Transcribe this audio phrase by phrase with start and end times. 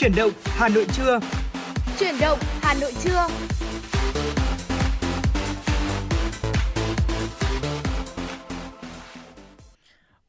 [0.00, 1.20] Chuyển động Hà Nội trưa.
[1.98, 3.26] Chuyển động Hà Nội trưa.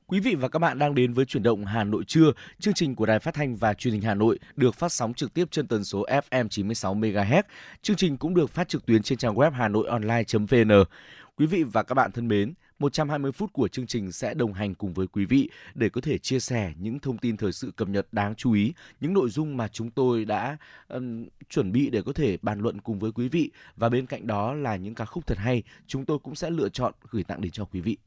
[0.07, 2.95] Quý vị và các bạn đang đến với chuyển động Hà Nội trưa, chương trình
[2.95, 5.67] của Đài Phát thanh và Truyền hình Hà Nội được phát sóng trực tiếp trên
[5.67, 7.43] tần số FM 96 MHz.
[7.81, 10.71] Chương trình cũng được phát trực tuyến trên trang web hanoionline.vn.
[11.41, 14.75] Quý vị và các bạn thân mến, 120 phút của chương trình sẽ đồng hành
[14.75, 17.89] cùng với quý vị để có thể chia sẻ những thông tin thời sự cập
[17.89, 22.01] nhật đáng chú ý, những nội dung mà chúng tôi đã um, chuẩn bị để
[22.05, 25.05] có thể bàn luận cùng với quý vị và bên cạnh đó là những ca
[25.05, 27.97] khúc thật hay chúng tôi cũng sẽ lựa chọn gửi tặng đến cho quý vị.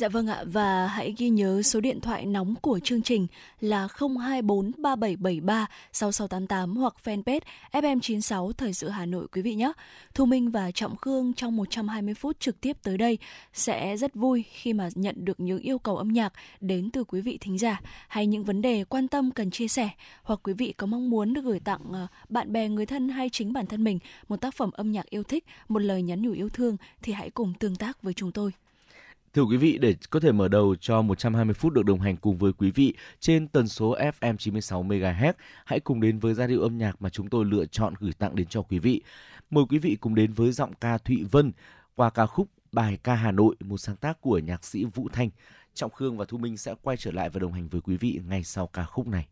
[0.00, 3.26] Dạ vâng ạ và hãy ghi nhớ số điện thoại nóng của chương trình
[3.60, 7.40] là 024 3773 6688 hoặc fanpage
[7.72, 9.72] FM96 Thời sự Hà Nội quý vị nhé.
[10.14, 13.18] Thu Minh và Trọng Khương trong 120 phút trực tiếp tới đây
[13.52, 17.20] sẽ rất vui khi mà nhận được những yêu cầu âm nhạc đến từ quý
[17.20, 19.90] vị thính giả hay những vấn đề quan tâm cần chia sẻ
[20.22, 23.28] hoặc quý vị có mong muốn được gửi tặng ờ, bạn bè người thân hay
[23.28, 23.98] chính bản thân mình
[24.28, 27.30] một tác phẩm âm nhạc yêu thích, một lời nhắn nhủ yêu thương thì hãy
[27.30, 28.52] cùng tương tác với chúng tôi.
[29.34, 32.38] Thưa quý vị, để có thể mở đầu cho 120 phút được đồng hành cùng
[32.38, 35.32] với quý vị trên tần số FM 96 MHz,
[35.64, 38.36] hãy cùng đến với giai điệu âm nhạc mà chúng tôi lựa chọn gửi tặng
[38.36, 39.02] đến cho quý vị.
[39.50, 41.52] Mời quý vị cùng đến với giọng ca Thụy Vân
[41.94, 45.30] qua ca khúc Bài ca Hà Nội, một sáng tác của nhạc sĩ Vũ Thanh.
[45.74, 48.20] Trọng Khương và Thu Minh sẽ quay trở lại và đồng hành với quý vị
[48.28, 49.26] ngay sau ca khúc này.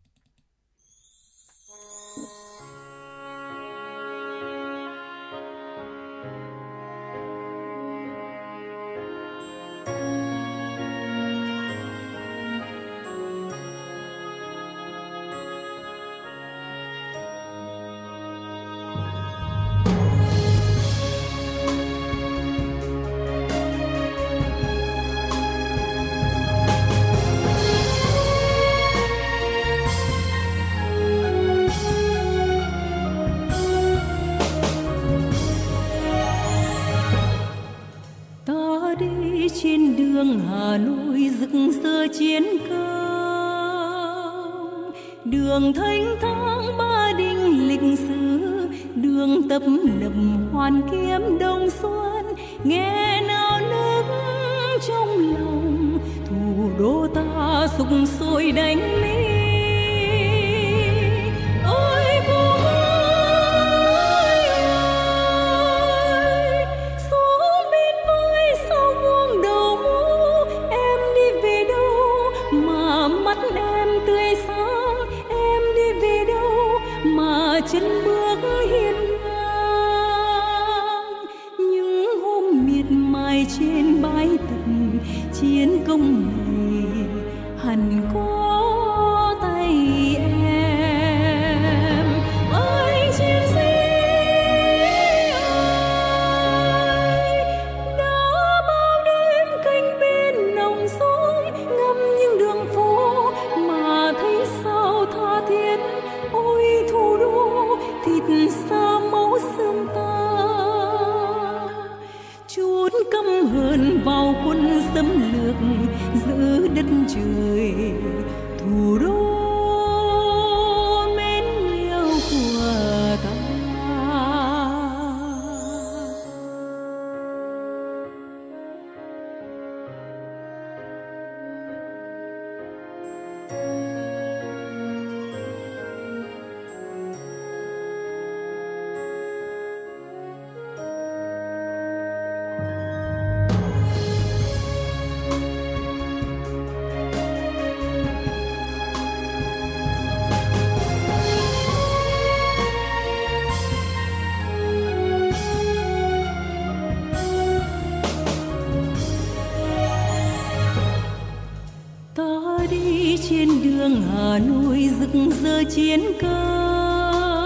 [165.69, 167.39] Chiến công.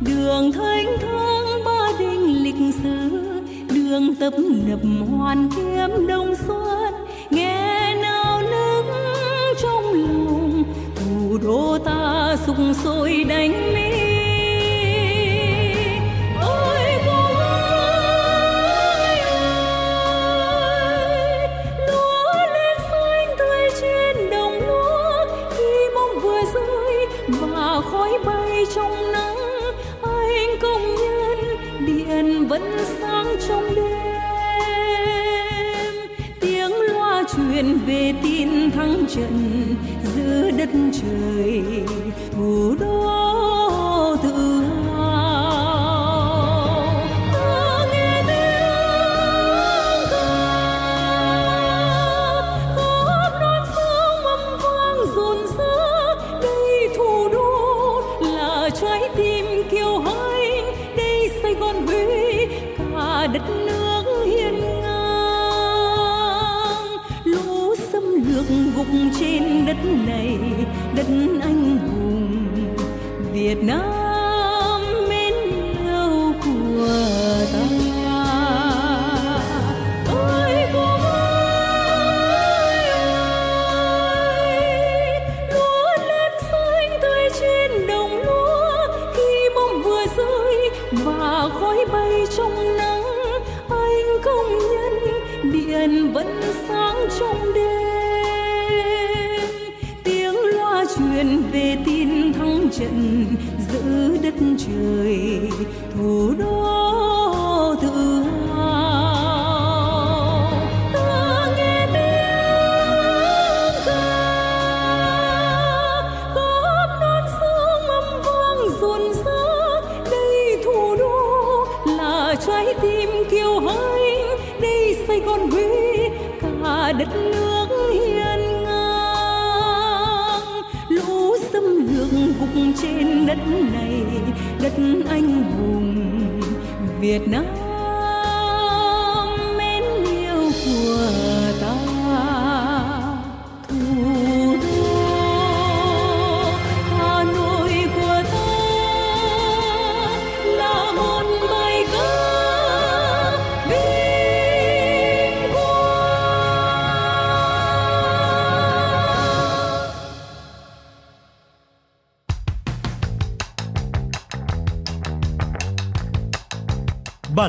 [0.00, 3.10] Đường thanh thang ba đình lịch sử,
[3.74, 4.32] đường tập
[4.68, 4.80] nập
[5.10, 6.19] hoàn kiếm đông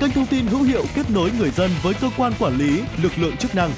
[0.00, 3.12] kênh thông tin hữu hiệu kết nối người dân với cơ quan quản lý, lực
[3.16, 3.70] lượng chức năng.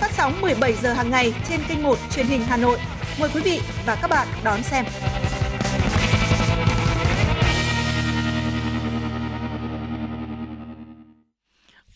[0.00, 2.78] Phát sóng 17 giờ hàng ngày trên kênh 1 truyền hình Hà Nội.
[3.20, 4.84] Mời quý vị và các bạn đón xem.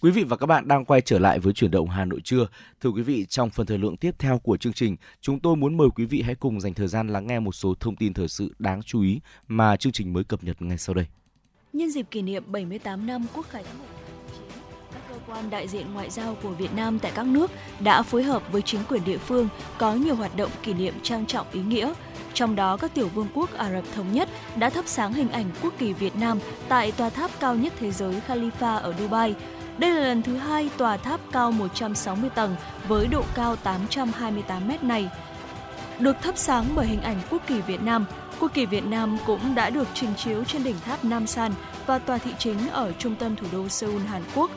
[0.00, 2.46] Quý vị và các bạn đang quay trở lại với chuyển động Hà Nội trưa.
[2.80, 5.76] Thưa quý vị, trong phần thời lượng tiếp theo của chương trình, chúng tôi muốn
[5.76, 8.28] mời quý vị hãy cùng dành thời gian lắng nghe một số thông tin thời
[8.28, 11.06] sự đáng chú ý mà chương trình mới cập nhật ngay sau đây.
[11.72, 13.64] Nhân dịp kỷ niệm 78 năm Quốc khánh
[14.92, 17.50] các cơ quan đại diện ngoại giao của Việt Nam tại các nước
[17.80, 19.48] đã phối hợp với chính quyền địa phương
[19.78, 21.92] có nhiều hoạt động kỷ niệm trang trọng ý nghĩa.
[22.34, 25.50] Trong đó, các tiểu vương quốc Ả Rập Thống Nhất đã thắp sáng hình ảnh
[25.62, 26.38] quốc kỳ Việt Nam
[26.68, 29.34] tại tòa tháp cao nhất thế giới Khalifa ở Dubai.
[29.78, 32.56] Đây là lần thứ hai tòa tháp cao 160 tầng
[32.88, 35.08] với độ cao 828 mét này
[35.98, 38.04] được thắp sáng bởi hình ảnh quốc kỳ Việt Nam.
[38.40, 41.52] Quốc kỳ Việt Nam cũng đã được trình chiếu trên đỉnh tháp Nam San
[41.86, 44.50] và tòa thị chính ở trung tâm thủ đô Seoul, Hàn Quốc.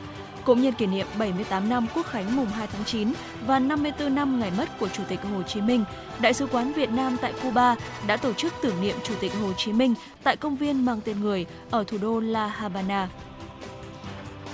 [0.44, 3.12] Cũng nhân kỷ niệm 78 năm Quốc khánh mùng 2 tháng 9
[3.46, 5.84] và 54 năm ngày mất của Chủ tịch Hồ Chí Minh,
[6.20, 9.52] Đại sứ quán Việt Nam tại Cuba đã tổ chức tưởng niệm Chủ tịch Hồ
[9.52, 13.08] Chí Minh tại công viên mang tên người ở thủ đô La Habana.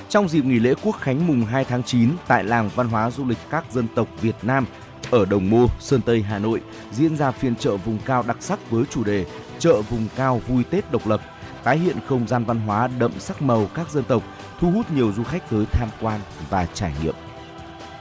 [0.08, 3.24] Trong dịp nghỉ lễ Quốc khánh mùng 2 tháng 9 tại làng văn hóa du
[3.26, 4.66] lịch các dân tộc Việt Nam
[5.10, 6.60] ở Đồng Mô, Sơn Tây, Hà Nội
[6.92, 9.26] diễn ra phiên chợ vùng cao đặc sắc với chủ đề
[9.58, 11.20] Chợ vùng cao vui Tết độc lập,
[11.64, 14.22] tái hiện không gian văn hóa đậm sắc màu các dân tộc,
[14.60, 17.14] thu hút nhiều du khách tới tham quan và trải nghiệm.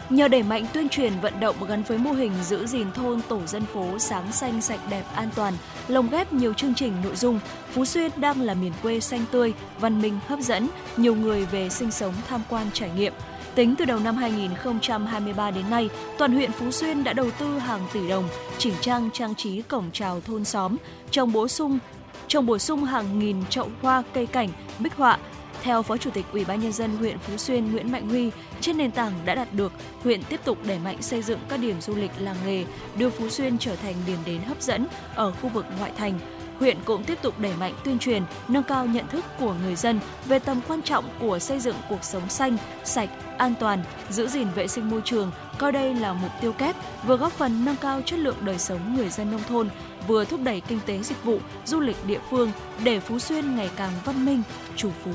[0.09, 3.45] Nhờ đẩy mạnh tuyên truyền vận động gắn với mô hình giữ gìn thôn tổ
[3.45, 5.53] dân phố sáng xanh sạch đẹp an toàn,
[5.87, 7.39] lồng ghép nhiều chương trình nội dung,
[7.71, 11.69] Phú Xuyên đang là miền quê xanh tươi, văn minh hấp dẫn, nhiều người về
[11.69, 13.13] sinh sống tham quan trải nghiệm.
[13.57, 17.87] Tính từ đầu năm 2023 đến nay, toàn huyện Phú Xuyên đã đầu tư hàng
[17.93, 20.77] tỷ đồng chỉnh trang trang trí cổng chào thôn xóm,
[21.11, 21.79] trồng bổ sung
[22.27, 24.49] trồng bổ sung hàng nghìn chậu hoa cây cảnh,
[24.79, 25.17] bích họa.
[25.61, 28.77] Theo Phó Chủ tịch Ủy ban nhân dân huyện Phú Xuyên Nguyễn Mạnh Huy, trên
[28.77, 29.71] nền tảng đã đạt được,
[30.03, 32.65] huyện tiếp tục đẩy mạnh xây dựng các điểm du lịch làng nghề,
[32.97, 36.19] đưa Phú Xuyên trở thành điểm đến hấp dẫn ở khu vực ngoại thành.
[36.59, 39.99] Huyện cũng tiếp tục đẩy mạnh tuyên truyền, nâng cao nhận thức của người dân
[40.25, 44.47] về tầm quan trọng của xây dựng cuộc sống xanh, sạch, an toàn, giữ gìn
[44.55, 46.75] vệ sinh môi trường, coi đây là mục tiêu kép,
[47.05, 49.69] vừa góp phần nâng cao chất lượng đời sống người dân nông thôn,
[50.07, 52.51] vừa thúc đẩy kinh tế dịch vụ, du lịch địa phương
[52.83, 54.41] để Phú Xuyên ngày càng văn minh,
[54.75, 55.11] chủ phú.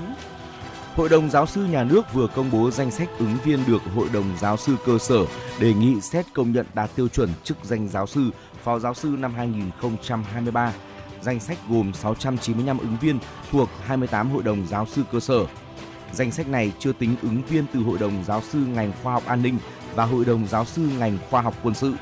[0.97, 4.09] Hội đồng giáo sư nhà nước vừa công bố danh sách ứng viên được Hội
[4.12, 5.25] đồng giáo sư cơ sở
[5.61, 8.31] đề nghị xét công nhận đạt tiêu chuẩn chức danh giáo sư,
[8.64, 10.73] phó giáo sư năm 2023.
[11.23, 13.19] Danh sách gồm 695 ứng viên
[13.50, 15.47] thuộc 28 hội đồng giáo sư cơ sở.
[16.12, 19.23] Danh sách này chưa tính ứng viên từ Hội đồng giáo sư ngành khoa học
[19.26, 19.59] an ninh
[19.95, 21.95] và Hội đồng giáo sư ngành khoa học quân sự.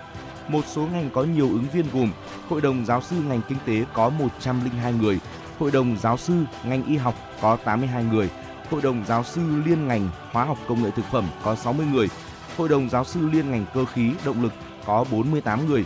[0.48, 2.12] Một số ngành có nhiều ứng viên gồm
[2.48, 5.18] Hội đồng giáo sư ngành kinh tế có 102 người,
[5.58, 8.30] Hội đồng giáo sư ngành y học có 82 người,
[8.70, 12.08] Hội đồng giáo sư liên ngành hóa học công nghệ thực phẩm có 60 người,
[12.56, 14.52] Hội đồng giáo sư liên ngành cơ khí động lực
[14.86, 15.84] có 48 người,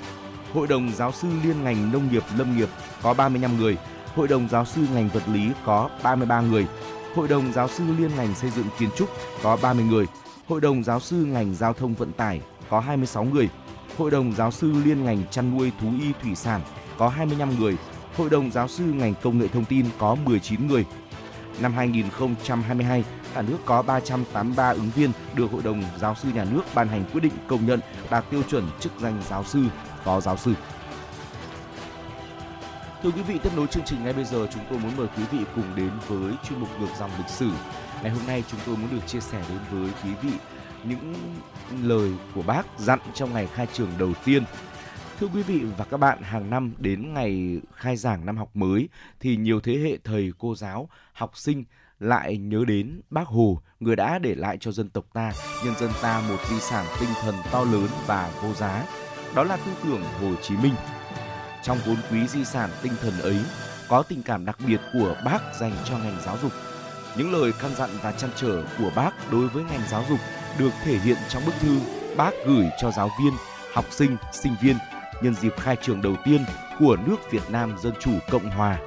[0.54, 2.68] Hội đồng giáo sư liên ngành nông nghiệp lâm nghiệp
[3.02, 3.76] có 35 người,
[4.14, 6.66] Hội đồng giáo sư ngành vật lý có 33 người,
[7.14, 9.08] Hội đồng giáo sư liên ngành xây dựng kiến trúc
[9.42, 10.06] có 30 người,
[10.48, 12.40] Hội đồng giáo sư ngành giao thông vận tải
[12.70, 13.48] có 26 người,
[13.98, 16.60] Hội đồng giáo sư liên ngành chăn nuôi thú y thủy sản
[16.98, 17.76] có 25 người,
[18.16, 20.84] Hội đồng giáo sư ngành công nghệ thông tin có 19 người.
[21.60, 23.04] Năm 2022,
[23.34, 27.04] cả nước có 383 ứng viên được Hội đồng giáo sư nhà nước ban hành
[27.12, 27.80] quyết định công nhận
[28.10, 29.64] đạt tiêu chuẩn chức danh giáo sư,
[30.04, 30.54] phó giáo sư.
[33.04, 35.22] Thưa quý vị, tiếp nối chương trình ngay bây giờ chúng tôi muốn mời quý
[35.32, 37.50] vị cùng đến với chuyên mục ngược dòng lịch sử.
[38.02, 40.32] Ngày hôm nay chúng tôi muốn được chia sẻ đến với quý vị
[40.84, 41.14] những
[41.82, 44.44] lời của bác dặn trong ngày khai trường đầu tiên.
[45.20, 48.88] Thưa quý vị và các bạn, hàng năm đến ngày khai giảng năm học mới
[49.20, 51.64] thì nhiều thế hệ thầy cô giáo, học sinh
[52.00, 55.32] lại nhớ đến bác Hồ, người đã để lại cho dân tộc ta,
[55.64, 58.84] nhân dân ta một di sản tinh thần to lớn và vô giá.
[59.34, 60.74] Đó là tư tưởng Hồ Chí Minh.
[61.64, 63.36] Trong vốn quý di sản tinh thần ấy,
[63.88, 66.52] có tình cảm đặc biệt của bác dành cho ngành giáo dục.
[67.16, 70.18] Những lời căn dặn và chăn trở của bác đối với ngành giáo dục
[70.58, 71.80] được thể hiện trong bức thư
[72.16, 73.32] bác gửi cho giáo viên,
[73.72, 74.76] học sinh, sinh viên
[75.22, 76.44] nhân dịp khai trường đầu tiên
[76.78, 78.78] của nước Việt Nam Dân Chủ Cộng Hòa.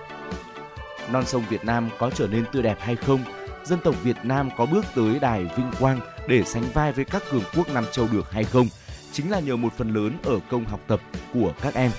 [1.12, 3.24] Non sông Việt Nam có trở nên tươi đẹp hay không?
[3.64, 7.24] Dân tộc Việt Nam có bước tới đài vinh quang để sánh vai với các
[7.32, 8.68] cường quốc Nam Châu được hay không?
[9.12, 11.00] Chính là nhờ một phần lớn ở công học tập
[11.34, 11.92] của các em.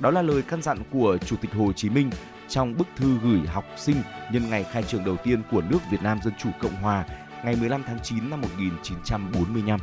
[0.00, 2.10] Đó là lời căn dặn của Chủ tịch Hồ Chí Minh
[2.48, 3.96] trong bức thư gửi học sinh
[4.32, 7.04] nhân ngày khai trường đầu tiên của nước Việt Nam Dân Chủ Cộng Hòa
[7.44, 9.80] ngày 15 tháng 9 năm 1945.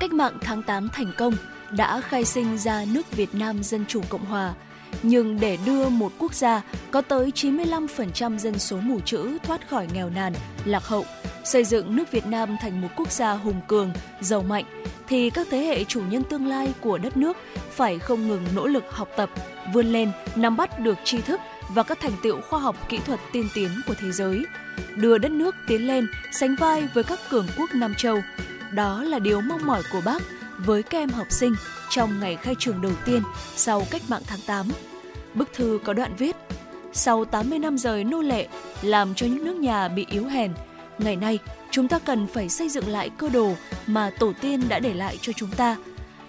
[0.00, 1.34] Cách mạng tháng 8 thành công
[1.70, 4.54] đã khai sinh ra nước Việt Nam Dân Chủ Cộng Hòa.
[5.02, 9.88] Nhưng để đưa một quốc gia có tới 95% dân số mù chữ thoát khỏi
[9.94, 10.32] nghèo nàn,
[10.64, 11.04] lạc hậu,
[11.44, 14.64] xây dựng nước Việt Nam thành một quốc gia hùng cường, giàu mạnh,
[15.12, 17.36] thì các thế hệ chủ nhân tương lai của đất nước
[17.70, 19.30] phải không ngừng nỗ lực học tập,
[19.72, 21.40] vươn lên, nắm bắt được tri thức
[21.74, 24.44] và các thành tựu khoa học kỹ thuật tiên tiến của thế giới,
[24.96, 28.18] đưa đất nước tiến lên sánh vai với các cường quốc Nam Châu.
[28.74, 30.22] Đó là điều mong mỏi của bác
[30.58, 31.54] với các em học sinh
[31.90, 33.22] trong ngày khai trường đầu tiên
[33.56, 34.68] sau cách mạng tháng 8.
[35.34, 36.36] Bức thư có đoạn viết
[36.92, 38.48] Sau 80 năm rời nô lệ,
[38.82, 40.52] làm cho những nước nhà bị yếu hèn,
[40.98, 41.38] ngày nay
[41.72, 43.54] chúng ta cần phải xây dựng lại cơ đồ
[43.86, 45.76] mà tổ tiên đã để lại cho chúng ta.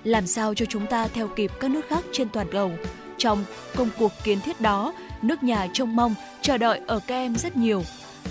[0.03, 2.71] Làm sao cho chúng ta theo kịp các nước khác trên toàn cầu.
[3.17, 3.45] Trong
[3.75, 7.57] công cuộc kiến thiết đó, nước nhà trông mong, chờ đợi ở các em rất
[7.57, 7.83] nhiều.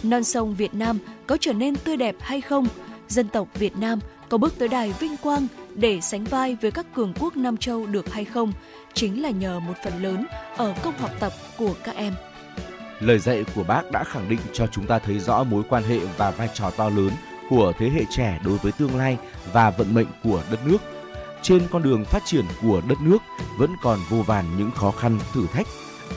[0.03, 2.67] Non sông Việt Nam có trở nên tươi đẹp hay không?
[3.09, 6.87] Dân tộc Việt Nam có bước tới đài vinh quang để sánh vai với các
[6.95, 8.53] cường quốc Nam Châu được hay không
[8.95, 10.27] chính là nhờ một phần lớn
[10.57, 12.15] ở công học tập của các em.
[13.03, 15.99] Lời dạy của bác đã khẳng định cho chúng ta thấy rõ mối quan hệ
[16.17, 17.11] và vai trò to lớn
[17.51, 19.19] của thế hệ trẻ đối với tương lai
[19.53, 20.79] và vận mệnh của đất nước.
[21.43, 23.19] Trên con đường phát triển của đất nước
[23.59, 25.67] vẫn còn vô vàn những khó khăn, thử thách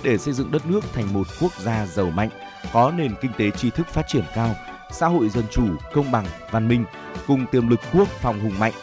[0.04, 2.30] để xây dựng đất nước thành một quốc gia giàu mạnh,
[2.74, 4.56] có nền kinh tế tri thức phát triển cao,
[4.92, 5.64] xã hội dân chủ,
[5.94, 6.86] công bằng, văn minh,
[7.28, 8.74] cùng tiềm lực quốc phòng hùng mạnh.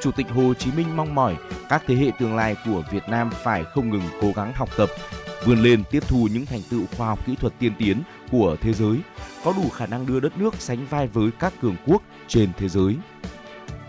[0.00, 1.36] Chủ tịch Hồ Chí Minh mong mỏi
[1.68, 4.88] các thế hệ tương lai của Việt Nam phải không ngừng cố gắng học tập,
[5.44, 8.72] vươn lên tiếp thu những thành tựu khoa học kỹ thuật tiên tiến của thế
[8.72, 8.98] giới,
[9.44, 12.68] có đủ khả năng đưa đất nước sánh vai với các cường quốc trên thế
[12.68, 12.96] giới.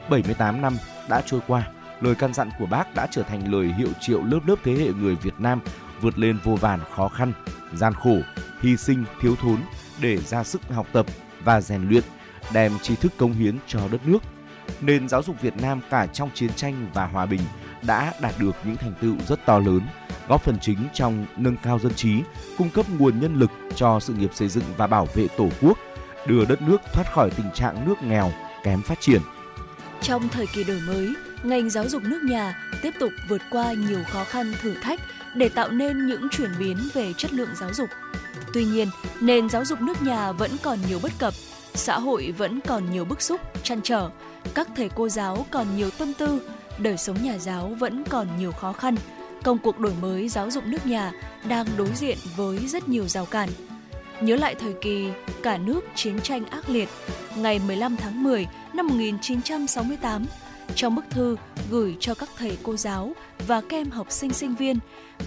[0.09, 0.77] 78 năm
[1.09, 1.67] đã trôi qua,
[2.01, 4.93] lời căn dặn của bác đã trở thành lời hiệu triệu lớp lớp thế hệ
[4.93, 5.59] người Việt Nam
[6.01, 7.33] vượt lên vô vàn khó khăn,
[7.73, 8.17] gian khổ,
[8.61, 9.57] hy sinh, thiếu thốn
[10.01, 11.05] để ra sức học tập
[11.43, 12.03] và rèn luyện,
[12.53, 14.19] đem tri thức công hiến cho đất nước.
[14.81, 17.41] Nền giáo dục Việt Nam cả trong chiến tranh và hòa bình
[17.81, 19.81] đã đạt được những thành tựu rất to lớn,
[20.27, 22.21] góp phần chính trong nâng cao dân trí,
[22.57, 25.77] cung cấp nguồn nhân lực cho sự nghiệp xây dựng và bảo vệ Tổ quốc,
[26.27, 28.31] đưa đất nước thoát khỏi tình trạng nước nghèo,
[28.63, 29.21] kém phát triển.
[30.01, 31.13] Trong thời kỳ đổi mới,
[31.43, 34.99] ngành giáo dục nước nhà tiếp tục vượt qua nhiều khó khăn thử thách
[35.35, 37.89] để tạo nên những chuyển biến về chất lượng giáo dục.
[38.53, 38.87] Tuy nhiên,
[39.21, 41.33] nền giáo dục nước nhà vẫn còn nhiều bất cập,
[41.73, 44.09] xã hội vẫn còn nhiều bức xúc, chăn trở,
[44.53, 46.41] các thầy cô giáo còn nhiều tâm tư,
[46.77, 48.95] đời sống nhà giáo vẫn còn nhiều khó khăn.
[49.43, 51.11] Công cuộc đổi mới giáo dục nước nhà
[51.47, 53.49] đang đối diện với rất nhiều rào cản.
[54.21, 55.09] Nhớ lại thời kỳ
[55.43, 56.89] cả nước chiến tranh ác liệt,
[57.35, 60.25] ngày 15 tháng 10 năm 1968,
[60.75, 61.35] trong bức thư
[61.69, 63.13] gửi cho các thầy cô giáo
[63.47, 64.79] và các em học sinh sinh viên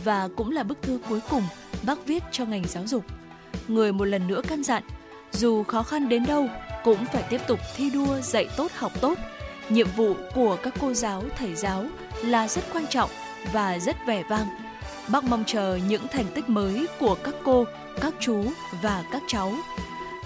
[0.05, 1.43] và cũng là bức thư cuối cùng
[1.83, 3.05] bác viết cho ngành giáo dục.
[3.69, 4.83] Người một lần nữa căn dặn,
[5.33, 6.49] dù khó khăn đến đâu
[6.85, 9.19] cũng phải tiếp tục thi đua dạy tốt học tốt.
[9.69, 11.85] Nhiệm vụ của các cô giáo, thầy giáo
[12.23, 13.11] là rất quan trọng
[13.53, 14.47] và rất vẻ vang.
[15.09, 17.65] Bác mong chờ những thành tích mới của các cô,
[18.01, 18.45] các chú
[18.83, 19.53] và các cháu.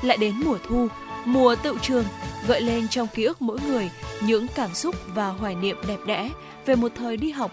[0.02, 0.88] Lại đến mùa thu,
[1.24, 2.04] mùa tự trường
[2.46, 3.90] gợi lên trong ký ức mỗi người
[4.22, 6.30] những cảm xúc và hoài niệm đẹp đẽ
[6.66, 7.50] về một thời đi học.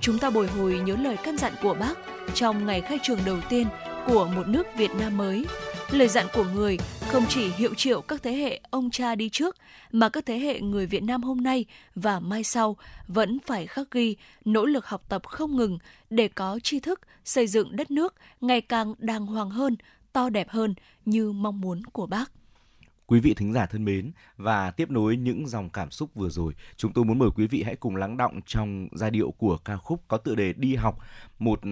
[0.00, 1.94] Chúng ta bồi hồi nhớ lời căn dặn của bác
[2.34, 3.66] trong ngày khai trường đầu tiên
[4.06, 5.44] của một nước Việt Nam mới.
[5.92, 9.56] Lời dặn của người không chỉ hiệu triệu các thế hệ ông cha đi trước,
[9.92, 12.76] mà các thế hệ người Việt Nam hôm nay và mai sau
[13.08, 15.78] vẫn phải khắc ghi, nỗ lực học tập không ngừng
[16.10, 19.76] để có tri thức, xây dựng đất nước ngày càng đàng hoàng hơn,
[20.12, 22.32] to đẹp hơn như mong muốn của bác.
[23.12, 26.54] Quý vị thính giả thân mến và tiếp nối những dòng cảm xúc vừa rồi,
[26.76, 29.76] chúng tôi muốn mời quý vị hãy cùng lắng động trong giai điệu của ca
[29.76, 30.98] khúc có tựa đề Đi học,
[31.38, 31.70] một ừ,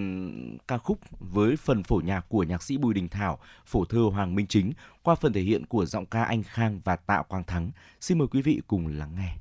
[0.67, 4.35] ca khúc với phần phổ nhạc của nhạc sĩ Bùi Đình Thảo, phổ thơ Hoàng
[4.35, 7.71] Minh Chính qua phần thể hiện của giọng ca Anh Khang và Tạ Quang Thắng.
[8.01, 9.40] Xin mời quý vị cùng lắng nghe.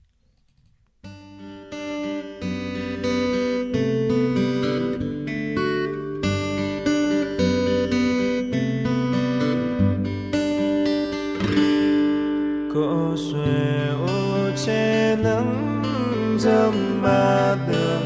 [16.51, 18.00] Dâm mà đường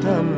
[0.00, 0.31] 的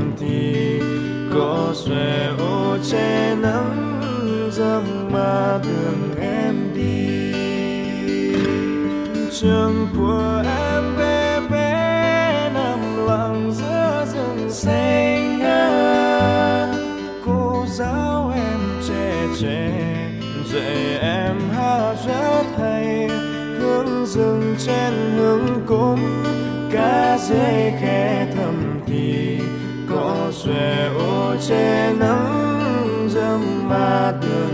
[31.41, 34.54] che nắng dâm ma đường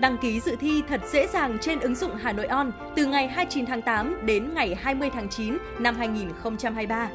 [0.00, 3.28] Đăng ký dự thi thật dễ dàng trên ứng dụng Hà Nội On từ ngày
[3.28, 7.10] 29 tháng 8 đến ngày 20 tháng 9 năm 2023.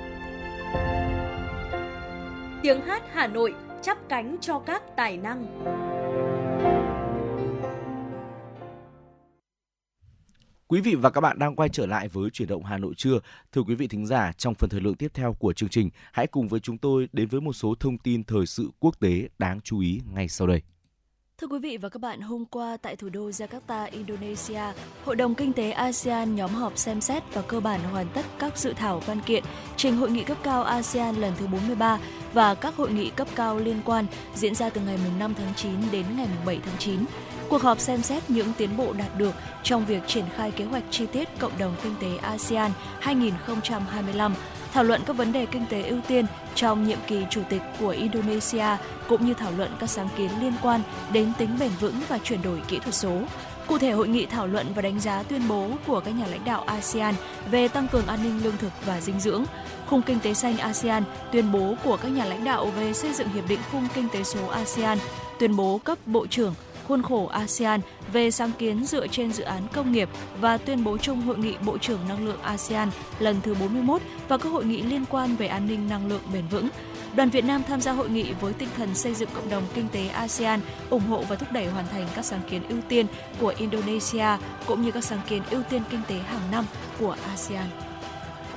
[2.61, 5.45] Tiếng hát Hà Nội chắp cánh cho các tài năng.
[10.67, 13.19] Quý vị và các bạn đang quay trở lại với chuyển động Hà Nội trưa.
[13.51, 16.27] Thưa quý vị thính giả, trong phần thời lượng tiếp theo của chương trình, hãy
[16.27, 19.61] cùng với chúng tôi đến với một số thông tin thời sự quốc tế đáng
[19.61, 20.61] chú ý ngay sau đây.
[21.43, 24.62] Thưa quý vị và các bạn, hôm qua tại thủ đô Jakarta, Indonesia,
[25.06, 28.58] Hội đồng Kinh tế ASEAN nhóm họp xem xét và cơ bản hoàn tất các
[28.58, 29.43] dự thảo văn kiện
[29.77, 31.99] trình hội nghị cấp cao ASEAN lần thứ 43
[32.34, 35.71] và các hội nghị cấp cao liên quan diễn ra từ ngày 5 tháng 9
[35.91, 36.99] đến ngày 7 tháng 9.
[37.53, 39.31] Cuộc họp xem xét những tiến bộ đạt được
[39.63, 44.35] trong việc triển khai kế hoạch chi tiết Cộng đồng Kinh tế ASEAN 2025,
[44.73, 47.89] thảo luận các vấn đề kinh tế ưu tiên trong nhiệm kỳ chủ tịch của
[47.89, 48.65] Indonesia
[49.07, 52.41] cũng như thảo luận các sáng kiến liên quan đến tính bền vững và chuyển
[52.41, 53.21] đổi kỹ thuật số.
[53.67, 56.45] Cụ thể, hội nghị thảo luận và đánh giá tuyên bố của các nhà lãnh
[56.45, 57.15] đạo ASEAN
[57.51, 59.43] về tăng cường an ninh lương thực và dinh dưỡng,
[59.87, 63.29] khung kinh tế xanh ASEAN, tuyên bố của các nhà lãnh đạo về xây dựng
[63.29, 64.97] hiệp định khung kinh tế số ASEAN,
[65.39, 66.53] tuyên bố cấp bộ trưởng
[66.87, 67.81] khuôn khổ ASEAN
[68.13, 70.09] về sáng kiến dựa trên dự án công nghiệp
[70.41, 74.37] và tuyên bố chung hội nghị Bộ trưởng Năng lượng ASEAN lần thứ 41 và
[74.37, 76.69] các hội nghị liên quan về an ninh năng lượng bền vững.
[77.15, 79.87] Đoàn Việt Nam tham gia hội nghị với tinh thần xây dựng cộng đồng kinh
[79.91, 83.05] tế ASEAN, ủng hộ và thúc đẩy hoàn thành các sáng kiến ưu tiên
[83.39, 84.27] của Indonesia
[84.65, 86.65] cũng như các sáng kiến ưu tiên kinh tế hàng năm
[86.99, 87.65] của ASEAN.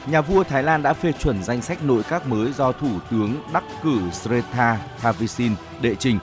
[0.07, 3.35] Nhà vua Thái Lan đã phê chuẩn danh sách nội các mới do Thủ tướng
[3.53, 6.19] đắc cử Srettha Thavisin đệ trình.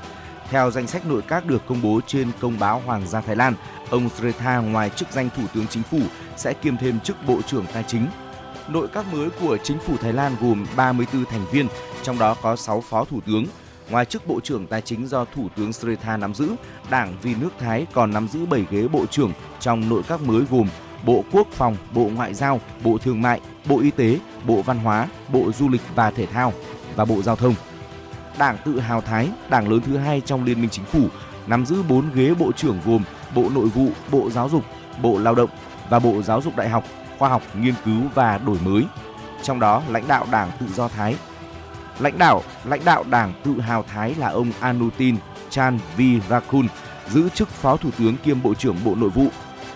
[0.49, 3.53] Theo danh sách nội các được công bố trên công báo Hoàng gia Thái Lan,
[3.89, 5.99] ông Srettha ngoài chức danh Thủ tướng Chính phủ
[6.37, 8.07] sẽ kiêm thêm chức Bộ trưởng Tài chính.
[8.67, 11.67] Nội các mới của Chính phủ Thái Lan gồm 34 thành viên,
[12.03, 13.45] trong đó có 6 phó thủ tướng.
[13.89, 16.49] Ngoài chức Bộ trưởng Tài chính do Thủ tướng Srettha nắm giữ,
[16.89, 20.43] Đảng Vì nước Thái còn nắm giữ 7 ghế Bộ trưởng trong nội các mới
[20.51, 20.67] gồm
[21.05, 25.07] Bộ Quốc phòng, Bộ Ngoại giao, Bộ Thương mại, Bộ Y tế, Bộ Văn hóa,
[25.29, 26.53] Bộ Du lịch và Thể thao
[26.95, 27.55] và Bộ Giao thông.
[28.37, 31.07] Đảng Tự hào Thái, đảng lớn thứ hai trong Liên minh Chính phủ,
[31.47, 33.03] nắm giữ 4 ghế Bộ trưởng gồm
[33.35, 34.63] Bộ Nội vụ, Bộ Giáo dục,
[35.01, 35.49] Bộ Lao động
[35.89, 36.83] và Bộ Giáo dục Đại học,
[37.17, 38.83] Khoa học, Nghiên cứu và Đổi mới.
[39.43, 41.15] Trong đó, lãnh đạo Đảng Tự do Thái
[41.99, 45.15] Lãnh đạo lãnh đạo Đảng Tự hào Thái là ông Anutin
[45.49, 46.65] Chanvirakul
[47.09, 49.27] giữ chức Phó Thủ tướng kiêm Bộ trưởng Bộ Nội vụ.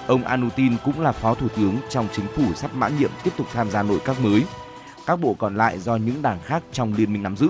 [0.07, 3.47] Ông Anutin cũng là Phó Thủ tướng trong chính phủ sắp mãn nhiệm tiếp tục
[3.53, 4.43] tham gia nội các mới.
[5.05, 7.49] Các bộ còn lại do những đảng khác trong liên minh nắm giữ.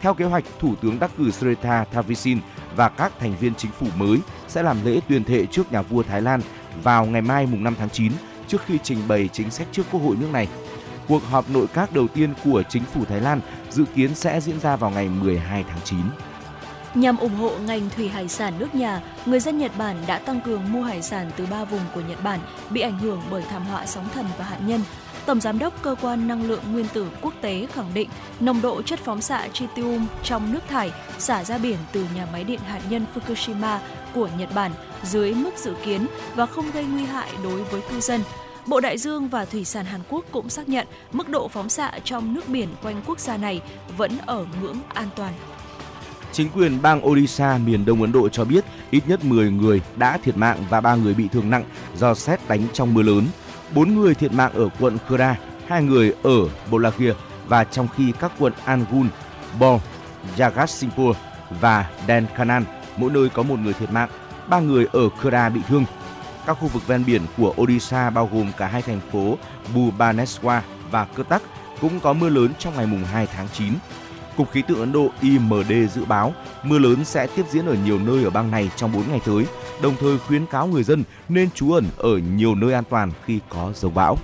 [0.00, 2.38] Theo kế hoạch, Thủ tướng đắc cử Srettha Thavisin
[2.76, 6.02] và các thành viên chính phủ mới sẽ làm lễ tuyên thệ trước nhà vua
[6.02, 6.40] Thái Lan
[6.82, 8.12] vào ngày mai mùng 5 tháng 9
[8.48, 10.48] trước khi trình bày chính sách trước Quốc hội nước này.
[11.08, 14.60] Cuộc họp nội các đầu tiên của chính phủ Thái Lan dự kiến sẽ diễn
[14.60, 15.98] ra vào ngày 12 tháng 9.
[16.94, 20.40] Nhằm ủng hộ ngành thủy hải sản nước nhà, người dân Nhật Bản đã tăng
[20.40, 23.66] cường mua hải sản từ ba vùng của Nhật Bản bị ảnh hưởng bởi thảm
[23.66, 24.80] họa sóng thần và hạt nhân.
[25.28, 28.08] Tổng giám đốc cơ quan năng lượng nguyên tử quốc tế khẳng định
[28.40, 32.44] nồng độ chất phóng xạ tritium trong nước thải xả ra biển từ nhà máy
[32.44, 33.78] điện hạt nhân Fukushima
[34.14, 38.00] của Nhật Bản dưới mức dự kiến và không gây nguy hại đối với cư
[38.00, 38.20] dân.
[38.66, 41.92] Bộ Đại dương và Thủy sản Hàn Quốc cũng xác nhận mức độ phóng xạ
[42.04, 43.60] trong nước biển quanh quốc gia này
[43.96, 45.32] vẫn ở ngưỡng an toàn.
[46.32, 50.18] Chính quyền bang Odisha, miền Đông Ấn Độ cho biết ít nhất 10 người đã
[50.18, 51.64] thiệt mạng và 3 người bị thương nặng
[51.96, 53.24] do xét đánh trong mưa lớn.
[53.74, 55.36] 4 người thiệt mạng ở quận Khura,
[55.68, 57.12] 2 người ở Bolagir
[57.48, 59.06] và trong khi các quận Angul,
[59.60, 59.80] Bor,
[60.36, 61.12] Jagatsinghpur
[61.60, 62.64] và Denkanan
[62.96, 64.08] mỗi nơi có một người thiệt mạng,
[64.48, 65.84] ba người ở Khura bị thương.
[66.46, 69.38] Các khu vực ven biển của Odisha bao gồm cả hai thành phố
[69.74, 71.46] Bhubaneswar và Cuttack
[71.80, 73.72] cũng có mưa lớn trong ngày mùng 2 tháng 9.
[74.38, 77.98] Cục khí tượng Ấn Độ IMD dự báo mưa lớn sẽ tiếp diễn ở nhiều
[77.98, 79.44] nơi ở bang này trong 4 ngày tới,
[79.82, 83.40] đồng thời khuyến cáo người dân nên trú ẩn ở nhiều nơi an toàn khi
[83.48, 84.16] có dông bão.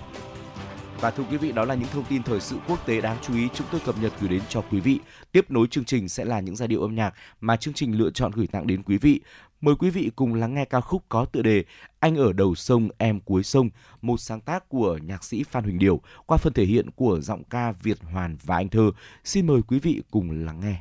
[1.00, 3.34] Và thưa quý vị, đó là những thông tin thời sự quốc tế đáng chú
[3.34, 5.00] ý chúng tôi cập nhật gửi đến cho quý vị.
[5.32, 8.10] Tiếp nối chương trình sẽ là những giai điệu âm nhạc mà chương trình lựa
[8.10, 9.20] chọn gửi tặng đến quý vị.
[9.64, 11.64] Mời quý vị cùng lắng nghe ca khúc có tựa đề
[12.00, 13.70] Anh ở đầu sông em cuối sông,
[14.02, 17.44] một sáng tác của nhạc sĩ Phan Huỳnh Điều qua phần thể hiện của giọng
[17.44, 18.90] ca Việt Hoàn và Anh Thơ.
[19.24, 20.76] Xin mời quý vị cùng lắng nghe.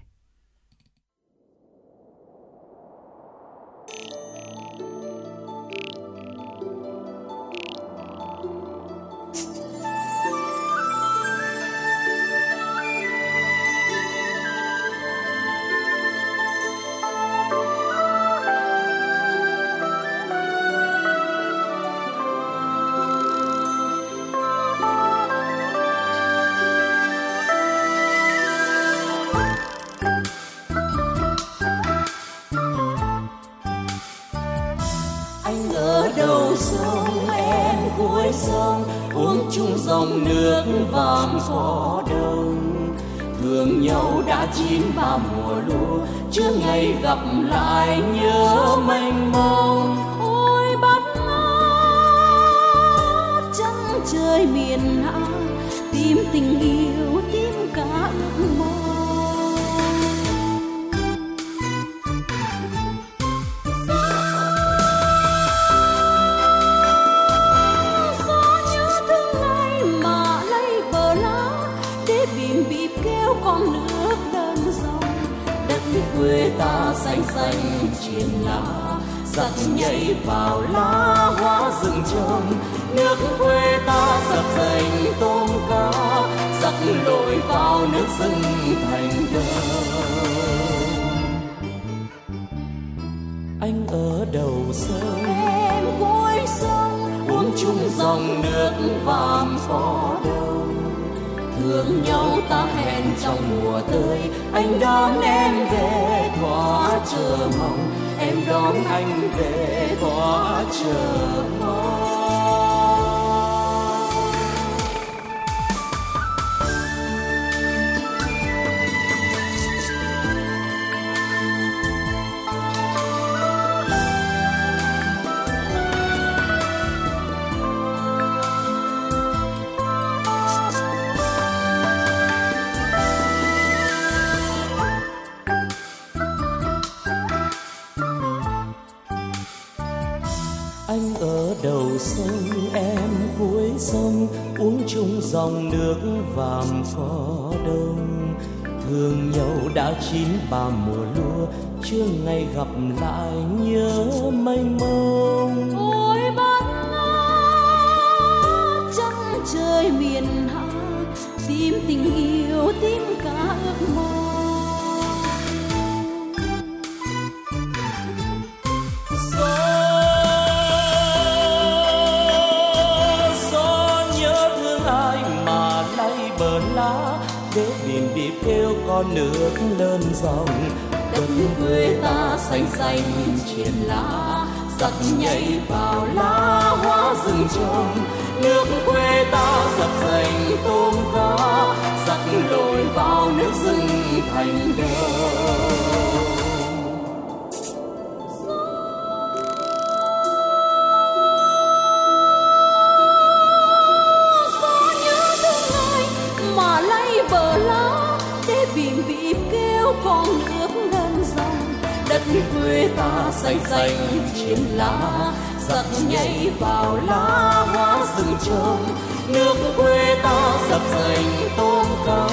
[213.43, 215.32] Xanh xanh chiến lá
[215.67, 218.86] giặc nhảy vào lá hoa rừng trông
[219.27, 222.27] nước quê ta dập dành tôm cá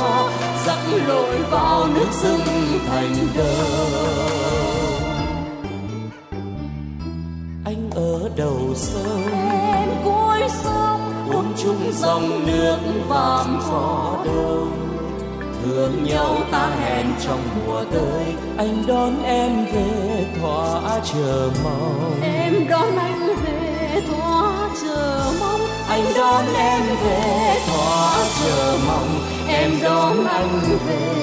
[0.67, 2.41] giặc lội vào nước rừng
[2.89, 3.91] thành đông
[7.65, 9.27] anh ở đầu sông
[9.63, 14.90] em cuối sông ôm chung dòng nước vàm cỏ đông
[15.65, 22.21] thương nhau ta hẹn trong mùa tới anh đón em về thỏa chờ mong.
[22.23, 25.61] Em đón anh về thỏa chờ mong.
[25.89, 31.20] Anh đón em về thỏa chờ mong em đón anh về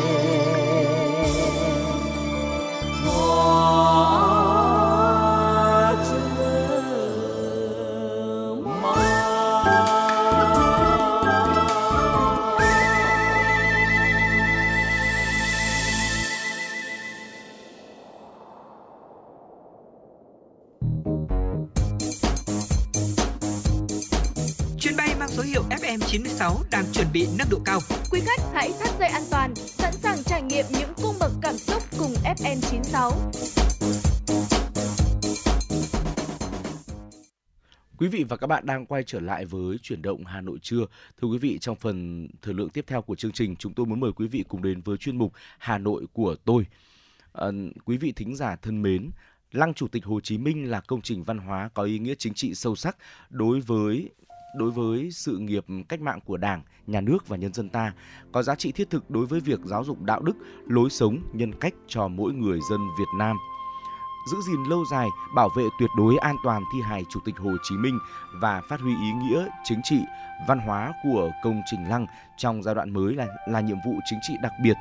[38.17, 40.85] vị và các bạn đang quay trở lại với chuyển động Hà Nội trưa.
[41.21, 43.99] Thưa quý vị, trong phần thời lượng tiếp theo của chương trình, chúng tôi muốn
[43.99, 46.65] mời quý vị cùng đến với chuyên mục Hà Nội của tôi.
[47.33, 47.47] À,
[47.85, 49.09] quý vị thính giả thân mến,
[49.51, 52.33] Lăng Chủ tịch Hồ Chí Minh là công trình văn hóa có ý nghĩa chính
[52.33, 52.97] trị sâu sắc
[53.29, 54.09] đối với
[54.57, 57.93] đối với sự nghiệp cách mạng của Đảng, Nhà nước và nhân dân ta,
[58.31, 60.33] có giá trị thiết thực đối với việc giáo dục đạo đức,
[60.67, 63.37] lối sống, nhân cách cho mỗi người dân Việt Nam
[64.27, 67.51] giữ gìn lâu dài, bảo vệ tuyệt đối an toàn thi hài Chủ tịch Hồ
[67.63, 67.99] Chí Minh
[68.41, 69.99] và phát huy ý nghĩa chính trị,
[70.47, 72.05] văn hóa của công trình lăng
[72.37, 74.77] trong giai đoạn mới là là nhiệm vụ chính trị đặc biệt.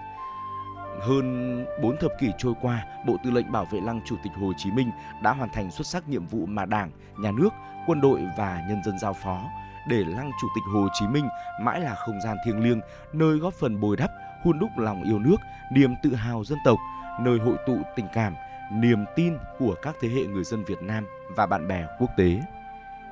[1.00, 4.52] Hơn 4 thập kỷ trôi qua, Bộ Tư lệnh Bảo vệ Lăng Chủ tịch Hồ
[4.56, 4.90] Chí Minh
[5.22, 7.50] đã hoàn thành xuất sắc nhiệm vụ mà Đảng, Nhà nước,
[7.86, 9.40] quân đội và nhân dân giao phó
[9.88, 11.28] để lăng Chủ tịch Hồ Chí Minh
[11.60, 12.80] mãi là không gian thiêng liêng,
[13.12, 14.10] nơi góp phần bồi đắp,
[14.44, 15.36] hun đúc lòng yêu nước,
[15.72, 16.78] niềm tự hào dân tộc,
[17.20, 18.34] nơi hội tụ tình cảm,
[18.72, 22.40] niềm tin của các thế hệ người dân Việt Nam và bạn bè quốc tế.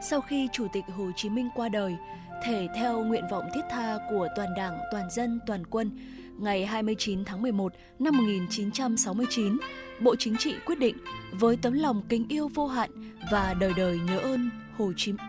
[0.01, 1.97] Sau khi Chủ tịch Hồ Chí Minh qua đời,
[2.45, 5.91] thể theo nguyện vọng thiết tha của toàn Đảng, toàn dân, toàn quân,
[6.39, 9.57] ngày 29 tháng 11 năm 1969,
[10.01, 10.97] Bộ Chính trị quyết định
[11.33, 12.91] với tấm lòng kính yêu vô hạn
[13.31, 15.21] và đời đời nhớ ơn Hồ Chí Minh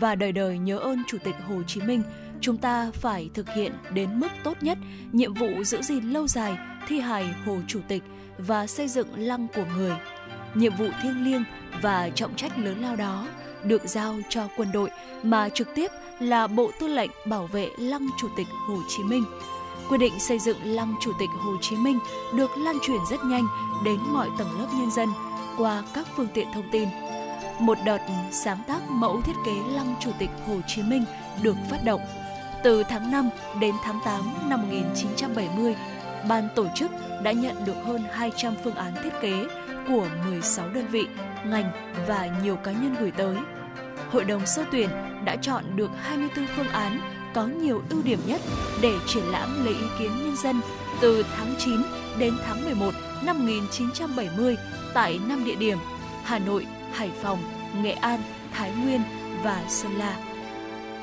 [0.00, 2.02] và đời đời nhớ ơn Chủ tịch Hồ Chí Minh,
[2.40, 4.78] chúng ta phải thực hiện đến mức tốt nhất
[5.12, 8.02] nhiệm vụ giữ gìn lâu dài thi hài Hồ Chủ tịch
[8.38, 9.92] và xây dựng lăng của người.
[10.54, 11.44] Nhiệm vụ thiêng liêng
[11.82, 13.26] và trọng trách lớn lao đó
[13.64, 14.90] được giao cho quân đội
[15.22, 19.24] mà trực tiếp là Bộ Tư lệnh bảo vệ lăng Chủ tịch Hồ Chí Minh.
[19.88, 21.98] Quyết định xây dựng lăng Chủ tịch Hồ Chí Minh
[22.34, 23.46] được lan truyền rất nhanh
[23.84, 25.08] đến mọi tầng lớp nhân dân
[25.58, 26.88] qua các phương tiện thông tin
[27.58, 27.98] một đợt
[28.30, 31.04] sáng tác mẫu thiết kế lăng Chủ tịch Hồ Chí Minh
[31.42, 32.00] được phát động.
[32.64, 35.76] Từ tháng 5 đến tháng 8 năm 1970,
[36.28, 36.90] ban tổ chức
[37.22, 39.46] đã nhận được hơn 200 phương án thiết kế
[39.88, 41.06] của 16 đơn vị,
[41.46, 43.36] ngành và nhiều cá nhân gửi tới.
[44.10, 44.88] Hội đồng sơ tuyển
[45.24, 47.00] đã chọn được 24 phương án
[47.34, 48.40] có nhiều ưu điểm nhất
[48.80, 50.60] để triển lãm lấy ý kiến nhân dân
[51.00, 51.82] từ tháng 9
[52.18, 54.56] đến tháng 11 năm 1970
[54.94, 55.78] tại 5 địa điểm
[56.24, 57.38] Hà Nội, Hải Phòng,
[57.82, 58.20] Nghệ An,
[58.52, 59.00] Thái Nguyên
[59.42, 60.16] và Sơn La.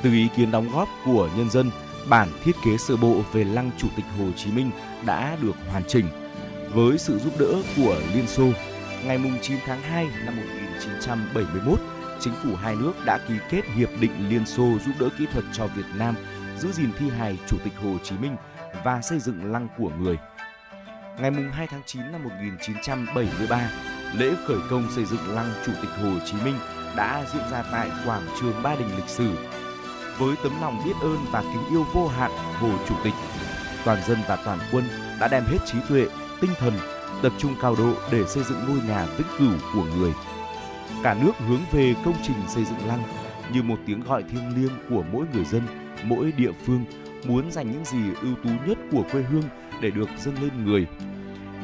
[0.01, 1.71] Từ ý kiến đóng góp của nhân dân,
[2.09, 4.71] bản thiết kế sơ bộ về lăng Chủ tịch Hồ Chí Minh
[5.05, 6.05] đã được hoàn chỉnh.
[6.73, 8.47] Với sự giúp đỡ của Liên Xô,
[9.05, 11.79] ngày 9 tháng 2 năm 1971,
[12.19, 15.45] chính phủ hai nước đã ký kết hiệp định Liên Xô giúp đỡ kỹ thuật
[15.53, 16.15] cho Việt Nam
[16.57, 18.35] giữ gìn thi hài Chủ tịch Hồ Chí Minh
[18.83, 20.17] và xây dựng lăng của người.
[21.19, 23.69] Ngày 2 tháng 9 năm 1973,
[24.13, 26.55] lễ khởi công xây dựng lăng Chủ tịch Hồ Chí Minh
[26.95, 29.35] đã diễn ra tại quảng trường Ba Đình lịch sử.
[30.17, 33.13] Với tấm lòng biết ơn và kính yêu vô hạn Hồ Chủ tịch,
[33.85, 34.83] toàn dân và toàn quân
[35.19, 36.05] đã đem hết trí tuệ,
[36.41, 36.73] tinh thần,
[37.21, 40.13] tập trung cao độ để xây dựng ngôi nhà vĩnh cửu của người.
[41.03, 43.03] Cả nước hướng về công trình xây dựng lăng
[43.53, 45.61] như một tiếng gọi thiêng liêng của mỗi người dân,
[46.03, 46.85] mỗi địa phương
[47.25, 49.43] muốn dành những gì ưu tú nhất của quê hương
[49.81, 50.87] để được dâng lên người.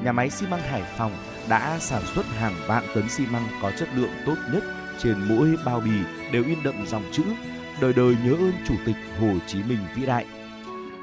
[0.04, 1.12] Nhà máy xi măng Hải Phòng
[1.50, 4.64] đã sản xuất hàng vạn tấn xi măng có chất lượng tốt nhất
[5.00, 5.92] trên mỗi bao bì
[6.32, 7.24] đều in đậm dòng chữ
[7.82, 10.26] đời đời nhớ ơn Chủ tịch Hồ Chí Minh vĩ đại.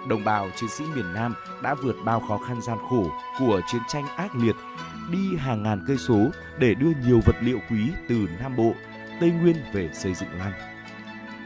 [0.08, 3.80] Đồng bào chiến sĩ miền Nam đã vượt bao khó khăn gian khổ của chiến
[3.88, 4.54] tranh ác liệt,
[5.10, 8.72] đi hàng ngàn cây số để đưa nhiều vật liệu quý từ Nam Bộ,
[9.20, 10.52] Tây Nguyên về xây dựng lăng.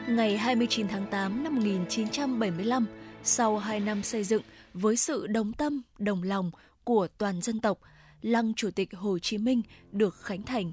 [0.09, 2.87] Ngày 29 tháng 8 năm 1975,
[3.23, 4.43] sau 2 năm xây dựng
[4.75, 6.51] với sự đồng tâm, đồng lòng
[6.85, 7.79] của toàn dân tộc,
[8.23, 9.63] Lăng Chủ tịch Hồ Chí Minh
[9.93, 10.73] được khánh thành.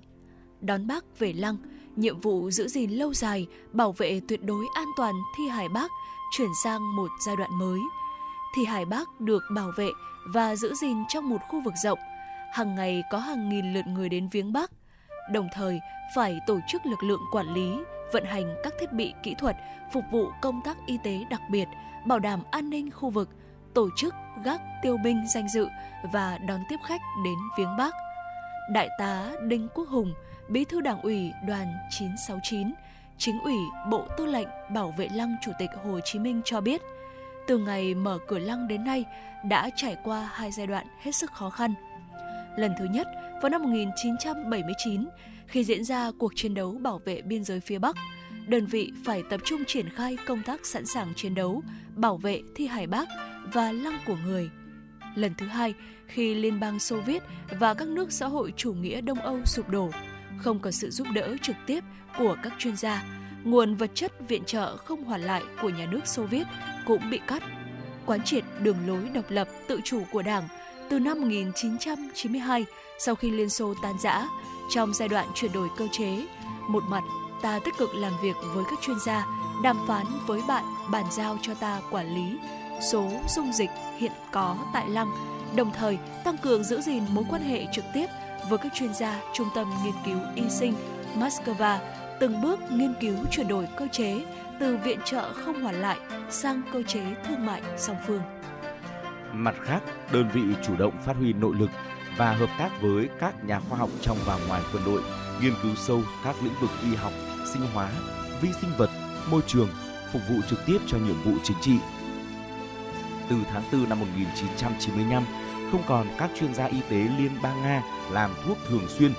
[0.62, 1.58] Đón bác về lăng,
[1.96, 5.92] nhiệm vụ giữ gìn lâu dài, bảo vệ tuyệt đối an toàn thi hài bác
[6.38, 7.80] chuyển sang một giai đoạn mới.
[8.56, 9.90] Thi hài bác được bảo vệ
[10.34, 12.00] và giữ gìn trong một khu vực rộng.
[12.54, 14.72] Hàng ngày có hàng nghìn lượt người đến viếng bác.
[15.32, 15.80] Đồng thời,
[16.16, 17.78] phải tổ chức lực lượng quản lý,
[18.12, 19.56] vận hành các thiết bị kỹ thuật
[19.94, 21.68] phục vụ công tác y tế đặc biệt,
[22.06, 23.30] bảo đảm an ninh khu vực,
[23.74, 24.14] tổ chức
[24.44, 25.68] gác tiêu binh danh dự
[26.14, 27.96] và đón tiếp khách đến viếng bác.
[28.74, 30.14] Đại tá Đinh Quốc Hùng,
[30.50, 32.74] Bí thư Đảng ủy Đoàn 969,
[33.18, 33.56] Chính ủy
[33.90, 36.82] Bộ Tư lệnh Bảo vệ Lăng Chủ tịch Hồ Chí Minh cho biết,
[37.48, 39.06] từ ngày mở cửa lăng đến nay
[39.50, 41.74] đã trải qua hai giai đoạn hết sức khó khăn.
[42.58, 43.08] Lần thứ nhất
[43.42, 45.06] vào năm 1979,
[45.48, 47.96] khi diễn ra cuộc chiến đấu bảo vệ biên giới phía Bắc,
[48.48, 51.64] đơn vị phải tập trung triển khai công tác sẵn sàng chiến đấu,
[51.96, 53.08] bảo vệ thi hài Bác
[53.54, 54.50] và lăng của người.
[55.16, 55.74] Lần thứ hai,
[56.08, 57.24] khi Liên bang Xô Viết
[57.60, 59.90] và các nước xã hội chủ nghĩa Đông Âu sụp đổ,
[60.44, 61.84] không có sự giúp đỡ trực tiếp
[62.18, 63.04] của các chuyên gia,
[63.44, 66.48] nguồn vật chất viện trợ không hoàn lại của nhà nước Xô Viết
[66.86, 67.44] cũng bị cắt.
[68.06, 70.44] Quán triệt đường lối độc lập tự chủ của Đảng
[70.90, 72.66] từ năm 1992
[73.00, 74.28] sau khi Liên Xô tan rã,
[74.70, 76.26] trong giai đoạn chuyển đổi cơ chế,
[76.70, 77.04] một mặt
[77.42, 79.26] ta tích cực làm việc với các chuyên gia,
[79.64, 82.38] đàm phán với bạn bàn giao cho ta quản lý
[82.92, 85.12] số dung dịch hiện có tại Lăng,
[85.56, 88.06] đồng thời tăng cường giữ gìn mối quan hệ trực tiếp
[88.50, 90.74] với các chuyên gia Trung tâm Nghiên cứu Y sinh
[91.16, 91.78] Moscow,
[92.20, 94.26] từng bước nghiên cứu chuyển đổi cơ chế
[94.60, 95.98] từ viện trợ không hoàn lại
[96.30, 98.22] sang cơ chế thương mại song phương.
[99.34, 99.80] Mặt khác,
[100.12, 101.70] đơn vị chủ động phát huy nội lực
[102.18, 105.02] và hợp tác với các nhà khoa học trong và ngoài quân đội,
[105.42, 107.14] nghiên cứu sâu các lĩnh vực y học,
[107.54, 107.92] sinh hóa,
[108.42, 108.90] vi sinh vật,
[109.32, 109.70] môi trường,
[110.14, 111.76] phục vụ trực tiếp cho nhiệm vụ chính trị.
[113.30, 115.24] Từ tháng 4 năm 1995,
[115.72, 119.12] không còn các chuyên gia y tế Liên bang Nga làm thuốc thường xuyên,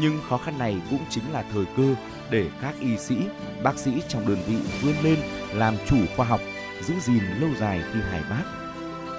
[0.00, 1.94] nhưng khó khăn này cũng chính là thời cơ
[2.30, 3.16] để các y sĩ,
[3.62, 5.18] bác sĩ trong đơn vị vươn lên
[5.54, 6.40] làm chủ khoa học,
[6.82, 8.44] giữ gìn lâu dài thi hài bác.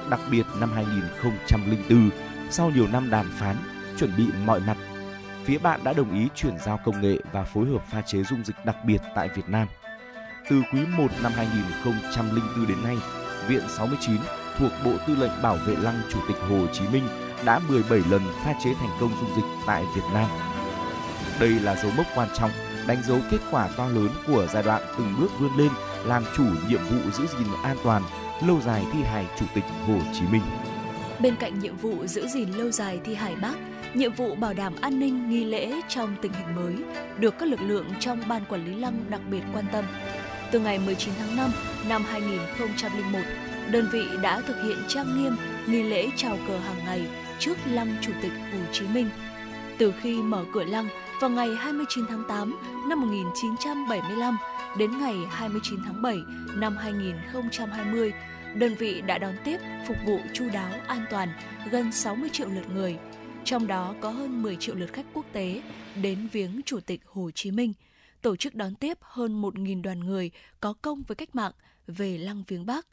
[0.10, 2.10] Đặc biệt năm 2004,
[2.50, 3.56] sau nhiều năm đàm phán,
[4.00, 4.78] chuẩn bị mọi mặt,
[5.44, 8.44] phía bạn đã đồng ý chuyển giao công nghệ và phối hợp pha chế dung
[8.44, 9.68] dịch đặc biệt tại Việt Nam.
[10.50, 12.98] Từ quý 1 năm 2004 đến nay,
[13.48, 14.18] Viện 69
[14.60, 17.08] thuộc Bộ Tư lệnh Bảo vệ Lăng Chủ tịch Hồ Chí Minh
[17.46, 20.30] đã 17 lần pha chế thành công dung dịch tại Việt Nam.
[21.40, 22.52] Đây là dấu mốc quan trọng,
[22.88, 25.70] đánh dấu kết quả to lớn của giai đoạn từng bước vươn lên
[26.06, 28.04] làm chủ nhiệm vụ giữ gìn an toàn,
[28.48, 30.42] lâu dài thi hài Chủ tịch Hồ Chí Minh.
[31.20, 33.56] Bên cạnh nhiệm vụ giữ gìn lâu dài thi hài Bác,
[33.94, 36.76] nhiệm vụ bảo đảm an ninh nghi lễ trong tình hình mới
[37.20, 39.86] được các lực lượng trong Ban Quản lý Lăng đặc biệt quan tâm.
[40.52, 41.52] Từ ngày 19 tháng 5
[41.90, 43.20] năm 2001,
[43.72, 45.36] đơn vị đã thực hiện trang nghiêm
[45.68, 47.08] nghi lễ chào cờ hàng ngày
[47.40, 49.10] trước Lăng Chủ tịch Hồ Chí Minh.
[49.78, 50.88] Từ khi mở cửa lăng
[51.22, 52.60] vào ngày 29 tháng 8
[52.90, 54.38] năm 1975
[54.78, 56.18] đến ngày 29 tháng 7
[56.56, 58.14] năm 2020,
[58.56, 59.58] đơn vị đã đón tiếp
[59.88, 61.30] phục vụ chu đáo an toàn
[61.72, 62.98] gần 60 triệu lượt người,
[63.44, 65.62] trong đó có hơn 10 triệu lượt khách quốc tế
[66.02, 67.74] đến viếng Chủ tịch Hồ Chí Minh,
[68.22, 71.52] tổ chức đón tiếp hơn 1.000 đoàn người có công với cách mạng
[71.88, 72.86] về lăng viếng Bắc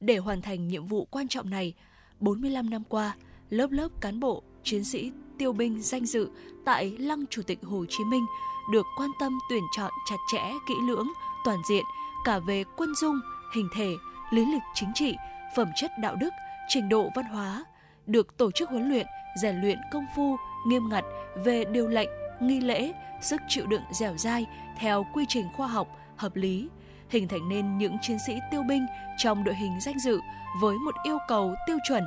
[0.00, 1.74] để hoàn thành nhiệm vụ quan trọng này,
[2.20, 3.16] 45 năm qua,
[3.50, 6.28] lớp lớp cán bộ, chiến sĩ tiêu binh danh dự
[6.64, 8.26] tại Lăng Chủ tịch Hồ Chí Minh
[8.72, 11.06] được quan tâm tuyển chọn chặt chẽ, kỹ lưỡng,
[11.44, 11.84] toàn diện
[12.24, 13.20] cả về quân dung,
[13.54, 13.90] hình thể,
[14.30, 15.16] lý lịch chính trị,
[15.56, 16.30] phẩm chất đạo đức,
[16.68, 17.64] trình độ văn hóa,
[18.06, 19.06] được tổ chức huấn luyện,
[19.42, 20.36] rèn luyện công phu
[20.66, 21.04] nghiêm ngặt
[21.44, 22.08] về điều lệnh,
[22.40, 22.92] nghi lễ,
[23.22, 24.46] sức chịu đựng dẻo dai
[24.78, 26.68] theo quy trình khoa học, hợp lý,
[27.08, 28.86] hình thành nên những chiến sĩ tiêu binh
[29.18, 30.20] trong đội hình danh dự
[30.60, 32.04] với một yêu cầu tiêu chuẩn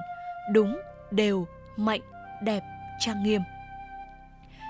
[0.52, 0.80] đúng,
[1.12, 1.48] đều,
[1.78, 2.02] mạnh,
[2.44, 2.64] đẹp,
[3.00, 3.42] trang nghiêm.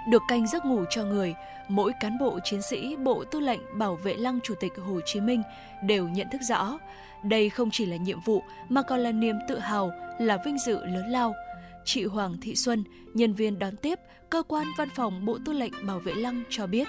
[0.09, 1.35] Được canh giấc ngủ cho người,
[1.67, 5.19] mỗi cán bộ chiến sĩ Bộ Tư lệnh Bảo vệ Lăng Chủ tịch Hồ Chí
[5.21, 5.43] Minh
[5.83, 6.77] đều nhận thức rõ,
[7.23, 10.85] đây không chỉ là nhiệm vụ mà còn là niềm tự hào, là vinh dự
[10.85, 11.33] lớn lao.
[11.85, 13.99] Chị Hoàng Thị Xuân, nhân viên đón tiếp,
[14.29, 16.87] cơ quan văn phòng Bộ Tư lệnh Bảo vệ Lăng cho biết,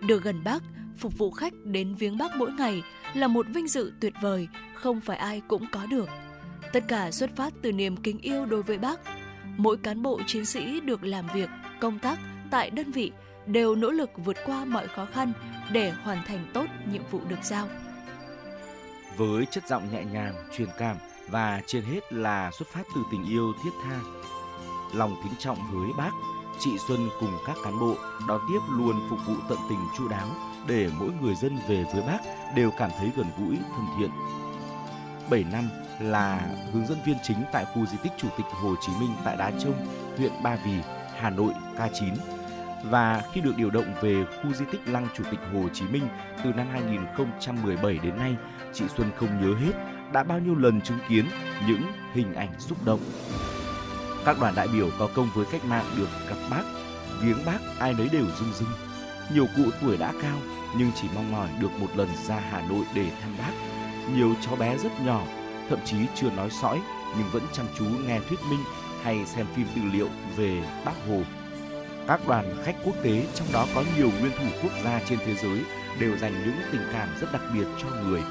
[0.00, 0.62] được gần bác,
[0.98, 2.82] phục vụ khách đến viếng bác mỗi ngày
[3.14, 6.08] là một vinh dự tuyệt vời, không phải ai cũng có được.
[6.72, 9.00] Tất cả xuất phát từ niềm kính yêu đối với bác.
[9.56, 12.18] Mỗi cán bộ chiến sĩ được làm việc, công tác
[12.50, 13.12] tại đơn vị
[13.46, 15.32] đều nỗ lực vượt qua mọi khó khăn
[15.72, 17.68] để hoàn thành tốt nhiệm vụ được giao.
[19.16, 20.96] Với chất giọng nhẹ nhàng, truyền cảm
[21.28, 24.00] và trên hết là xuất phát từ tình yêu thiết tha,
[24.94, 26.10] lòng kính trọng với bác,
[26.60, 27.94] chị Xuân cùng các cán bộ
[28.28, 30.28] đón tiếp luôn phục vụ tận tình chu đáo
[30.66, 32.18] để mỗi người dân về với bác
[32.56, 34.10] đều cảm thấy gần gũi, thân thiện.
[35.30, 35.68] 7 năm
[36.00, 39.36] là hướng dẫn viên chính tại khu di tích Chủ tịch Hồ Chí Minh tại
[39.36, 39.86] Đá Trông
[40.16, 40.80] huyện Ba Vì,
[41.16, 42.16] Hà Nội K9
[42.90, 46.08] và khi được điều động về khu di tích Lăng Chủ tịch Hồ Chí Minh
[46.44, 48.36] từ năm 2017 đến nay,
[48.72, 49.72] chị Xuân không nhớ hết
[50.12, 51.24] đã bao nhiêu lần chứng kiến
[51.68, 51.82] những
[52.12, 53.00] hình ảnh xúc động.
[54.26, 56.62] Các đoàn đại biểu có công với cách mạng được gặp bác,
[57.20, 58.68] viếng bác ai nấy đều rung rưng.
[59.34, 60.38] Nhiều cụ tuổi đã cao
[60.78, 63.52] nhưng chỉ mong mỏi được một lần ra Hà Nội để thăm bác.
[64.14, 65.22] Nhiều cháu bé rất nhỏ,
[65.68, 66.80] thậm chí chưa nói sõi
[67.18, 68.60] nhưng vẫn chăm chú nghe thuyết minh
[69.02, 71.22] hay xem phim tư liệu về Bác Hồ.
[72.08, 75.34] Các đoàn khách quốc tế, trong đó có nhiều nguyên thủ quốc gia trên thế
[75.34, 75.60] giới,
[75.98, 78.22] đều dành những tình cảm rất đặc biệt cho người.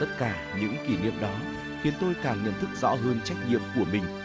[0.00, 1.34] Tất cả những kỷ niệm đó
[1.82, 4.23] khiến tôi càng nhận thức rõ hơn trách nhiệm của mình.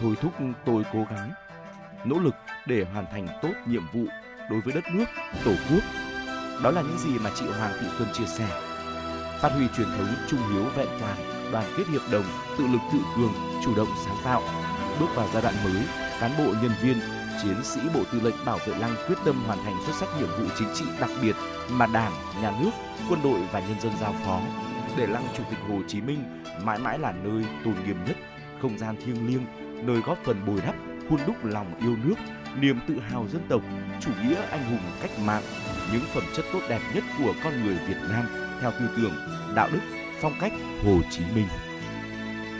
[0.00, 0.32] Thôi thúc
[0.64, 1.30] tôi cố gắng,
[2.04, 2.34] nỗ lực
[2.66, 4.04] để hoàn thành tốt nhiệm vụ
[4.50, 5.04] đối với đất nước,
[5.44, 5.82] tổ quốc.
[6.62, 8.48] Đó là những gì mà chị Hoàng Thị Xuân chia sẻ.
[9.40, 11.16] Phát huy truyền thống trung hiếu vẹn toàn,
[11.52, 12.24] đoàn kết hiệp đồng,
[12.58, 13.32] tự lực tự cường,
[13.64, 14.42] chủ động sáng tạo.
[15.00, 15.82] Bước vào giai đoạn mới,
[16.20, 16.98] cán bộ nhân viên,
[17.42, 20.28] chiến sĩ Bộ Tư lệnh Bảo vệ Lăng quyết tâm hoàn thành xuất sắc nhiệm
[20.28, 21.36] vụ chính trị đặc biệt
[21.70, 22.70] mà Đảng, Nhà nước,
[23.08, 24.40] quân đội và nhân dân giao phó
[24.96, 28.16] để Lăng Chủ tịch Hồ Chí Minh mãi mãi là nơi tôn nghiêm nhất,
[28.62, 29.46] không gian thiêng liêng,
[29.82, 30.74] nơi góp phần bồi đắp,
[31.08, 32.14] hun đúc lòng yêu nước,
[32.60, 33.62] niềm tự hào dân tộc,
[34.00, 35.42] chủ nghĩa anh hùng cách mạng,
[35.92, 38.26] những phẩm chất tốt đẹp nhất của con người Việt Nam
[38.60, 39.12] theo tư tưởng,
[39.54, 39.80] đạo đức,
[40.20, 40.52] phong cách
[40.84, 41.46] Hồ Chí Minh.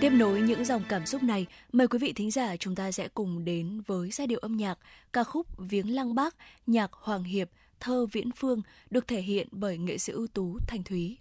[0.00, 3.08] Tiếp nối những dòng cảm xúc này, mời quý vị thính giả chúng ta sẽ
[3.08, 4.78] cùng đến với giai điệu âm nhạc
[5.12, 6.34] ca khúc Viếng Lăng Bác,
[6.66, 7.50] nhạc Hoàng Hiệp,
[7.80, 11.18] thơ Viễn Phương được thể hiện bởi nghệ sĩ ưu tú Thanh Thúy.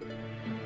[0.00, 0.57] con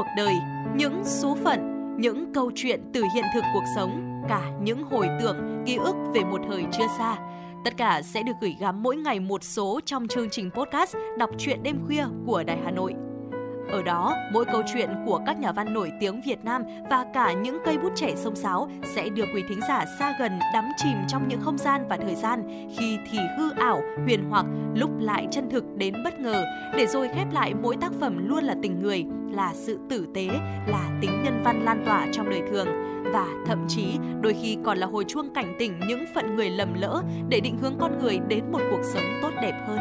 [0.00, 0.34] cuộc đời,
[0.74, 1.60] những số phận,
[1.98, 6.24] những câu chuyện từ hiện thực cuộc sống, cả những hồi tưởng, ký ức về
[6.24, 7.16] một thời chưa xa.
[7.64, 11.30] Tất cả sẽ được gửi gắm mỗi ngày một số trong chương trình podcast Đọc
[11.38, 12.94] truyện đêm khuya của Đài Hà Nội.
[13.72, 17.32] Ở đó, mỗi câu chuyện của các nhà văn nổi tiếng Việt Nam và cả
[17.32, 20.96] những cây bút trẻ sông sáo sẽ đưa quý thính giả xa gần đắm chìm
[21.08, 25.26] trong những không gian và thời gian khi thì hư ảo, huyền hoặc, lúc lại
[25.30, 26.44] chân thực đến bất ngờ,
[26.76, 30.26] để rồi khép lại mỗi tác phẩm luôn là tình người, là sự tử tế,
[30.66, 32.66] là tính nhân văn lan tỏa trong đời thường
[33.12, 36.74] và thậm chí đôi khi còn là hồi chuông cảnh tỉnh những phận người lầm
[36.74, 39.78] lỡ để định hướng con người đến một cuộc sống tốt đẹp hơn.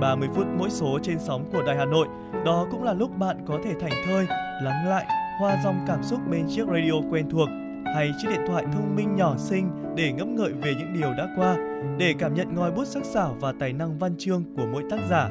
[0.00, 2.06] 30 phút mỗi số trên sóng của Đài Hà Nội.
[2.44, 4.26] Đó cũng là lúc bạn có thể thảnh thơi,
[4.62, 5.06] lắng lại,
[5.40, 7.48] hoa dòng cảm xúc bên chiếc radio quen thuộc
[7.94, 11.28] hay chiếc điện thoại thông minh nhỏ xinh để ngẫm ngợi về những điều đã
[11.36, 11.56] qua,
[11.98, 14.98] để cảm nhận ngòi bút sắc sảo và tài năng văn chương của mỗi tác
[15.10, 15.30] giả.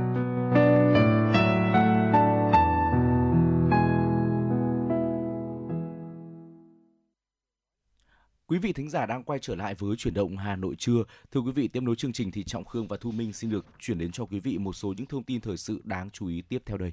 [8.51, 11.03] Quý vị thính giả đang quay trở lại với chuyển động Hà Nội trưa.
[11.31, 13.65] Thưa quý vị, tiếp nối chương trình thì Trọng Khương và Thu Minh xin được
[13.79, 16.41] chuyển đến cho quý vị một số những thông tin thời sự đáng chú ý
[16.49, 16.91] tiếp theo đây.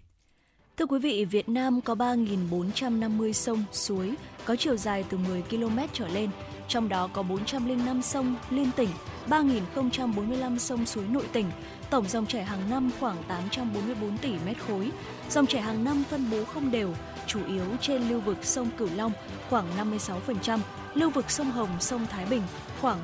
[0.77, 5.79] Thưa quý vị, Việt Nam có 3.450 sông, suối có chiều dài từ 10 km
[5.93, 6.31] trở lên,
[6.69, 8.91] trong đó có 405 sông liên tỉnh,
[9.29, 11.47] 3.045 sông suối nội tỉnh.
[11.91, 14.91] Tổng dòng chảy hàng năm khoảng 844 tỷ mét khối.
[15.31, 16.95] Dòng chảy hàng năm phân bố không đều,
[17.29, 19.13] chủ yếu trên lưu vực sông Cửu Long
[19.51, 20.59] khoảng 56%,
[20.95, 22.43] lưu vực sông Hồng, sông Thái Bình
[22.81, 22.99] khoảng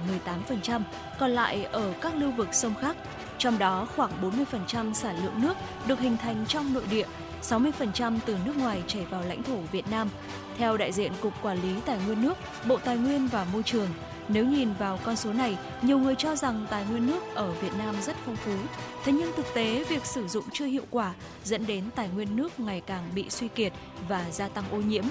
[0.46, 0.80] 18%,
[1.18, 2.96] còn lại ở các lưu vực sông khác.
[3.38, 4.10] Trong đó khoảng
[4.52, 5.56] 40% sản lượng nước
[5.86, 7.06] được hình thành trong nội địa,
[7.42, 10.08] 60% từ nước ngoài chảy vào lãnh thổ Việt Nam.
[10.58, 13.88] Theo đại diện Cục Quản lý Tài nguyên nước, Bộ Tài nguyên và Môi trường,
[14.28, 17.72] nếu nhìn vào con số này, nhiều người cho rằng tài nguyên nước ở Việt
[17.78, 18.52] Nam rất phong phú.
[19.04, 21.14] Thế nhưng thực tế, việc sử dụng chưa hiệu quả
[21.44, 23.72] dẫn đến tài nguyên nước ngày càng bị suy kiệt
[24.08, 25.04] và gia tăng ô nhiễm.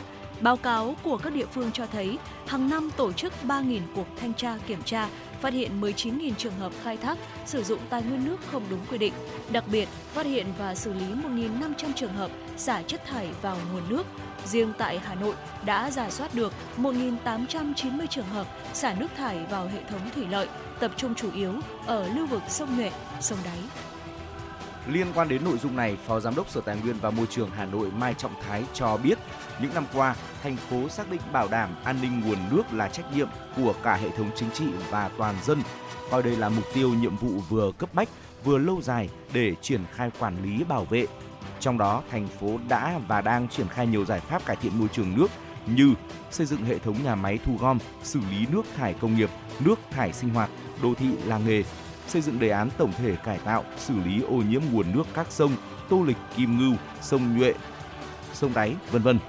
[0.43, 2.17] Báo cáo của các địa phương cho thấy,
[2.47, 5.09] hàng năm tổ chức 3.000 cuộc thanh tra kiểm tra,
[5.41, 8.97] phát hiện 19.000 trường hợp khai thác, sử dụng tài nguyên nước không đúng quy
[8.97, 9.13] định.
[9.51, 13.83] Đặc biệt, phát hiện và xử lý 1.500 trường hợp xả chất thải vào nguồn
[13.89, 14.03] nước.
[14.45, 15.35] Riêng tại Hà Nội
[15.65, 20.47] đã giả soát được 1.890 trường hợp xả nước thải vào hệ thống thủy lợi,
[20.79, 21.53] tập trung chủ yếu
[21.85, 23.59] ở lưu vực sông Nhuệ, sông Đáy.
[24.87, 27.49] Liên quan đến nội dung này, Phó Giám đốc Sở Tài nguyên và Môi trường
[27.55, 29.17] Hà Nội Mai Trọng Thái cho biết,
[29.61, 33.15] những năm qua, thành phố xác định bảo đảm an ninh nguồn nước là trách
[33.15, 35.61] nhiệm của cả hệ thống chính trị và toàn dân,
[36.11, 38.09] coi đây là mục tiêu nhiệm vụ vừa cấp bách,
[38.43, 41.05] vừa lâu dài để triển khai quản lý bảo vệ.
[41.59, 44.87] Trong đó, thành phố đã và đang triển khai nhiều giải pháp cải thiện môi
[44.87, 45.27] trường nước
[45.65, 45.93] như
[46.31, 49.29] xây dựng hệ thống nhà máy thu gom, xử lý nước thải công nghiệp,
[49.59, 50.49] nước thải sinh hoạt,
[50.83, 51.63] đô thị làng nghề,
[52.07, 55.27] xây dựng đề án tổng thể cải tạo, xử lý ô nhiễm nguồn nước các
[55.29, 55.55] sông
[55.89, 57.53] Tô Lịch, Kim Ngưu, sông Nhuệ,
[58.33, 59.19] sông Đáy, vân vân.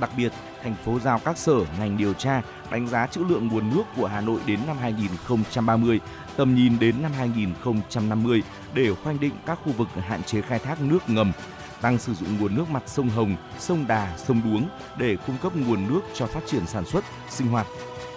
[0.00, 0.32] Đặc biệt,
[0.62, 4.06] thành phố giao các sở ngành điều tra đánh giá trữ lượng nguồn nước của
[4.06, 6.00] Hà Nội đến năm 2030,
[6.36, 8.42] tầm nhìn đến năm 2050
[8.74, 11.32] để khoanh định các khu vực hạn chế khai thác nước ngầm,
[11.80, 14.68] tăng sử dụng nguồn nước mặt sông Hồng, sông Đà, sông Đuống
[14.98, 17.66] để cung cấp nguồn nước cho phát triển sản xuất, sinh hoạt.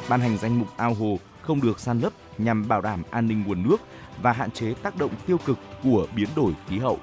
[0.09, 3.43] Ban hành danh mục ao hồ không được san lấp nhằm bảo đảm an ninh
[3.47, 3.77] nguồn nước
[4.21, 6.99] và hạn chế tác động tiêu cực của biến đổi khí hậu.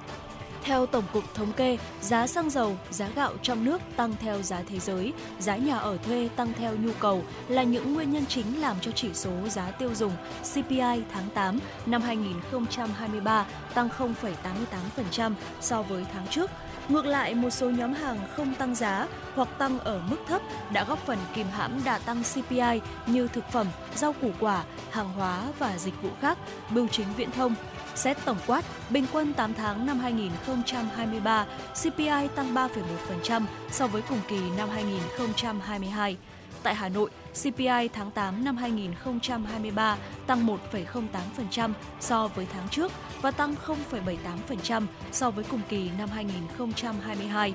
[0.63, 4.61] Theo Tổng cục Thống kê, giá xăng dầu, giá gạo trong nước tăng theo giá
[4.69, 8.61] thế giới, giá nhà ở thuê tăng theo nhu cầu là những nguyên nhân chính
[8.61, 10.11] làm cho chỉ số giá tiêu dùng
[10.53, 16.51] CPI tháng 8 năm 2023 tăng 0,88% so với tháng trước.
[16.89, 20.41] Ngược lại, một số nhóm hàng không tăng giá hoặc tăng ở mức thấp
[20.73, 25.09] đã góp phần kìm hãm đà tăng CPI như thực phẩm, rau củ quả, hàng
[25.09, 26.37] hóa và dịch vụ khác,
[26.69, 27.55] bưu chính viễn thông,
[27.99, 31.45] Xét tổng quát, bình quân 8 tháng năm 2023,
[31.81, 36.17] CPI tăng 3,1% so với cùng kỳ năm 2022.
[36.63, 37.09] Tại Hà Nội,
[37.41, 39.97] CPI tháng 8 năm 2023
[40.27, 42.91] tăng 1,08% so với tháng trước
[43.21, 47.53] và tăng 0,78% so với cùng kỳ năm 2022.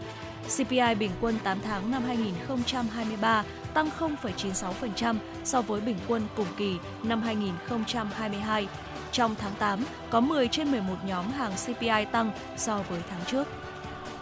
[0.56, 6.76] CPI bình quân 8 tháng năm 2023 tăng 0,96% so với bình quân cùng kỳ
[7.02, 8.68] năm 2022
[9.14, 13.48] trong tháng 8, có 10 trên 11 nhóm hàng CPI tăng so với tháng trước.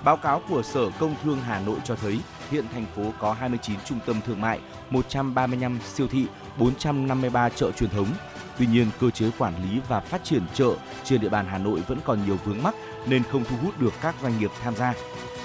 [0.04, 2.18] Báo cáo của Sở Công Thương Hà Nội cho thấy
[2.50, 6.26] hiện thành phố có 29 trung tâm thương mại, 135 siêu thị,
[6.58, 8.06] 453 chợ truyền thống.
[8.58, 10.70] Tuy nhiên, cơ chế quản lý và phát triển chợ
[11.04, 12.74] trên địa bàn Hà Nội vẫn còn nhiều vướng mắc
[13.06, 14.94] nên không thu hút được các doanh nghiệp tham gia.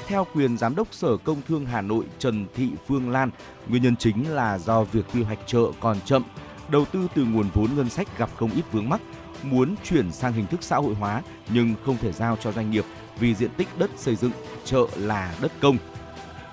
[0.08, 3.30] Theo quyền Giám đốc Sở Công Thương Hà Nội Trần Thị Phương Lan,
[3.68, 6.24] nguyên nhân chính là do việc quy hoạch chợ còn chậm,
[6.70, 9.02] đầu tư từ nguồn vốn ngân sách gặp không ít vướng mắc
[9.44, 12.86] muốn chuyển sang hình thức xã hội hóa nhưng không thể giao cho doanh nghiệp
[13.20, 14.32] vì diện tích đất xây dựng
[14.66, 15.78] chợ là đất công.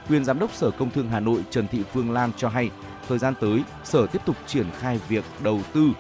[0.09, 2.71] Quyền Giám đốc Sở Công Thương Hà Nội Trần Thị Phương Lan cho hay,
[3.09, 5.91] thời gian tới, Sở tiếp tục triển khai việc đầu tư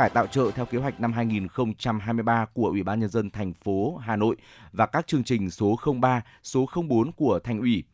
[0.00, 3.96] cải tạo chợ theo kế hoạch năm 2023 của Ủy ban nhân dân thành phố
[3.96, 4.36] Hà Nội
[4.72, 7.84] và các chương trình số 03, số 04 của thành ủy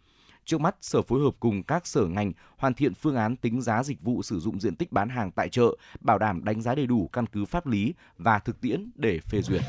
[0.47, 3.83] Trước mắt, Sở phối hợp cùng các sở ngành hoàn thiện phương án tính giá
[3.83, 6.87] dịch vụ sử dụng diện tích bán hàng tại chợ, bảo đảm đánh giá đầy
[6.87, 9.63] đủ căn cứ pháp lý và thực tiễn để phê duyệt.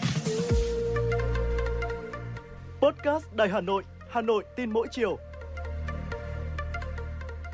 [2.82, 5.18] Podcast Đài Hà Nội, Hà Nội tin mỗi chiều.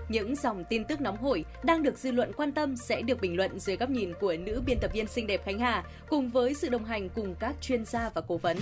[0.09, 3.35] Những dòng tin tức nóng hổi đang được dư luận quan tâm sẽ được bình
[3.35, 6.53] luận dưới góc nhìn của nữ biên tập viên xinh đẹp Khánh Hà cùng với
[6.53, 8.57] sự đồng hành cùng các chuyên gia và cố vấn.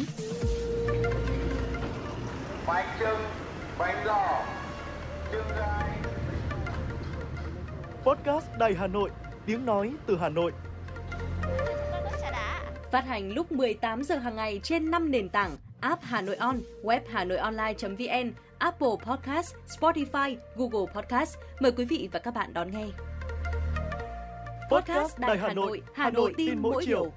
[2.68, 3.20] Bánh trưng
[3.82, 4.06] bánh
[8.04, 9.10] podcast Đài Hà Nội
[9.46, 10.52] tiếng nói từ Hà Nội
[12.92, 16.60] phát hành lúc 18 giờ hàng ngày trên 5 nền tảng app Hà Nội On,
[16.84, 21.38] web Hà Nội Online.vn, Apple Podcast, Spotify, Google Podcast.
[21.60, 22.86] Mời quý vị và các bạn đón nghe.
[24.72, 27.12] Podcast Đài Hà Nội, Hà Nội tin mỗi chiều.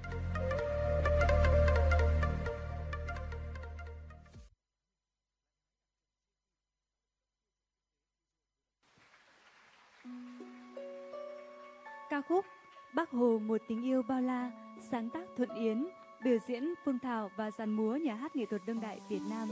[12.15, 12.45] Ca khúc
[12.93, 14.51] Bác Hồ một tình yêu bao la,
[14.91, 15.87] sáng tác Thuận Yến,
[16.23, 19.47] biểu diễn Phương Thảo và dàn múa nhà hát nghệ thuật đương đại Việt Nam.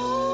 [0.00, 0.27] Oh.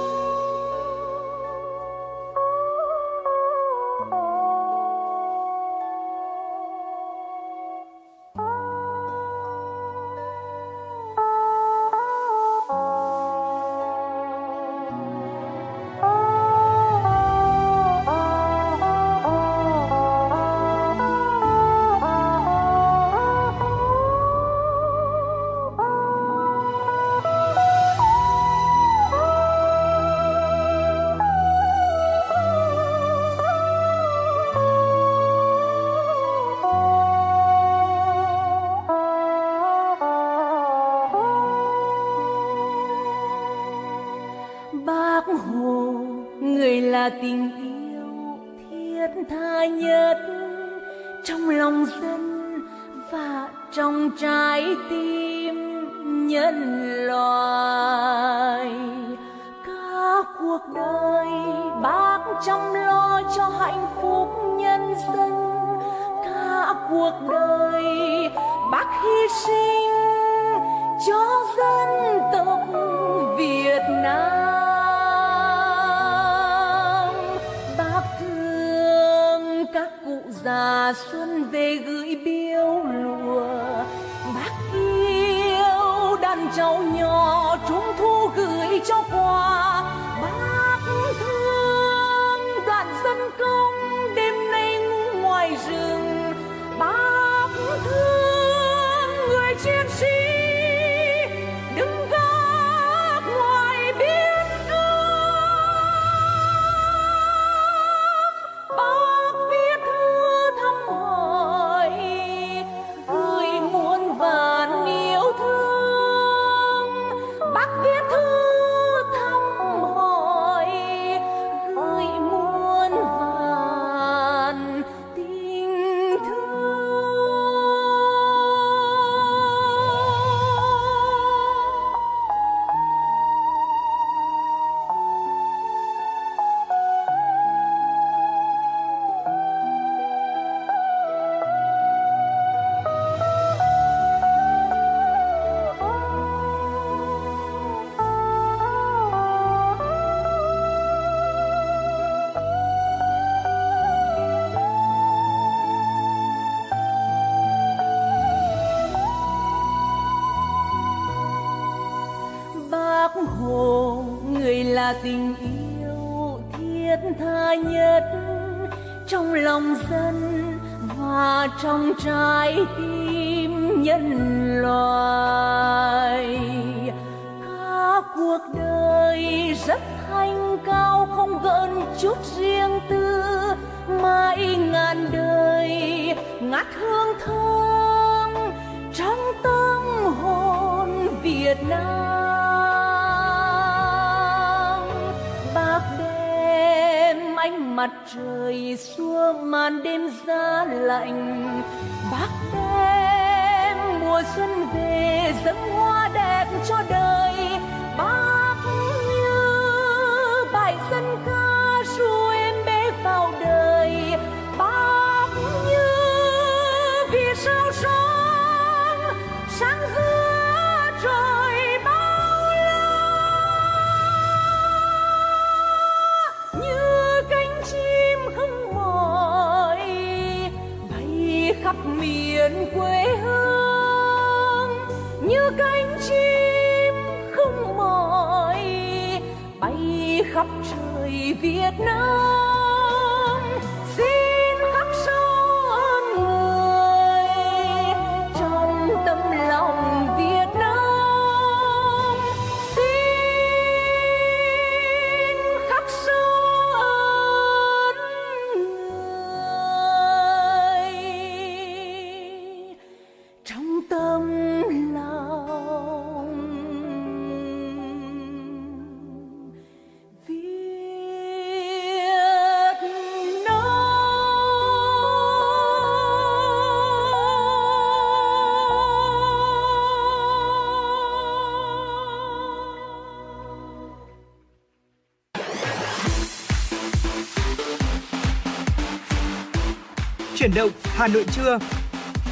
[291.05, 291.59] Hà Nội trưa.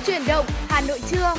[0.07, 1.35] Chuyển động Hà Nội trưa.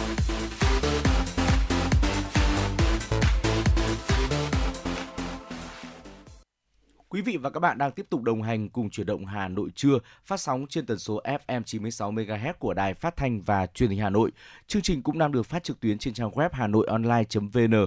[7.10, 9.70] Quý vị và các bạn đang tiếp tục đồng hành cùng chuyển động Hà Nội
[9.76, 13.90] trưa phát sóng trên tần số FM 96 MHz của Đài Phát thanh và Truyền
[13.90, 14.32] hình Hà Nội.
[14.68, 17.86] Chương trình cũng đang được phát trực tuyến trên trang web hanoionline.vn.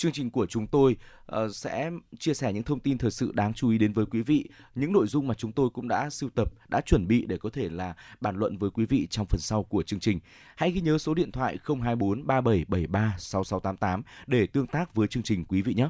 [0.00, 0.96] Chương trình của chúng tôi
[1.32, 4.22] uh, sẽ chia sẻ những thông tin thời sự đáng chú ý đến với quý
[4.22, 7.38] vị, những nội dung mà chúng tôi cũng đã sưu tập, đã chuẩn bị để
[7.38, 10.20] có thể là bàn luận với quý vị trong phần sau của chương trình.
[10.56, 15.44] Hãy ghi nhớ số điện thoại 024 3773 6688 để tương tác với chương trình
[15.44, 15.88] quý vị nhé.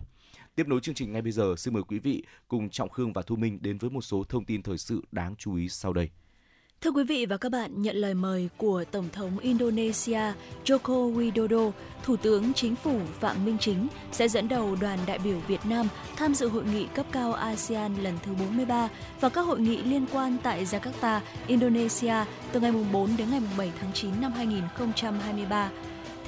[0.55, 3.23] Tiếp nối chương trình ngay bây giờ, xin mời quý vị cùng Trọng Khương và
[3.23, 6.11] Thu Minh đến với một số thông tin thời sự đáng chú ý sau đây.
[6.85, 10.20] Thưa quý vị và các bạn, nhận lời mời của Tổng thống Indonesia
[10.64, 11.70] Joko Widodo,
[12.03, 15.89] Thủ tướng Chính phủ Phạm Minh Chính sẽ dẫn đầu đoàn đại biểu Việt Nam
[16.16, 18.89] tham dự hội nghị cấp cao ASEAN lần thứ 43
[19.20, 22.14] và các hội nghị liên quan tại Jakarta, Indonesia
[22.53, 25.70] từ ngày 4 đến ngày 7 tháng 9 năm 2023.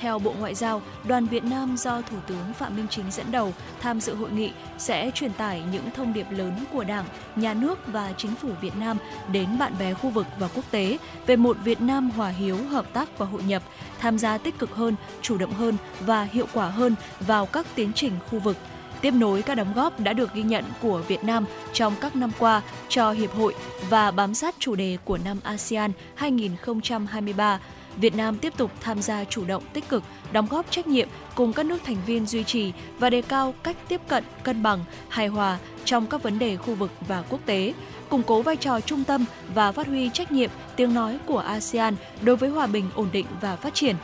[0.02, 3.54] Theo Bộ Ngoại giao, đoàn Việt Nam do Thủ tướng Phạm Minh Chính dẫn đầu
[3.80, 7.04] tham dự hội nghị sẽ truyền tải những thông điệp lớn của Đảng,
[7.36, 8.96] Nhà nước và Chính phủ Việt Nam
[9.32, 12.86] đến bạn bè khu vực và quốc tế về một Việt Nam hòa hiếu, hợp
[12.92, 13.62] tác và hội nhập,
[13.98, 17.92] tham gia tích cực hơn, chủ động hơn và hiệu quả hơn vào các tiến
[17.94, 18.56] trình khu vực.
[19.00, 22.30] Tiếp nối các đóng góp đã được ghi nhận của Việt Nam trong các năm
[22.38, 23.54] qua cho Hiệp hội
[23.90, 27.60] và bám sát chủ đề của năm ASEAN 2023
[27.96, 31.52] Việt Nam tiếp tục tham gia chủ động tích cực, đóng góp trách nhiệm cùng
[31.52, 35.26] các nước thành viên duy trì và đề cao cách tiếp cận cân bằng, hài
[35.26, 37.72] hòa trong các vấn đề khu vực và quốc tế,
[38.08, 39.24] củng cố vai trò trung tâm
[39.54, 43.26] và phát huy trách nhiệm tiếng nói của ASEAN đối với hòa bình, ổn định
[43.40, 43.96] và phát triển.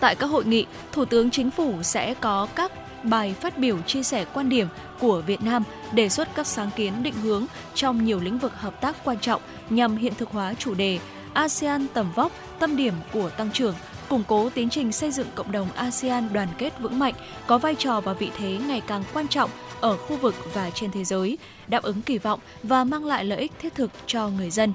[0.00, 4.02] Tại các hội nghị, Thủ tướng Chính phủ sẽ có các bài phát biểu chia
[4.02, 5.62] sẻ quan điểm của Việt Nam,
[5.92, 9.42] đề xuất các sáng kiến định hướng trong nhiều lĩnh vực hợp tác quan trọng
[9.70, 10.98] nhằm hiện thực hóa chủ đề
[11.36, 13.74] ASEAN tầm vóc, tâm điểm của tăng trưởng,
[14.08, 17.14] củng cố tiến trình xây dựng cộng đồng ASEAN đoàn kết vững mạnh,
[17.46, 20.90] có vai trò và vị thế ngày càng quan trọng ở khu vực và trên
[20.90, 24.50] thế giới, đáp ứng kỳ vọng và mang lại lợi ích thiết thực cho người
[24.50, 24.72] dân.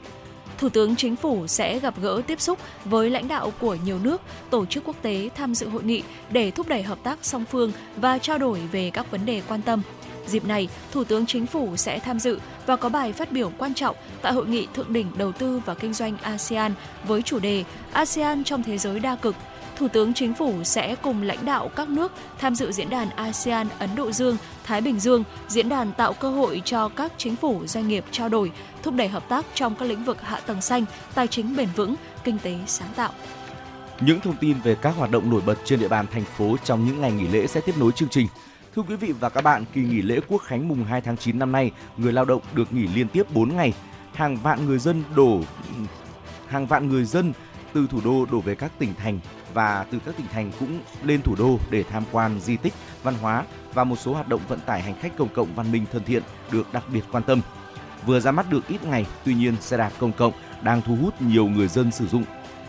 [0.58, 4.22] Thủ tướng Chính phủ sẽ gặp gỡ tiếp xúc với lãnh đạo của nhiều nước,
[4.50, 7.72] tổ chức quốc tế tham dự hội nghị để thúc đẩy hợp tác song phương
[7.96, 9.82] và trao đổi về các vấn đề quan tâm.
[10.28, 13.74] Dịp này, Thủ tướng Chính phủ sẽ tham dự và có bài phát biểu quan
[13.74, 17.64] trọng tại Hội nghị Thượng đỉnh Đầu tư và Kinh doanh ASEAN với chủ đề
[17.92, 19.36] ASEAN trong thế giới đa cực.
[19.76, 23.68] Thủ tướng Chính phủ sẽ cùng lãnh đạo các nước tham dự diễn đàn ASEAN
[23.80, 27.62] Ấn Độ Dương, Thái Bình Dương, diễn đàn tạo cơ hội cho các chính phủ
[27.68, 28.52] doanh nghiệp trao đổi,
[28.84, 31.96] thúc đẩy hợp tác trong các lĩnh vực hạ tầng xanh, tài chính bền vững,
[32.24, 33.12] kinh tế sáng tạo.
[34.02, 36.86] Những thông tin về các hoạt động nổi bật trên địa bàn thành phố trong
[36.86, 38.28] những ngày nghỉ lễ sẽ tiếp nối chương trình.
[38.76, 41.40] Thưa quý vị và các bạn, kỳ nghỉ lễ Quốc khánh mùng 2 tháng 9
[41.40, 43.74] năm nay, người lao động được nghỉ liên tiếp 4 ngày.
[44.14, 45.42] Hàng vạn người dân đổ
[46.48, 47.34] hàng vạn người dân
[47.74, 49.20] từ thủ đô đổ về các tỉnh thành
[49.54, 53.16] và từ các tỉnh thành cũng lên thủ đô để tham quan di tích, văn
[53.22, 56.04] hóa và một số hoạt động vận tải hành khách công cộng văn minh thân
[56.04, 57.42] thiện được đặc biệt quan tâm.
[58.06, 61.22] Vừa ra mắt được ít ngày, tuy nhiên xe đạp công cộng đang thu hút
[61.22, 62.24] nhiều người dân sử dụng.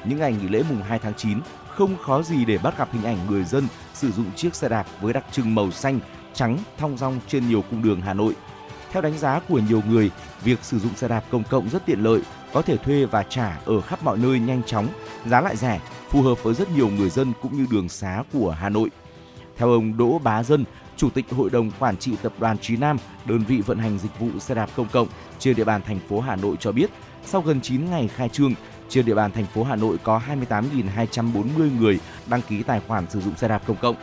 [0.04, 3.04] Những ngày nghỉ lễ mùng 2 tháng 9, không khó gì để bắt gặp hình
[3.04, 6.00] ảnh người dân sử dụng chiếc xe đạp với đặc trưng màu xanh,
[6.34, 8.34] trắng thong dong trên nhiều cung đường Hà Nội.
[8.90, 10.10] Theo đánh giá của nhiều người,
[10.44, 12.20] việc sử dụng xe đạp công cộng rất tiện lợi,
[12.52, 14.88] có thể thuê và trả ở khắp mọi nơi nhanh chóng,
[15.26, 18.50] giá lại rẻ, phù hợp với rất nhiều người dân cũng như đường xá của
[18.50, 18.90] Hà Nội.
[19.56, 20.64] Theo ông Đỗ Bá Dân,
[20.96, 24.18] Chủ tịch Hội đồng Quản trị Tập đoàn Trí Nam, đơn vị vận hành dịch
[24.18, 26.90] vụ xe đạp công cộng trên địa bàn thành phố Hà Nội cho biết,
[27.24, 28.54] sau gần 9 ngày khai trương,
[28.92, 33.20] trên địa bàn thành phố Hà Nội có 28.240 người đăng ký tài khoản sử
[33.20, 33.96] dụng xe đạp công cộng.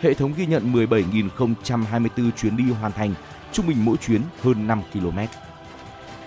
[0.00, 3.14] Hệ thống ghi nhận 17.024 chuyến đi hoàn thành,
[3.52, 5.18] trung bình mỗi chuyến hơn 5 km.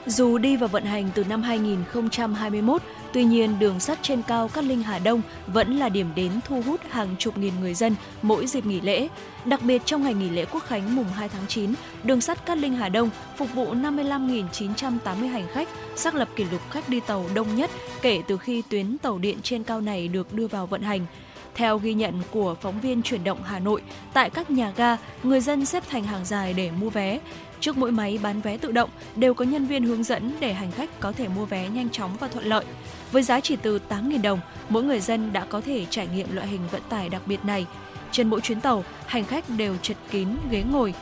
[0.08, 2.82] Dù đi vào vận hành từ năm 2021,
[3.14, 6.62] tuy nhiên đường sắt trên cao Cát Linh Hà Đông vẫn là điểm đến thu
[6.62, 9.08] hút hàng chục nghìn người dân mỗi dịp nghỉ lễ.
[9.46, 12.58] Đặc biệt trong ngày nghỉ lễ Quốc khánh mùng 2 tháng 9, đường sắt Cát
[12.58, 17.26] Linh Hà Đông phục vụ 55.980 hành khách, xác lập kỷ lục khách đi tàu
[17.34, 17.70] đông nhất
[18.02, 21.06] kể từ khi tuyến tàu điện trên cao này được đưa vào vận hành.
[21.56, 23.82] Theo ghi nhận của phóng viên chuyển động Hà Nội,
[24.14, 27.20] tại các nhà ga, người dân xếp thành hàng dài để mua vé.
[27.60, 30.72] Trước mỗi máy bán vé tự động đều có nhân viên hướng dẫn để hành
[30.72, 32.66] khách có thể mua vé nhanh chóng và thuận lợi.
[33.12, 34.40] Với giá chỉ từ 8.000 đồng,
[34.70, 37.66] mỗi người dân đã có thể trải nghiệm loại hình vận tải đặc biệt này.
[38.12, 40.94] Trên mỗi chuyến tàu, hành khách đều chật kín ghế ngồi.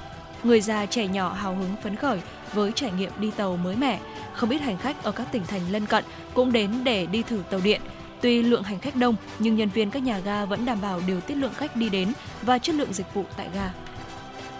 [0.43, 2.20] Người già trẻ nhỏ hào hứng phấn khởi
[2.53, 3.99] với trải nghiệm đi tàu mới mẻ.
[4.34, 6.03] Không ít hành khách ở các tỉnh thành lân cận
[6.34, 7.82] cũng đến để đi thử tàu điện.
[8.22, 11.22] Tuy lượng hành khách đông, nhưng nhân viên các nhà ga vẫn đảm bảo điều
[11.22, 13.70] tiết lượng khách đi đến và chất lượng dịch vụ tại ga.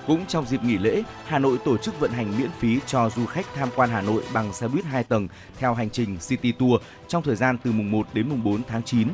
[0.08, 3.26] Cũng trong dịp nghỉ lễ, Hà Nội tổ chức vận hành miễn phí cho du
[3.26, 5.28] khách tham quan Hà Nội bằng xe buýt 2 tầng
[5.60, 8.84] theo hành trình City Tour trong thời gian từ mùng 1 đến mùng 4 tháng
[8.84, 9.08] 9.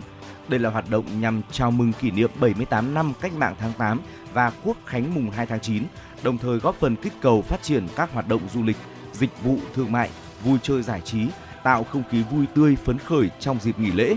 [0.48, 4.02] Đây là hoạt động nhằm chào mừng kỷ niệm 78 năm Cách mạng tháng 8
[4.34, 5.84] và Quốc khánh mùng 2 tháng 9,
[6.24, 8.78] đồng thời góp phần kích cầu phát triển các hoạt động du lịch,
[9.14, 10.10] dịch vụ thương mại,
[10.44, 11.28] vui chơi giải trí,
[11.64, 14.16] tạo không khí vui tươi phấn khởi trong dịp nghỉ lễ.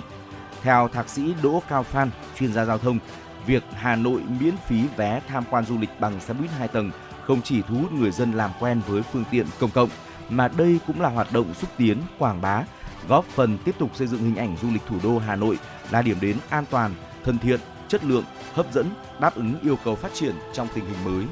[0.63, 2.99] Theo thạc sĩ Đỗ Cao Phan, chuyên gia giao thông,
[3.47, 6.91] việc Hà Nội miễn phí vé tham quan du lịch bằng xe buýt 2 tầng
[7.27, 9.89] không chỉ thu hút người dân làm quen với phương tiện công cộng,
[10.29, 12.63] mà đây cũng là hoạt động xúc tiến, quảng bá,
[13.09, 15.59] góp phần tiếp tục xây dựng hình ảnh du lịch thủ đô Hà Nội
[15.91, 18.25] là điểm đến an toàn, thân thiện, chất lượng,
[18.55, 18.91] hấp dẫn,
[19.21, 21.25] đáp ứng yêu cầu phát triển trong tình hình mới.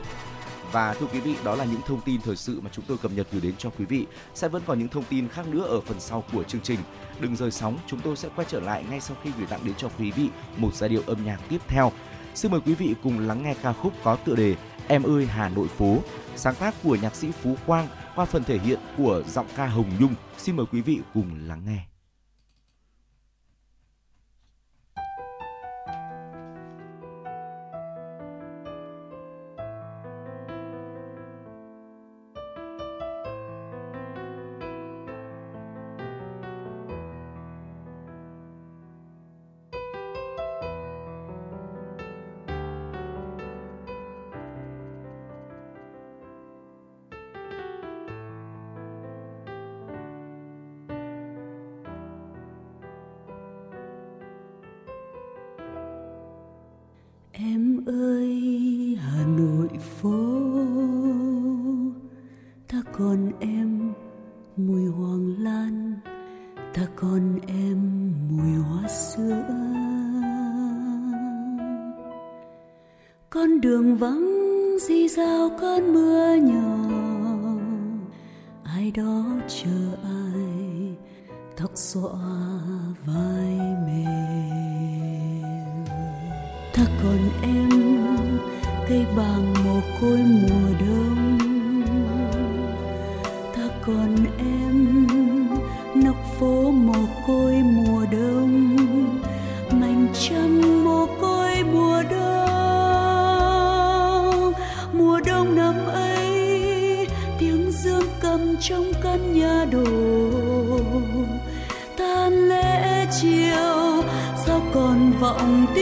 [0.72, 3.12] Và thưa quý vị, đó là những thông tin thời sự mà chúng tôi cập
[3.12, 4.06] nhật gửi đến cho quý vị.
[4.34, 6.78] Sẽ vẫn còn những thông tin khác nữa ở phần sau của chương trình.
[7.20, 9.74] Đừng rời sóng, chúng tôi sẽ quay trở lại ngay sau khi gửi tặng đến
[9.74, 11.92] cho quý vị một giai điệu âm nhạc tiếp theo.
[12.34, 14.56] Xin mời quý vị cùng lắng nghe ca khúc có tựa đề
[14.88, 15.98] Em ơi Hà Nội phố,
[16.36, 19.90] sáng tác của nhạc sĩ Phú Quang qua phần thể hiện của giọng ca Hồng
[20.00, 20.14] Nhung.
[20.38, 21.91] Xin mời quý vị cùng lắng nghe.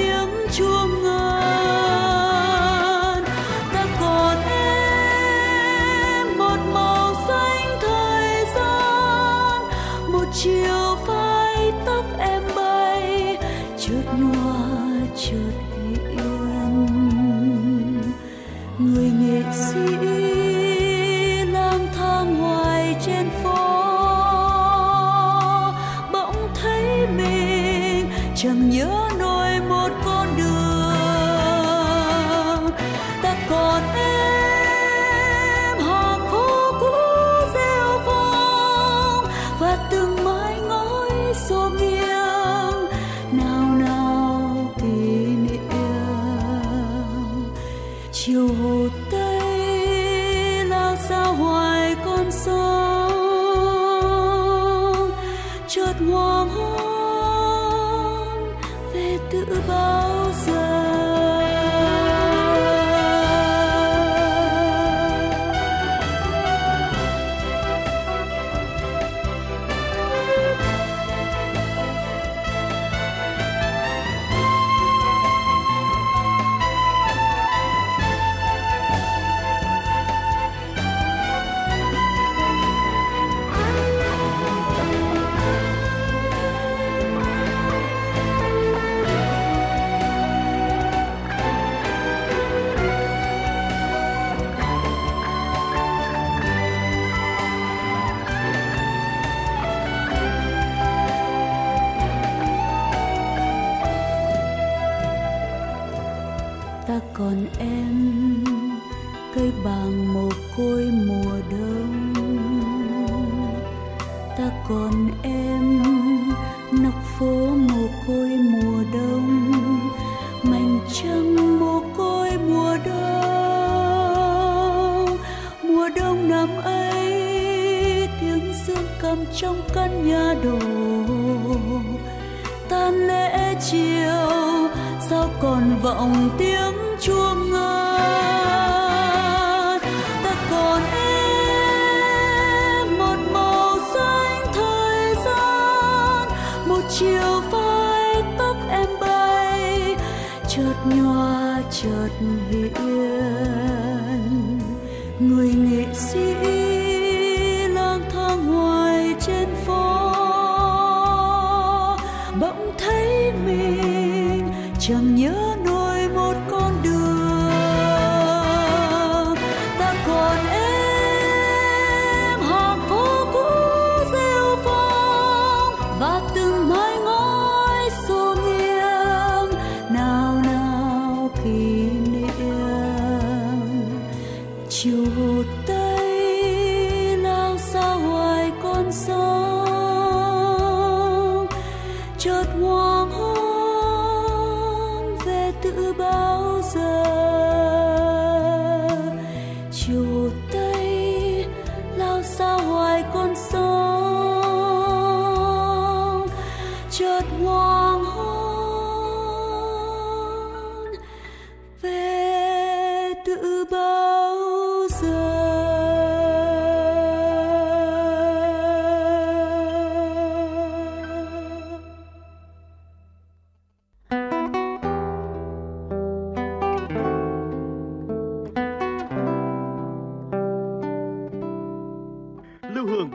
[0.01, 1.60] tiếng chuông ngân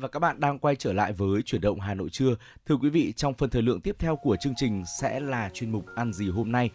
[0.00, 2.34] Và các bạn đang quay trở lại với chuyển động Hà Nội trưa.
[2.66, 5.72] Thưa quý vị, trong phần thời lượng tiếp theo của chương trình sẽ là chuyên
[5.72, 6.70] mục ăn gì hôm nay.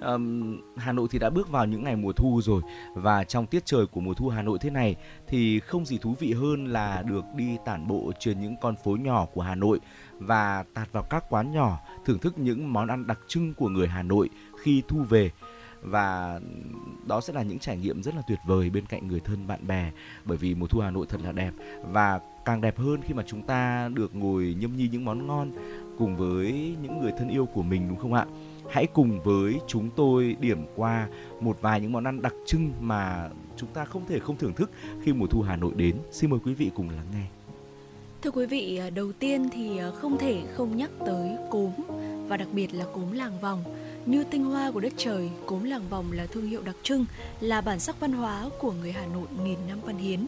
[0.00, 2.62] Um, Hà Nội thì đã bước vào những ngày mùa thu rồi
[2.94, 4.96] và trong tiết trời của mùa thu Hà Nội thế này
[5.28, 8.96] thì không gì thú vị hơn là được đi tản bộ trên những con phố
[8.96, 9.80] nhỏ của Hà Nội
[10.12, 13.88] và tạt vào các quán nhỏ thưởng thức những món ăn đặc trưng của người
[13.88, 14.28] Hà Nội
[14.62, 15.30] khi thu về
[15.82, 16.40] và
[17.06, 19.66] đó sẽ là những trải nghiệm rất là tuyệt vời bên cạnh người thân bạn
[19.66, 19.90] bè
[20.24, 21.52] bởi vì mùa thu Hà Nội thật là đẹp
[21.92, 25.50] và càng đẹp hơn khi mà chúng ta được ngồi nhâm nhi những món ngon
[25.98, 28.26] cùng với những người thân yêu của mình đúng không ạ?
[28.70, 31.08] Hãy cùng với chúng tôi điểm qua
[31.40, 34.70] một vài những món ăn đặc trưng mà chúng ta không thể không thưởng thức
[35.02, 35.96] khi mùa thu Hà Nội đến.
[36.10, 37.26] Xin mời quý vị cùng lắng nghe.
[38.22, 41.70] Thưa quý vị, à, đầu tiên thì à, không thể không nhắc tới cốm
[42.28, 43.64] và đặc biệt là cốm làng vòng.
[44.06, 47.04] Như tinh hoa của đất trời, cốm làng vòng là thương hiệu đặc trưng,
[47.40, 50.26] là bản sắc văn hóa của người Hà Nội nghìn năm văn hiến.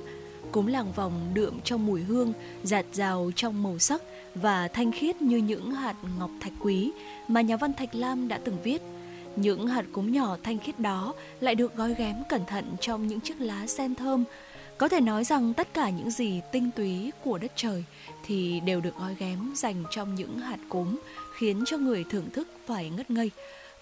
[0.52, 2.32] Cốm làng vòng đượm trong mùi hương,
[2.62, 4.02] giạt rào trong màu sắc
[4.34, 6.92] và thanh khiết như những hạt ngọc thạch quý
[7.28, 8.82] mà nhà văn Thạch Lam đã từng viết.
[9.36, 13.20] Những hạt cốm nhỏ thanh khiết đó lại được gói ghém cẩn thận trong những
[13.20, 14.24] chiếc lá sen thơm.
[14.78, 17.84] Có thể nói rằng tất cả những gì tinh túy của đất trời
[18.24, 20.96] thì đều được gói ghém dành trong những hạt cốm,
[21.38, 23.30] khiến cho người thưởng thức phải ngất ngây.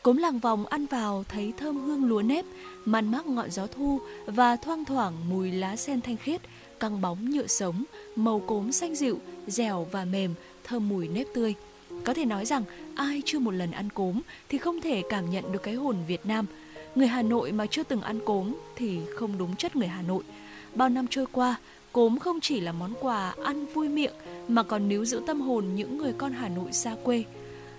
[0.08, 2.44] Cốm làng vòng ăn vào thấy thơm hương lúa nếp,
[2.84, 6.40] man mác ngọn gió thu và thoang thoảng mùi lá sen thanh khiết,
[6.80, 7.84] căng bóng nhựa sống,
[8.16, 11.54] màu cốm xanh dịu, dẻo và mềm, thơm mùi nếp tươi.
[12.04, 12.64] Có thể nói rằng
[12.94, 16.26] ai chưa một lần ăn cốm thì không thể cảm nhận được cái hồn Việt
[16.26, 16.46] Nam.
[16.94, 20.22] Người Hà Nội mà chưa từng ăn cốm thì không đúng chất người Hà Nội.
[20.74, 21.56] Bao năm trôi qua,
[21.92, 24.14] cốm không chỉ là món quà ăn vui miệng
[24.48, 27.24] mà còn níu giữ tâm hồn những người con Hà Nội xa quê.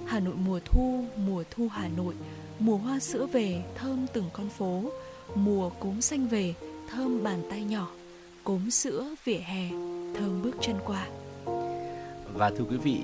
[0.10, 2.14] Hà Nội mùa thu, mùa thu Hà Nội,
[2.60, 4.84] mùa hoa sữa về thơm từng con phố,
[5.36, 6.54] mùa cốm xanh về
[6.92, 7.92] thơm bàn tay nhỏ,
[8.44, 9.70] cốm sữa vỉa hè
[10.16, 11.08] thơm bước chân qua.
[12.34, 13.02] Và thưa quý vị,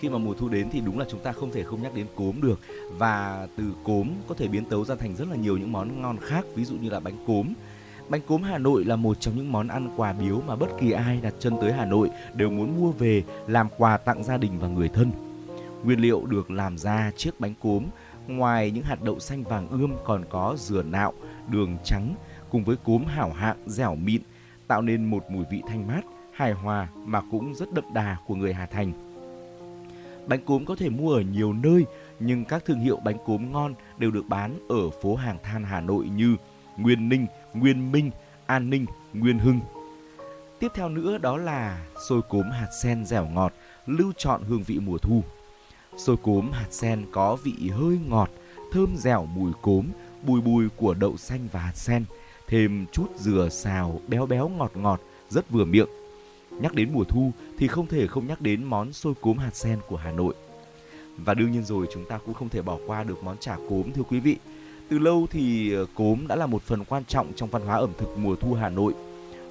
[0.00, 2.06] khi mà mùa thu đến thì đúng là chúng ta không thể không nhắc đến
[2.16, 2.60] cốm được.
[2.98, 6.16] Và từ cốm có thể biến tấu ra thành rất là nhiều những món ngon
[6.20, 7.52] khác ví dụ như là bánh cốm.
[8.08, 10.90] Bánh cốm Hà Nội là một trong những món ăn quà biếu mà bất kỳ
[10.90, 14.58] ai đặt chân tới Hà Nội đều muốn mua về làm quà tặng gia đình
[14.58, 15.31] và người thân.
[15.84, 17.84] Nguyên liệu được làm ra chiếc bánh cốm
[18.26, 21.12] ngoài những hạt đậu xanh vàng ươm còn có dừa nạo,
[21.48, 22.14] đường trắng
[22.50, 24.22] cùng với cốm hảo hạng dẻo mịn
[24.66, 26.00] tạo nên một mùi vị thanh mát,
[26.32, 28.92] hài hòa mà cũng rất đậm đà của người Hà Thành.
[30.26, 31.84] Bánh cốm có thể mua ở nhiều nơi
[32.20, 35.80] nhưng các thương hiệu bánh cốm ngon đều được bán ở phố hàng than Hà
[35.80, 36.36] Nội như
[36.76, 38.10] Nguyên Ninh, Nguyên Minh,
[38.46, 39.60] An Ninh, Nguyên Hưng.
[40.58, 43.52] Tiếp theo nữa đó là xôi cốm hạt sen dẻo ngọt,
[43.86, 45.22] lưu chọn hương vị mùa thu.
[45.96, 48.30] Xôi cốm hạt sen có vị hơi ngọt,
[48.72, 49.86] thơm dẻo mùi cốm,
[50.26, 52.04] bùi bùi của đậu xanh và hạt sen,
[52.46, 55.00] thêm chút dừa xào béo béo ngọt ngọt,
[55.30, 55.88] rất vừa miệng.
[56.50, 59.78] Nhắc đến mùa thu thì không thể không nhắc đến món xôi cốm hạt sen
[59.88, 60.34] của Hà Nội.
[61.16, 63.92] Và đương nhiên rồi chúng ta cũng không thể bỏ qua được món chả cốm
[63.94, 64.36] thưa quý vị.
[64.88, 67.90] Từ lâu thì ờ, cốm đã là một phần quan trọng trong văn hóa ẩm
[67.98, 68.94] thực mùa thu Hà Nội.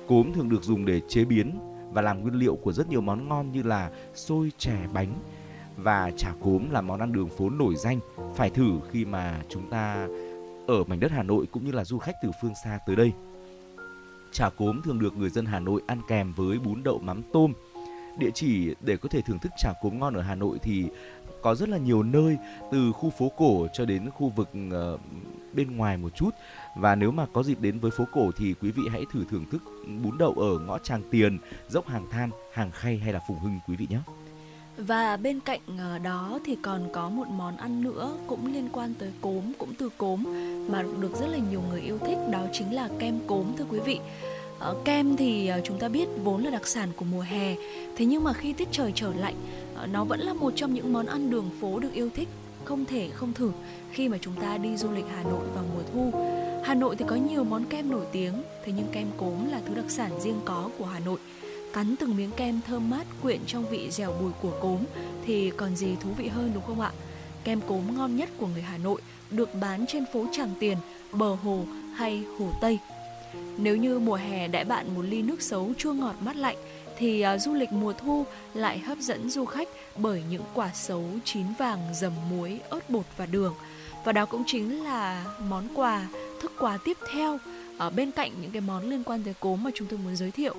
[0.07, 1.59] Cốm thường được dùng để chế biến
[1.93, 5.13] và làm nguyên liệu của rất nhiều món ngon như là xôi, chè, bánh.
[5.77, 7.99] Và chả cốm là món ăn đường phố nổi danh,
[8.35, 10.07] phải thử khi mà chúng ta
[10.67, 13.11] ở mảnh đất Hà Nội cũng như là du khách từ phương xa tới đây.
[14.31, 17.53] Chả cốm thường được người dân Hà Nội ăn kèm với bún đậu mắm tôm.
[18.17, 20.85] Địa chỉ để có thể thưởng thức chả cốm ngon ở Hà Nội thì
[21.41, 22.37] có rất là nhiều nơi
[22.71, 24.99] từ khu phố cổ cho đến khu vực uh,
[25.53, 26.29] bên ngoài một chút
[26.77, 29.45] và nếu mà có dịp đến với phố cổ thì quý vị hãy thử thưởng
[29.51, 29.61] thức
[30.03, 31.37] bún đậu ở ngõ Tràng Tiền,
[31.69, 33.99] dốc Hàng Than, Hàng Khay hay là Phùng Hưng quý vị nhé.
[34.87, 38.93] Và bên cạnh ờ, đó thì còn có một món ăn nữa cũng liên quan
[38.99, 40.23] tới cốm, cũng từ cốm
[40.69, 43.79] mà được rất là nhiều người yêu thích đó chính là kem cốm thưa quý
[43.79, 43.99] vị.
[44.59, 47.55] Ờ, kem thì ờ, chúng ta biết vốn là đặc sản của mùa hè,
[47.95, 49.35] thế nhưng mà khi tiết trời trở lạnh,
[49.91, 52.27] nó vẫn là một trong những món ăn đường phố được yêu thích,
[52.63, 53.51] không thể không thử
[53.91, 56.19] khi mà chúng ta đi du lịch Hà Nội vào mùa thu.
[56.63, 58.33] Hà Nội thì có nhiều món kem nổi tiếng,
[58.65, 61.19] thế nhưng kem cốm là thứ đặc sản riêng có của Hà Nội
[61.73, 64.77] cắn từng miếng kem thơm mát quyện trong vị dẻo bùi của cốm
[65.25, 66.91] thì còn gì thú vị hơn đúng không ạ?
[67.43, 70.77] Kem cốm ngon nhất của người Hà Nội được bán trên phố Tràng Tiền,
[71.11, 71.65] bờ hồ
[71.95, 72.79] hay hồ Tây.
[73.57, 76.57] Nếu như mùa hè đại bạn một ly nước xấu chua ngọt mát lạnh
[76.97, 81.03] thì à, du lịch mùa thu lại hấp dẫn du khách bởi những quả xấu
[81.25, 83.53] chín vàng dầm muối, ớt bột và đường.
[84.05, 86.07] Và đó cũng chính là món quà,
[86.41, 87.39] thức quà tiếp theo
[87.77, 90.31] ở bên cạnh những cái món liên quan tới cốm mà chúng tôi muốn giới
[90.31, 90.55] thiệu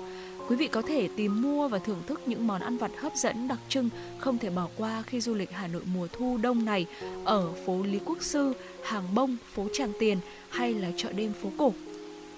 [0.53, 3.49] Quý vị có thể tìm mua và thưởng thức những món ăn vặt hấp dẫn
[3.49, 3.89] đặc trưng
[4.19, 6.87] không thể bỏ qua khi du lịch Hà Nội mùa thu đông này
[7.24, 8.53] ở phố Lý Quốc Sư,
[8.83, 10.19] Hàng Bông, phố Tràng Tiền
[10.51, 11.73] hay là chợ đêm phố cổ.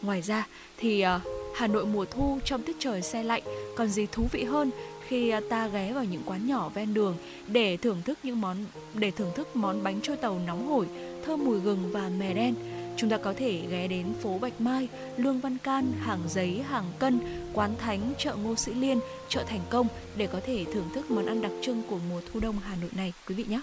[0.03, 0.47] Ngoài ra
[0.79, 1.21] thì à,
[1.55, 3.43] Hà Nội mùa thu trong tiết trời xe lạnh
[3.77, 4.71] còn gì thú vị hơn
[5.09, 7.17] khi à, ta ghé vào những quán nhỏ ven đường
[7.47, 8.57] để thưởng thức những món
[8.95, 10.87] để thưởng thức món bánh trôi tàu nóng hổi,
[11.27, 12.55] thơm mùi gừng và mè đen
[12.97, 16.85] Chúng ta có thể ghé đến phố Bạch Mai, Lương Văn Can, Hàng Giấy, Hàng
[16.99, 17.21] Cân,
[17.53, 21.27] Quán Thánh, chợ Ngô Sĩ Liên, chợ Thành Công để có thể thưởng thức món
[21.27, 23.61] ăn đặc trưng của mùa thu đông Hà Nội này quý vị nhé.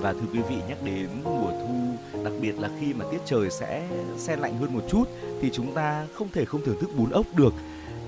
[0.00, 3.50] Và thưa quý vị nhắc đến mùa thu, đặc biệt là khi mà tiết trời
[3.50, 5.04] sẽ se lạnh hơn một chút
[5.40, 7.54] thì chúng ta không thể không thưởng thức bún ốc được.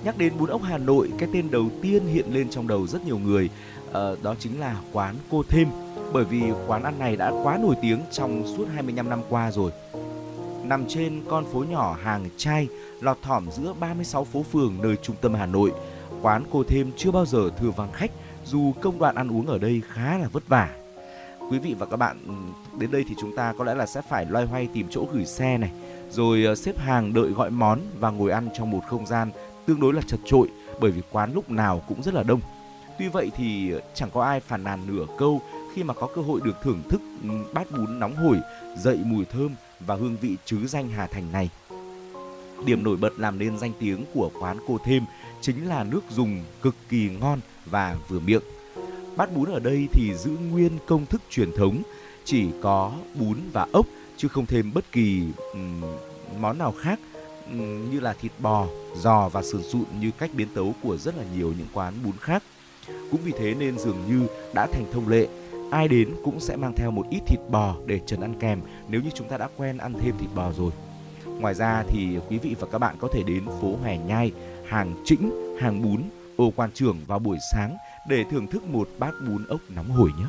[0.05, 3.05] Nhắc đến bún ốc Hà Nội, cái tên đầu tiên hiện lên trong đầu rất
[3.07, 3.51] nhiều người,
[3.93, 5.69] ờ, đó chính là quán Cô Thêm
[6.12, 9.70] bởi vì quán ăn này đã quá nổi tiếng trong suốt 25 năm qua rồi
[10.70, 12.68] nằm trên con phố nhỏ hàng chai
[13.01, 15.72] lọt thỏm giữa 36 phố phường nơi trung tâm Hà Nội.
[16.22, 18.10] Quán cô thêm chưa bao giờ thừa vắng khách
[18.44, 20.70] dù công đoạn ăn uống ở đây khá là vất vả.
[21.51, 22.32] Quý vị và các bạn ừ,
[22.78, 25.24] đến đây thì chúng ta có lẽ là sẽ phải loay hoay tìm chỗ gửi
[25.24, 25.70] xe này,
[26.10, 29.30] rồi ờ, xếp hàng đợi gọi món và ngồi ăn trong một không gian
[29.66, 30.48] tương đối là chật trội
[30.80, 32.40] bởi vì quán lúc nào cũng rất là đông.
[32.98, 35.40] Tuy vậy thì ờ, chẳng có ai phàn nàn nửa câu
[35.74, 38.36] khi mà có cơ hội được thưởng thức ừ, bát bún nóng hổi,
[38.76, 39.55] dậy mùi thơm
[39.86, 41.51] và hương vị chứ danh Hà Thành này.
[42.65, 45.05] Điểm nổi bật làm nên danh tiếng của quán cô thêm
[45.40, 48.43] chính là nước dùng cực kỳ ngon và vừa miệng.
[49.16, 51.82] Bát bún ở đây thì giữ nguyên công thức truyền thống,
[52.24, 53.86] chỉ có bún và ốc
[54.16, 55.82] chứ không thêm bất kỳ um,
[56.40, 57.01] món nào khác
[57.51, 58.66] um, như là thịt bò,
[58.97, 62.16] giò và sườn sụn như cách biến tấu của rất là nhiều những quán bún
[62.20, 62.43] khác.
[63.11, 65.28] Cũng vì thế nên dường như đã thành thông lệ
[65.70, 69.01] ai đến cũng sẽ mang theo một ít thịt bò để trần ăn kèm nếu
[69.01, 70.70] như chúng ta đã quen ăn thêm thịt bò rồi.
[71.26, 74.32] Ngoài ra thì quý vị và các bạn có thể đến phố Hòe Nhai,
[74.68, 76.02] hàng Trĩnh, hàng Bún,
[76.36, 77.76] ô quan trưởng vào buổi sáng
[78.09, 80.24] để thưởng thức một bát bún ốc nóng hổi nhé.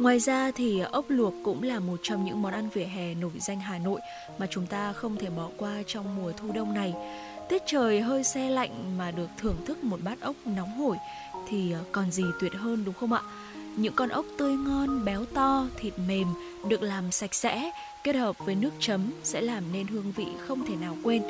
[0.00, 3.30] Ngoài ra thì ốc luộc cũng là một trong những món ăn vỉa hè nổi
[3.40, 4.00] danh Hà Nội
[4.38, 6.94] mà chúng ta không thể bỏ qua trong mùa thu đông này.
[7.48, 10.96] Tiết trời hơi xe lạnh mà được thưởng thức một bát ốc nóng hổi
[11.48, 13.20] thì còn gì tuyệt hơn đúng không ạ?
[13.76, 16.26] Những con ốc tươi ngon, béo to, thịt mềm
[16.68, 17.70] được làm sạch sẽ,
[18.04, 21.22] kết hợp với nước chấm sẽ làm nên hương vị không thể nào quên.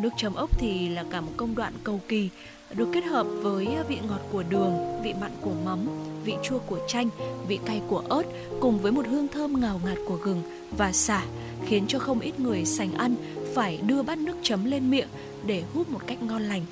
[0.00, 2.28] Nước chấm ốc thì là cả một công đoạn cầu kỳ,
[2.74, 5.78] được kết hợp với vị ngọt của đường, vị mặn của mắm,
[6.24, 7.08] vị chua của chanh,
[7.48, 8.22] vị cay của ớt
[8.60, 10.42] cùng với một hương thơm ngào ngạt của gừng
[10.76, 11.22] và xả
[11.66, 13.14] khiến cho không ít người sành ăn
[13.54, 15.08] phải đưa bát nước chấm lên miệng
[15.46, 16.62] để hút một cách ngon lành.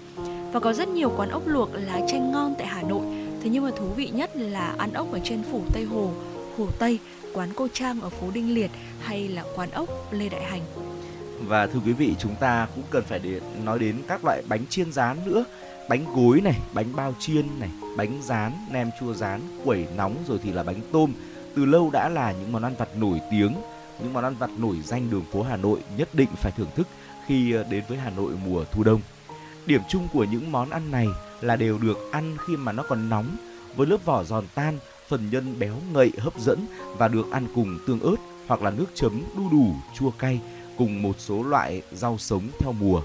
[0.53, 3.65] Và có rất nhiều quán ốc luộc lá chanh ngon tại Hà Nội Thế nhưng
[3.65, 6.11] mà thú vị nhất là ăn ốc ở trên phủ Tây Hồ,
[6.59, 6.99] Hồ Tây,
[7.33, 8.71] quán Cô Trang ở phố Đinh Liệt
[9.01, 10.63] hay là quán ốc Lê Đại Hành.
[11.47, 14.67] Và thưa quý vị, chúng ta cũng cần phải để nói đến các loại bánh
[14.67, 15.45] chiên rán nữa.
[15.89, 20.39] Bánh gối này, bánh bao chiên này, bánh rán, nem chua rán, quẩy nóng rồi
[20.43, 21.13] thì là bánh tôm.
[21.57, 23.55] Từ lâu đã là những món ăn vặt nổi tiếng,
[24.03, 26.89] những món ăn vặt nổi danh đường phố Hà Nội nhất định phải thưởng thức
[27.27, 29.01] khi ờ, đến với Hà Nội mùa thu đông.
[29.67, 31.07] Điểm chung của những món ăn này
[31.41, 33.37] là đều được ăn khi mà nó còn nóng
[33.77, 34.79] với lớp vỏ giòn tan,
[35.09, 36.67] phần nhân béo ngậy hấp dẫn
[36.99, 38.17] và được ăn cùng tương ớt
[38.47, 40.41] hoặc là nước chấm đu đủ chua cay
[40.79, 43.03] cùng một số loại rau sống theo mùa.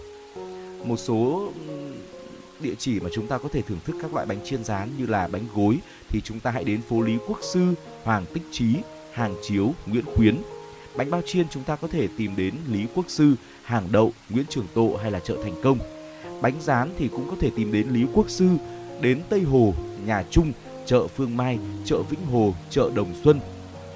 [0.86, 1.52] Một số
[2.60, 5.06] địa chỉ mà chúng ta có thể thưởng thức các loại bánh chiên rán như
[5.06, 5.78] là bánh gối
[6.10, 7.74] thì chúng ta hãy đến phố Lý Quốc Sư,
[8.04, 8.76] Hoàng Tích Trí,
[9.14, 10.38] Hàng Chiếu, Nguyễn Khuyến.
[10.96, 14.46] Bánh bao chiên chúng ta có thể tìm đến Lý Quốc Sư, Hàng Đậu, Nguyễn
[14.50, 15.97] Trường Tộ hay là chợ Thành Công
[16.42, 18.48] bánh rán thì cũng có thể tìm đến Lý Quốc Sư,
[19.02, 19.74] đến Tây Hồ,
[20.06, 20.52] Nhà Trung,
[20.86, 23.40] chợ Phương Mai, chợ Vĩnh Hồ, chợ Đồng Xuân.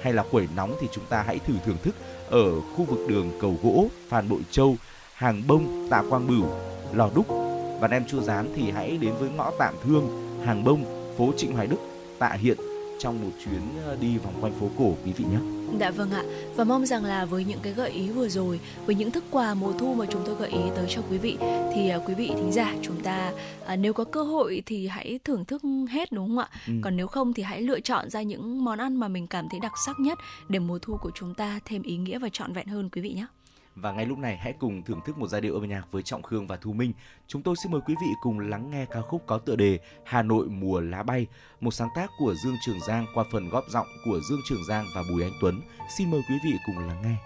[0.02, 1.94] Hay là quẩy nóng thì chúng ta hãy thử thưởng thức
[2.30, 4.76] ở khu vực đường Cầu Gỗ, Phan Bội Châu,
[5.14, 6.44] Hàng Bông, Tạ Quang Bửu,
[6.92, 7.26] Lò Đúc.
[7.80, 10.08] Và nem chua rán thì hãy đến với ngõ Tạm Thương,
[10.44, 10.84] Hàng Bông,
[11.18, 11.78] phố Trịnh Hoài Đức,
[12.18, 12.58] Tạ Hiện,
[13.02, 15.38] trong một chuyến ờ, đi vòng quanh phố cổ quý vị nhé.
[15.80, 16.22] Dạ vâng ạ
[16.56, 19.54] Và mong rằng là với những cái gợi ý vừa rồi Với những thức quà
[19.54, 21.36] mùa thu mà chúng tôi gợi ý tới cho quý vị
[21.74, 23.32] Thì uh, quý vị thính giả chúng ta
[23.72, 26.72] uh, Nếu có cơ hội thì hãy thưởng thức hết đúng không ạ ừ.
[26.82, 29.60] Còn nếu không thì hãy lựa chọn ra những món ăn mà mình cảm thấy
[29.60, 30.18] đặc sắc nhất
[30.48, 33.12] Để mùa thu của chúng ta thêm ý nghĩa và trọn vẹn hơn quý vị
[33.12, 33.26] nhé
[33.76, 36.22] và ngay lúc này hãy cùng thưởng thức một giai điệu âm nhạc với Trọng
[36.22, 36.92] Khương và Thu Minh.
[37.26, 40.22] Chúng tôi xin mời quý vị cùng lắng nghe ca khúc có tựa đề Hà
[40.22, 41.26] Nội mùa lá bay,
[41.60, 44.84] một sáng tác của Dương Trường Giang qua phần góp giọng của Dương Trường Giang
[44.94, 45.60] và Bùi Anh Tuấn.
[45.98, 47.16] Xin mời quý vị cùng lắng nghe.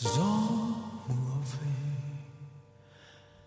[0.00, 0.48] Gió
[1.08, 1.72] mùa về,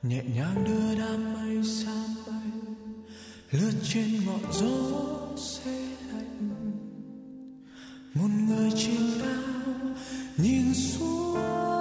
[0.03, 2.51] nhẹ nhàng đưa đám mây xa bay.
[3.51, 6.49] Lướt trên ngọn gió xe lạnh.
[8.13, 9.93] Một người trên cao
[10.37, 11.80] nhìn xuống.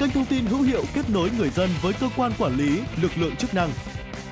[0.00, 3.10] kênh thông tin hữu hiệu kết nối người dân với cơ quan quản lý, lực
[3.16, 3.70] lượng chức năng.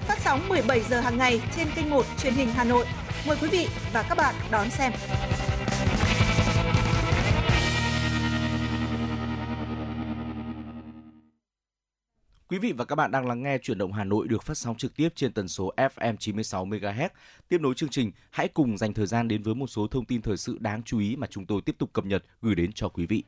[0.00, 2.86] Phát sóng 17 giờ hàng ngày trên kênh 1 truyền hình Hà Nội.
[3.26, 4.92] Mời quý vị và các bạn đón xem.
[12.48, 14.76] Quý vị và các bạn đang lắng nghe chuyển động Hà Nội được phát sóng
[14.76, 17.08] trực tiếp trên tần số FM 96 MHz.
[17.48, 20.22] Tiếp nối chương trình, hãy cùng dành thời gian đến với một số thông tin
[20.22, 22.88] thời sự đáng chú ý mà chúng tôi tiếp tục cập nhật gửi đến cho
[22.88, 23.24] quý vị.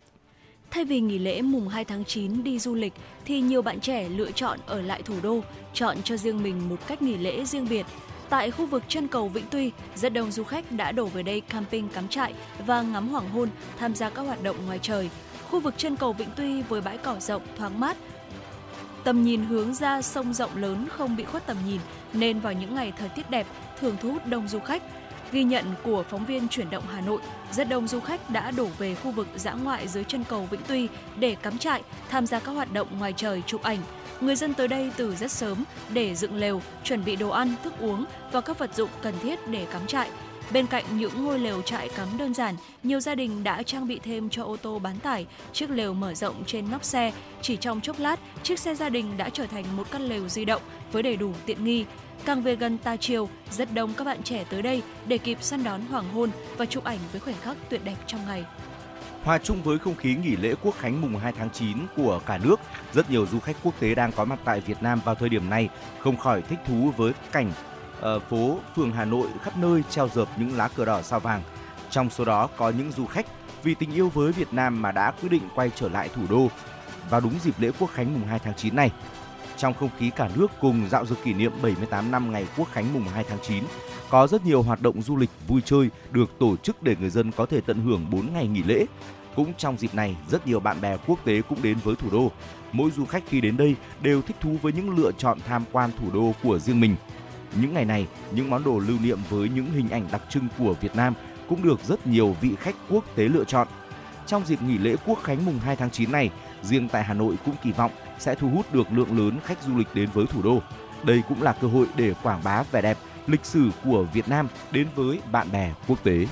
[0.70, 2.92] Thay vì nghỉ lễ mùng 2 tháng 9 đi du lịch
[3.24, 5.40] thì nhiều bạn trẻ lựa chọn ở lại thủ đô,
[5.74, 7.86] chọn cho riêng mình một cách nghỉ lễ riêng biệt.
[8.28, 11.40] Tại khu vực chân cầu Vĩnh Tuy, rất đông du khách đã đổ về đây
[11.40, 12.34] camping cắm trại
[12.66, 13.48] và ngắm hoàng hôn,
[13.78, 15.10] tham gia các hoạt động ngoài trời.
[15.50, 17.96] Khu vực chân cầu Vĩnh Tuy với bãi cỏ rộng, thoáng mát,
[19.04, 21.80] tầm nhìn hướng ra sông rộng lớn không bị khuất tầm nhìn
[22.12, 23.46] nên vào những ngày thời tiết đẹp
[23.80, 24.82] thường thu hút đông du khách.
[25.32, 27.20] Ghi nhận của phóng viên chuyển động Hà Nội,
[27.52, 30.60] rất đông du khách đã đổ về khu vực dã ngoại dưới chân cầu Vĩnh
[30.68, 30.88] Tuy
[31.18, 33.78] để cắm trại, tham gia các hoạt động ngoài trời chụp ảnh.
[34.20, 37.72] Người dân tới đây từ rất sớm để dựng lều, chuẩn bị đồ ăn, thức
[37.80, 40.10] uống và các vật dụng cần thiết để cắm trại.
[40.52, 43.98] Bên cạnh những ngôi lều trại cắm đơn giản, nhiều gia đình đã trang bị
[43.98, 47.12] thêm cho ô tô bán tải chiếc lều mở rộng trên nóc xe.
[47.42, 50.44] Chỉ trong chốc lát, chiếc xe gia đình đã trở thành một căn lều di
[50.44, 50.62] động
[50.92, 51.84] với đầy đủ tiện nghi.
[52.24, 55.64] Càng về gần tà chiều, rất đông các bạn trẻ tới đây để kịp săn
[55.64, 58.44] đón hoàng hôn và chụp ảnh với khoảnh khắc tuyệt đẹp trong ngày.
[59.24, 62.38] Hòa chung với không khí nghỉ lễ Quốc khánh mùng 2 tháng 9 của cả
[62.38, 62.60] nước,
[62.92, 65.50] rất nhiều du khách quốc tế đang có mặt tại Việt Nam vào thời điểm
[65.50, 65.68] này
[65.98, 67.52] không khỏi thích thú với cảnh
[67.98, 71.42] uh, phố phường Hà Nội khắp nơi treo dợp những lá cờ đỏ sao vàng.
[71.90, 73.26] Trong số đó có những du khách
[73.62, 76.48] vì tình yêu với Việt Nam mà đã quyết định quay trở lại thủ đô
[77.10, 78.90] vào đúng dịp lễ Quốc khánh mùng 2 tháng 9 này
[79.60, 82.92] trong không khí cả nước cùng dạo dực kỷ niệm 78 năm ngày Quốc khánh
[82.92, 83.64] mùng 2 tháng 9,
[84.10, 87.32] có rất nhiều hoạt động du lịch vui chơi được tổ chức để người dân
[87.32, 88.86] có thể tận hưởng 4 ngày nghỉ lễ.
[89.36, 92.30] Cũng trong dịp này, rất nhiều bạn bè quốc tế cũng đến với thủ đô.
[92.72, 95.90] Mỗi du khách khi đến đây đều thích thú với những lựa chọn tham quan
[96.00, 96.96] thủ đô của riêng mình.
[97.60, 100.74] Những ngày này, những món đồ lưu niệm với những hình ảnh đặc trưng của
[100.80, 101.14] Việt Nam
[101.48, 103.68] cũng được rất nhiều vị khách quốc tế lựa chọn.
[104.26, 106.30] Trong dịp nghỉ lễ Quốc khánh mùng 2 tháng 9 này,
[106.62, 107.90] riêng tại Hà Nội cũng kỳ vọng
[108.20, 110.62] sẽ thu hút được lượng lớn khách du lịch đến với thủ đô.
[111.02, 114.48] Đây cũng là cơ hội để quảng bá vẻ đẹp, lịch sử của Việt Nam
[114.70, 116.26] đến với bạn bè quốc tế.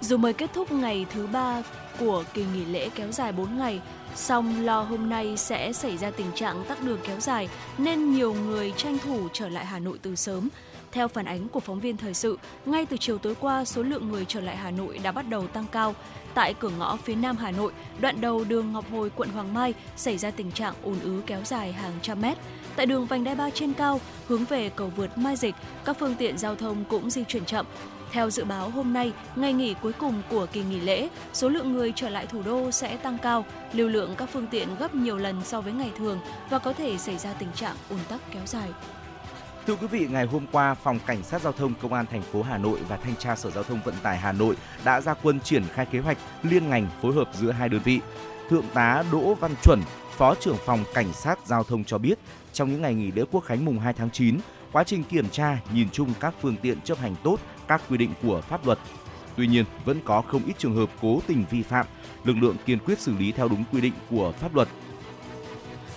[0.00, 1.62] Dù mới kết thúc ngày thứ ba
[1.98, 3.80] của kỳ nghỉ lễ kéo dài 4 ngày,
[4.14, 7.48] song lo hôm nay sẽ xảy ra tình trạng tắc đường kéo dài
[7.78, 10.48] nên nhiều người tranh thủ trở lại Hà Nội từ sớm.
[10.94, 14.08] Theo phản ánh của phóng viên thời sự, ngay từ chiều tối qua, số lượng
[14.08, 15.94] người trở lại Hà Nội đã bắt đầu tăng cao.
[16.34, 19.74] Tại cửa ngõ phía Nam Hà Nội, đoạn đầu đường Ngọc Hồi, quận Hoàng Mai
[19.96, 22.38] xảy ra tình trạng ùn ứ kéo dài hàng trăm mét.
[22.76, 25.54] Tại đường vành đai ba trên cao, hướng về cầu vượt Mai Dịch,
[25.84, 27.66] các phương tiện giao thông cũng di chuyển chậm.
[28.12, 31.72] Theo dự báo hôm nay, ngày nghỉ cuối cùng của kỳ nghỉ lễ, số lượng
[31.72, 35.16] người trở lại thủ đô sẽ tăng cao, lưu lượng các phương tiện gấp nhiều
[35.16, 36.18] lần so với ngày thường
[36.50, 38.68] và có thể xảy ra tình trạng ùn tắc kéo dài.
[39.66, 42.42] Thưa quý vị, ngày hôm qua, Phòng Cảnh sát Giao thông Công an thành phố
[42.42, 45.40] Hà Nội và Thanh tra Sở Giao thông Vận tải Hà Nội đã ra quân
[45.40, 48.00] triển khai kế hoạch liên ngành phối hợp giữa hai đơn vị.
[48.50, 49.80] Thượng tá Đỗ Văn Chuẩn,
[50.16, 52.18] Phó trưởng phòng Cảnh sát Giao thông cho biết,
[52.52, 54.38] trong những ngày nghỉ lễ Quốc khánh mùng 2 tháng 9,
[54.72, 57.38] quá trình kiểm tra nhìn chung các phương tiện chấp hành tốt
[57.68, 58.78] các quy định của pháp luật.
[59.36, 61.86] Tuy nhiên, vẫn có không ít trường hợp cố tình vi phạm,
[62.24, 64.68] lực lượng kiên quyết xử lý theo đúng quy định của pháp luật.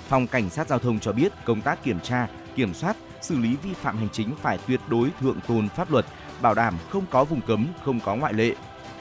[0.07, 3.56] Phòng Cảnh sát Giao thông cho biết công tác kiểm tra, kiểm soát xử lý
[3.56, 6.06] vi phạm hành chính phải tuyệt đối thượng tôn pháp luật,
[6.41, 8.56] bảo đảm không có vùng cấm, không có ngoại lệ.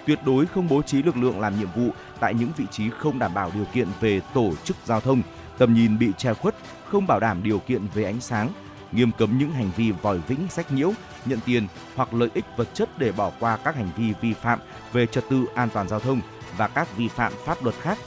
[0.06, 1.90] Tuyệt đối không bố trí lực lượng làm nhiệm vụ
[2.20, 5.22] tại những vị trí không đảm bảo điều kiện về tổ chức giao thông,
[5.58, 8.48] tầm nhìn bị che khuất, không bảo đảm điều kiện về ánh sáng,
[8.92, 10.92] nghiêm cấm những hành vi vòi vĩnh sách nhiễu,
[11.24, 14.58] nhận tiền hoặc lợi ích vật chất để bỏ qua các hành vi vi phạm
[14.92, 16.20] về trật tự an toàn giao thông
[16.56, 17.98] và các vi phạm pháp luật khác,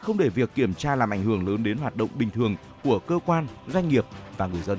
[0.00, 2.98] không để việc kiểm tra làm ảnh hưởng lớn đến hoạt động bình thường của
[2.98, 4.04] cơ quan, doanh nghiệp
[4.36, 4.78] và người dân.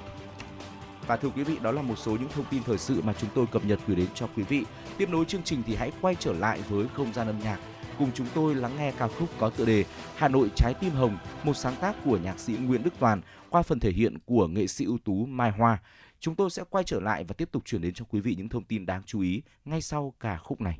[1.07, 3.29] Và thưa quý vị, đó là một số những thông tin thời sự mà chúng
[3.35, 4.63] tôi cập nhật gửi đến cho quý vị.
[4.97, 7.59] Tiếp nối chương trình thì hãy quay trở lại với không gian âm nhạc
[7.99, 9.85] cùng chúng tôi lắng nghe ca khúc có tựa đề
[10.15, 13.61] Hà Nội trái tim hồng, một sáng tác của nhạc sĩ Nguyễn Đức Toàn qua
[13.61, 15.81] phần thể hiện của nghệ sĩ ưu tú Mai Hoa.
[16.19, 18.49] Chúng tôi sẽ quay trở lại và tiếp tục chuyển đến cho quý vị những
[18.49, 20.79] thông tin đáng chú ý ngay sau ca khúc này.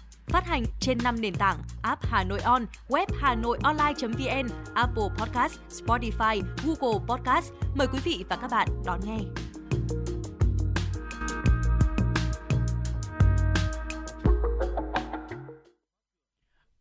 [0.31, 5.03] Phát hành trên 5 nền tảng app Hà Nội On, web Hà Nội Online.vn, Apple
[5.17, 7.51] Podcast, Spotify, Google Podcast.
[7.75, 9.17] Mời quý vị và các bạn đón nghe.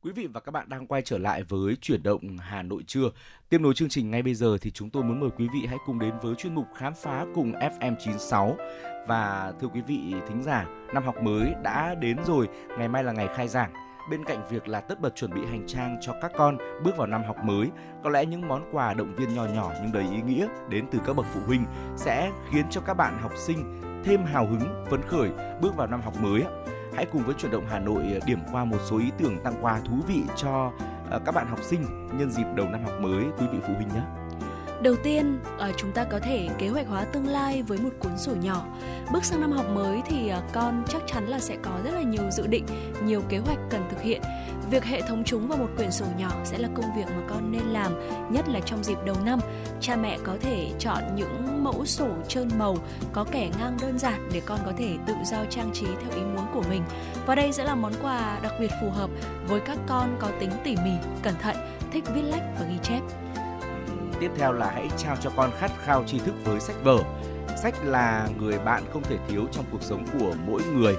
[0.03, 3.11] Quý vị và các bạn đang quay trở lại với chuyển động Hà Nội trưa.
[3.49, 5.79] Tiếp nối chương trình ngay bây giờ thì chúng tôi muốn mời quý vị hãy
[5.87, 8.57] cùng đến với chuyên mục khám phá cùng FM96.
[9.07, 12.49] Và thưa quý vị thính giả, năm học mới đã đến rồi,
[12.79, 13.73] ngày mai là ngày khai giảng.
[14.11, 17.07] Bên cạnh việc là tất bật chuẩn bị hành trang cho các con bước vào
[17.07, 17.71] năm học mới,
[18.05, 20.99] có lẽ những món quà động viên nhỏ nhỏ nhưng đầy ý nghĩa đến từ
[21.07, 21.65] các bậc phụ huynh
[21.97, 26.01] sẽ khiến cho các bạn học sinh thêm hào hứng, phấn khởi bước vào năm
[26.01, 26.45] học mới
[26.95, 29.81] hãy cùng với chuyển động Hà Nội điểm qua một số ý tưởng tặng quà
[29.81, 30.73] thú vị cho
[31.11, 33.89] ờ, các bạn học sinh nhân dịp đầu năm học mới quý vị phụ huynh
[33.89, 34.20] nhé.
[34.83, 38.19] Đầu tiên, ờ, chúng ta có thể kế hoạch hóa tương lai với một cuốn
[38.19, 38.67] sổ nhỏ.
[39.13, 42.03] Bước sang năm học mới thì ờ, con chắc chắn là sẽ có rất là
[42.03, 42.67] nhiều dự định,
[43.05, 44.23] nhiều kế hoạch cần thực hiện.
[44.71, 47.53] Việc hệ thống chúng vào một quyển sổ nhỏ sẽ là công việc mà con
[47.53, 47.93] nên làm,
[48.33, 49.39] nhất là trong dịp đầu năm.
[49.81, 52.77] Cha mẹ có thể chọn những mẫu sổ trơn màu,
[53.13, 56.23] có kẻ ngang đơn giản để con có thể tự do trang trí theo ý
[56.23, 56.83] muốn của mình.
[57.27, 59.11] Và đây sẽ là món quà đặc biệt phù hợp
[59.49, 60.93] với các con có tính tỉ mỉ,
[61.23, 61.57] cẩn thận,
[61.93, 63.01] thích viết lách và ghi chép
[64.21, 66.99] tiếp theo là hãy trao cho con khát khao tri thức với sách vở.
[67.63, 70.97] Sách là người bạn không thể thiếu trong cuộc sống của mỗi người.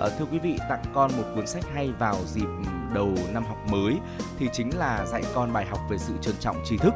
[0.00, 2.48] À, thưa quý vị, tặng con một cuốn sách hay vào dịp
[2.94, 3.96] đầu năm học mới
[4.38, 6.94] thì chính là dạy con bài học về sự trân trọng tri thức.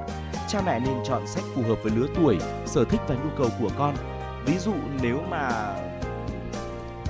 [0.49, 3.49] Cha mẹ nên chọn sách phù hợp với lứa tuổi, sở thích và nhu cầu
[3.61, 3.95] của con.
[4.47, 5.74] Ví dụ nếu mà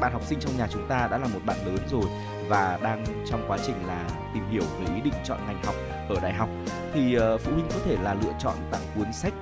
[0.00, 2.04] bạn học sinh trong nhà chúng ta đã là một bạn lớn rồi
[2.48, 4.04] và đang trong quá trình là
[4.34, 5.74] tìm hiểu về ý định chọn ngành học
[6.08, 6.48] ở đại học
[6.94, 9.32] thì uh, phụ huynh có thể là lựa chọn tặng cuốn sách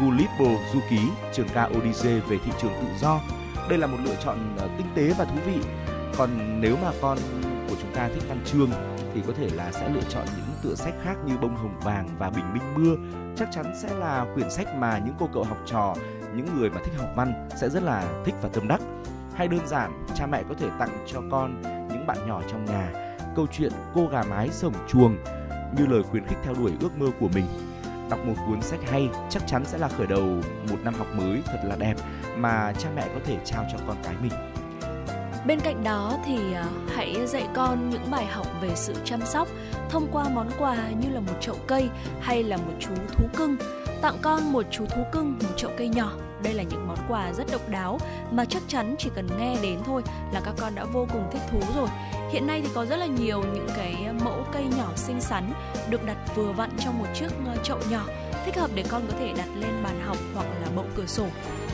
[0.00, 1.00] Gulipo Du ký
[1.32, 3.20] trường ca Odyssey về thị trường tự do.
[3.68, 5.58] Đây là một lựa chọn uh, tinh tế và thú vị.
[6.16, 7.18] Còn nếu mà con
[7.68, 8.70] của chúng ta thích văn chương
[9.14, 12.08] thì có thể là sẽ lựa chọn những tựa sách khác như bông hồng vàng
[12.18, 12.96] và bình minh mưa
[13.36, 15.94] chắc chắn sẽ là quyển sách mà những cô cậu học trò
[16.36, 18.80] những người mà thích học văn sẽ rất là thích và tâm đắc
[19.34, 22.92] hay đơn giản cha mẹ có thể tặng cho con những bạn nhỏ trong nhà
[23.36, 25.16] câu chuyện cô gà mái sổng chuồng
[25.76, 27.44] như lời khuyến khích theo đuổi ước mơ của mình.
[28.10, 30.26] Đọc một cuốn sách hay chắc chắn sẽ là khởi đầu
[30.70, 31.94] một năm học mới thật là đẹp
[32.36, 34.32] mà cha mẹ có thể trao cho con cái mình.
[35.46, 36.64] Bên cạnh đó thì à,
[36.94, 39.48] hãy dạy con những bài học về sự chăm sóc
[39.90, 41.88] thông qua món quà như là một chậu cây
[42.20, 43.56] hay là một chú thú cưng.
[44.02, 46.12] Tặng con một chú thú cưng, một chậu cây nhỏ
[46.44, 47.98] đây là những món quà rất độc đáo
[48.30, 50.02] mà chắc chắn chỉ cần nghe đến thôi
[50.32, 51.88] là các con đã vô cùng thích thú rồi.
[52.32, 55.52] Hiện nay thì có rất là nhiều những cái mẫu cây nhỏ xinh xắn
[55.90, 58.04] được đặt vừa vặn trong một chiếc ờ, chậu nhỏ
[58.44, 61.26] thích hợp để con có thể đặt lên bàn học hoặc là bậu cửa sổ.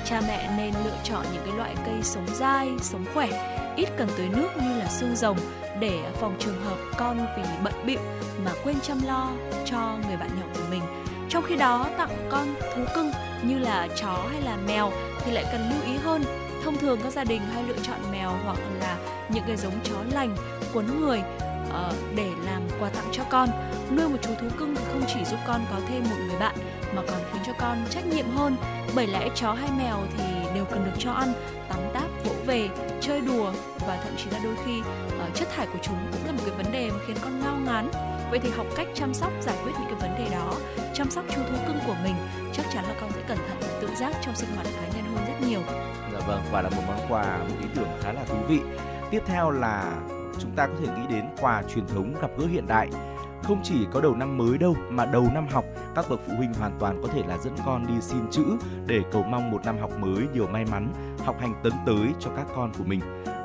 [0.04, 3.28] Cha mẹ nên lựa chọn những cái loại cây sống dai, sống khỏe,
[3.76, 5.38] ít cần tưới nước như là xương rồng
[5.80, 8.00] để phòng trường hợp con vì bận bịu
[8.44, 9.30] mà quên chăm lo
[9.64, 10.82] cho người bạn nhỏ của mình.
[11.28, 13.10] Trong khi đó tặng con thú cưng
[13.44, 14.92] như là chó hay là mèo
[15.24, 16.24] thì lại cần lưu ý hơn.
[16.64, 18.96] Thông thường các gia đình hay lựa chọn mèo hoặc là
[19.28, 20.36] những cái giống chó lành
[20.72, 21.22] cuốn người
[21.68, 23.48] uh, để làm quà tặng cho con.
[23.96, 26.54] Nuôi một chú thú cưng thì không chỉ giúp con có thêm một người bạn
[26.94, 28.56] mà còn khiến cho con trách nhiệm hơn.
[28.94, 31.32] Bởi lẽ chó hay mèo thì đều cần được cho ăn
[31.68, 32.68] tắm táp vỗ về
[33.00, 33.52] chơi đùa
[33.86, 36.54] và thậm chí là đôi khi uh, chất thải của chúng cũng là một cái
[36.64, 37.90] vấn đề mà khiến con ngao ngán
[38.30, 40.52] vậy thì học cách chăm sóc, giải quyết những cái vấn đề đó,
[40.94, 42.14] chăm sóc chú thú cưng của mình,
[42.52, 45.04] chắc chắn là con sẽ cẩn thận và tự giác trong sinh hoạt cá nhân
[45.14, 45.60] hơn rất nhiều.
[46.12, 48.60] Dạ vâng và là một món quà, một ý tưởng khá là thú vị.
[49.10, 49.92] Tiếp theo là
[50.38, 52.88] chúng ta có thể nghĩ đến quà truyền thống gặp gỡ hiện đại.
[53.42, 56.54] Không chỉ có đầu năm mới đâu, mà đầu năm học, các bậc phụ huynh
[56.54, 58.44] hoàn toàn có thể là dẫn con đi xin chữ
[58.86, 60.92] để cầu mong một năm học mới nhiều may mắn,
[61.24, 63.00] học hành tấn tới cho các con của mình.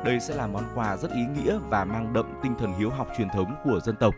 [0.05, 3.07] Đây sẽ là món quà rất ý nghĩa và mang đậm tinh thần hiếu học
[3.17, 4.15] truyền thống của dân tộc.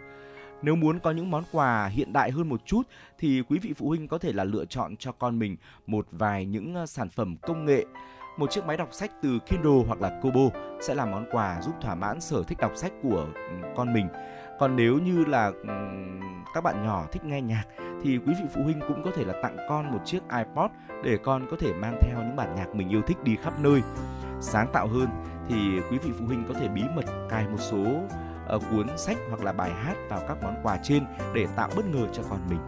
[0.61, 2.81] Nếu muốn có những món quà hiện đại hơn một chút
[3.17, 5.55] thì quý vị phụ huynh có thể là lựa chọn cho con mình
[5.88, 7.85] một vài những ờ, sản phẩm công nghệ
[8.38, 11.75] một chiếc máy đọc sách từ Kindle hoặc là Kobo sẽ là món quà giúp
[11.81, 14.07] thỏa mãn sở thích đọc sách của ừ, con mình.
[14.59, 15.73] Còn nếu như là ừ,
[16.53, 17.63] các bạn nhỏ thích nghe nhạc
[18.03, 20.71] thì quý vị phụ huynh cũng có thể là tặng con một chiếc iPod
[21.03, 23.81] để con có thể mang theo những bản nhạc mình yêu thích đi khắp nơi.
[24.41, 25.07] Sáng tạo hơn
[25.49, 25.55] thì
[25.91, 28.01] quý vị phụ huynh có thể bí mật cài một số
[28.56, 31.03] uh, cuốn sách hoặc là bài hát vào các món quà trên
[31.34, 32.60] để tạo bất ngờ cho con mình.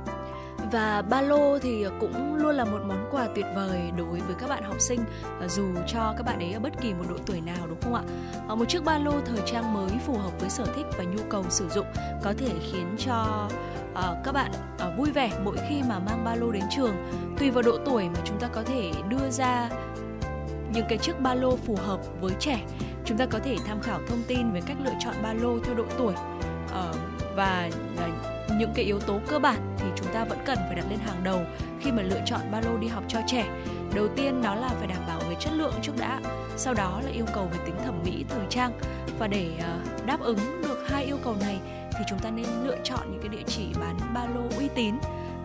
[0.71, 4.49] Và ba lô thì cũng luôn là một món quà tuyệt vời đối với các
[4.49, 4.99] bạn học sinh
[5.39, 7.95] ờ, dù cho các bạn ấy ở bất kỳ một độ tuổi nào đúng không
[7.95, 8.03] ạ?
[8.47, 11.23] Ờ, một chiếc ba lô thời trang mới phù hợp với sở thích và nhu
[11.29, 11.85] cầu sử dụng
[12.23, 13.49] có thể khiến cho
[14.23, 14.51] các bạn
[14.97, 16.95] vui vẻ mỗi khi mà mang ba lô đến trường.
[17.39, 19.69] Tùy vào độ tuổi mà chúng ta có thể đưa ra
[20.73, 22.61] những cái chiếc ba lô phù hợp với trẻ
[23.09, 25.75] chúng ta có thể tham khảo thông tin về cách lựa chọn ba lô theo
[25.75, 26.13] độ tuổi
[26.65, 26.95] uh,
[27.35, 30.85] và uh, những cái yếu tố cơ bản thì chúng ta vẫn cần phải đặt
[30.89, 31.41] lên hàng đầu
[31.81, 33.45] khi mà lựa chọn ba lô đi học cho trẻ.
[33.95, 36.21] Đầu tiên đó là phải đảm bảo về chất lượng trước đã
[36.57, 38.71] sau đó là yêu cầu về tính thẩm mỹ thời trang.
[39.19, 41.59] Và để uh, đáp ứng được hai yêu cầu này
[41.91, 44.95] thì chúng ta nên lựa chọn những cái địa chỉ bán ba lô uy tín.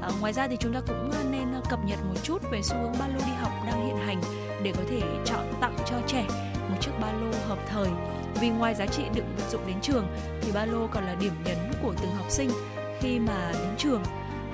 [0.02, 2.94] À, ngoài ra thì chúng ta cũng nên cập nhật một chút về xu hướng
[2.98, 4.20] ba lô đi học đang hiện hành
[4.62, 6.26] để có thể chọn tặng cho trẻ
[6.74, 7.88] một chiếc ba lô hợp thời.
[8.40, 10.06] Vì ngoài giá trị đựng vật dụng đến trường,
[10.40, 12.50] thì ba lô còn là điểm nhấn của từng học sinh
[13.00, 14.02] khi mà đến trường.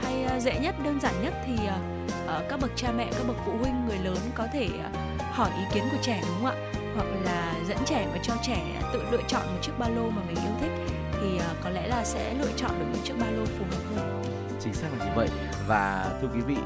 [0.03, 1.79] Hay à, dễ nhất, đơn giản nhất thì à,
[2.27, 4.69] à, các bậc cha mẹ, các bậc phụ huynh, người lớn có thể
[5.31, 6.57] hỏi ý kiến của trẻ, đúng không ạ?
[6.95, 10.23] Hoặc là dẫn trẻ và cho trẻ tự lựa chọn một chiếc ba lô mà
[10.27, 10.73] mình yêu thích,
[11.13, 14.20] thì có lẽ là sẽ lựa chọn được một chiếc ba lô phù hợp hơn
[14.61, 15.29] chính xác là như vậy.
[15.67, 16.57] Và thưa quý vị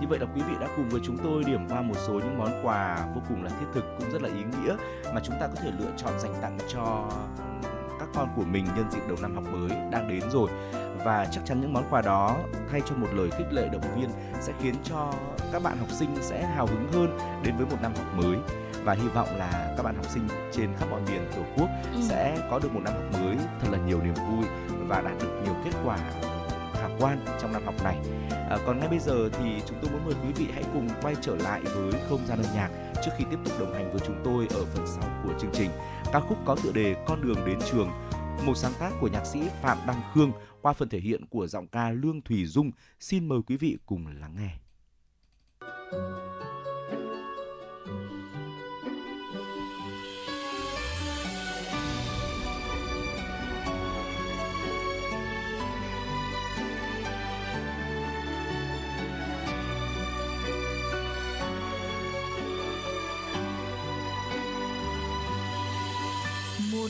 [0.00, 2.38] như vậy là quý vị đã cùng với chúng tôi điểm qua một số những
[2.38, 4.76] món quà vô cùng là thiết thực cũng rất là ý nghĩa
[5.14, 7.10] mà chúng ta có thể lựa chọn dành tặng cho
[7.98, 10.50] các con của mình nhân dịp đầu năm học mới đang đến rồi.
[11.04, 12.36] Và chắc chắn những món quà đó
[12.70, 14.10] thay cho một lời khích lệ động viên
[14.40, 15.12] sẽ khiến cho
[15.52, 18.36] các bạn học sinh sẽ hào hứng hơn đến với một năm học mới.
[18.84, 22.00] Và hy vọng là các bạn học sinh trên khắp mọi miền tổ quốc ừ.
[22.02, 24.44] sẽ có được một năm học mới thật là nhiều niềm vui
[24.88, 25.98] và đạt được nhiều kết quả
[27.00, 27.96] quan trong năm học này.
[28.30, 31.14] À, còn ngay bây giờ thì chúng tôi muốn mời quý vị hãy cùng quay
[31.22, 32.70] trở lại với không gian âm nhạc
[33.04, 35.70] trước khi tiếp tục đồng hành với chúng tôi ở phần sau của chương trình.
[36.12, 37.90] Ca khúc có tựa đề Con đường đến trường
[38.46, 40.32] một sáng tác của nhạc sĩ Phạm Đăng Khương
[40.62, 42.70] qua phần thể hiện của giọng ca Lương Thùy Dung.
[43.00, 44.50] Xin mời quý vị cùng lắng nghe.
[45.90, 46.39] một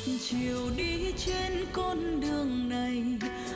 [0.05, 3.03] chiều đi trên con đường này,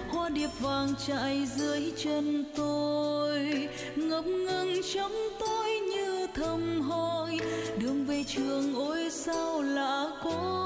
[0.09, 3.69] hoa điệp vàng chạy dưới chân tôi.
[3.97, 7.39] Ngập ngừng trong tôi như thầm hỏi
[7.79, 10.65] đường về trường ôi sao lạ quá.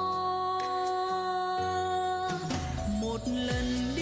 [3.00, 3.94] Một lần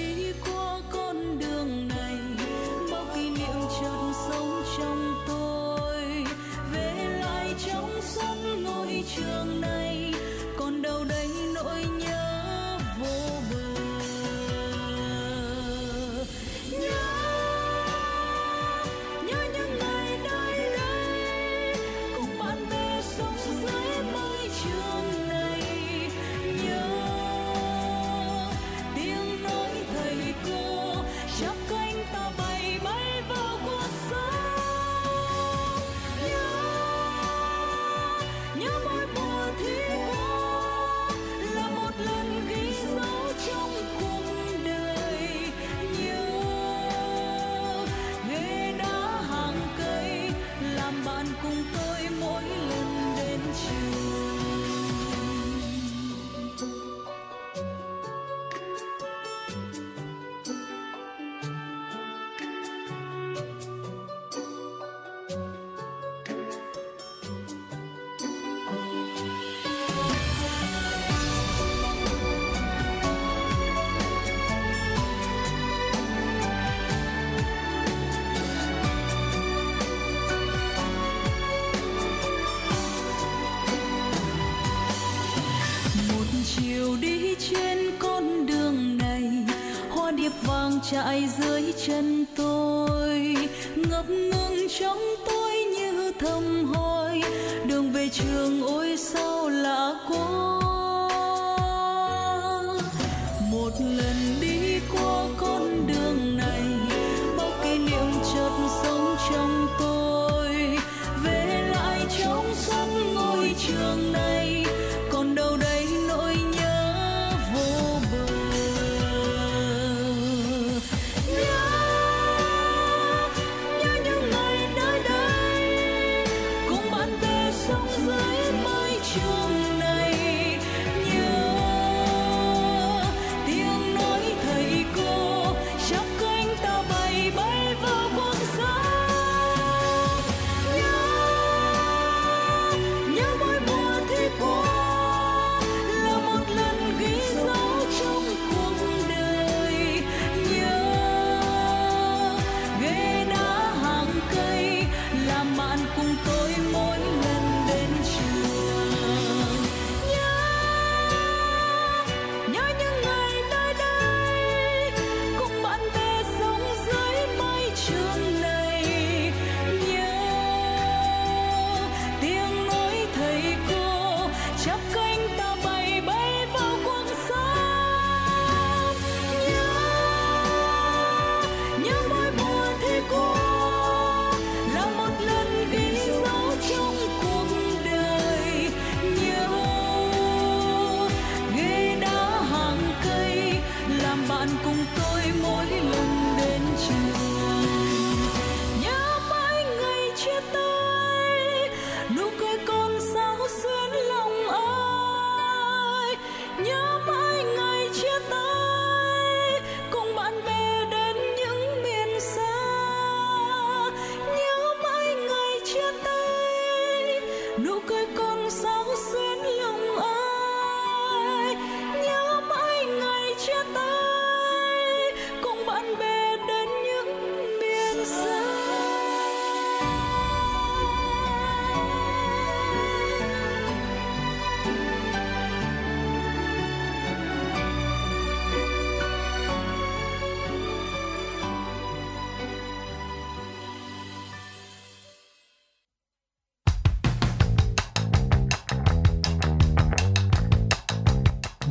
[90.90, 92.55] chạy dưới chân tôi.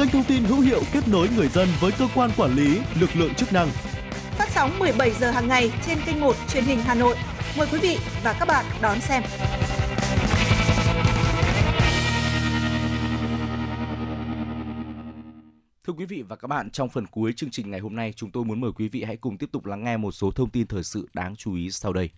[0.00, 3.10] kênh thông tin hữu hiệu kết nối người dân với cơ quan quản lý, lực
[3.14, 3.68] lượng chức năng.
[4.30, 7.16] Phát sóng 17 giờ hàng ngày trên kênh 1 truyền hình Hà Nội.
[7.58, 9.22] Mời quý vị và các bạn đón xem.
[15.86, 18.30] Thưa quý vị và các bạn, trong phần cuối chương trình ngày hôm nay, chúng
[18.30, 20.66] tôi muốn mời quý vị hãy cùng tiếp tục lắng nghe một số thông tin
[20.66, 22.10] thời sự đáng chú ý sau đây.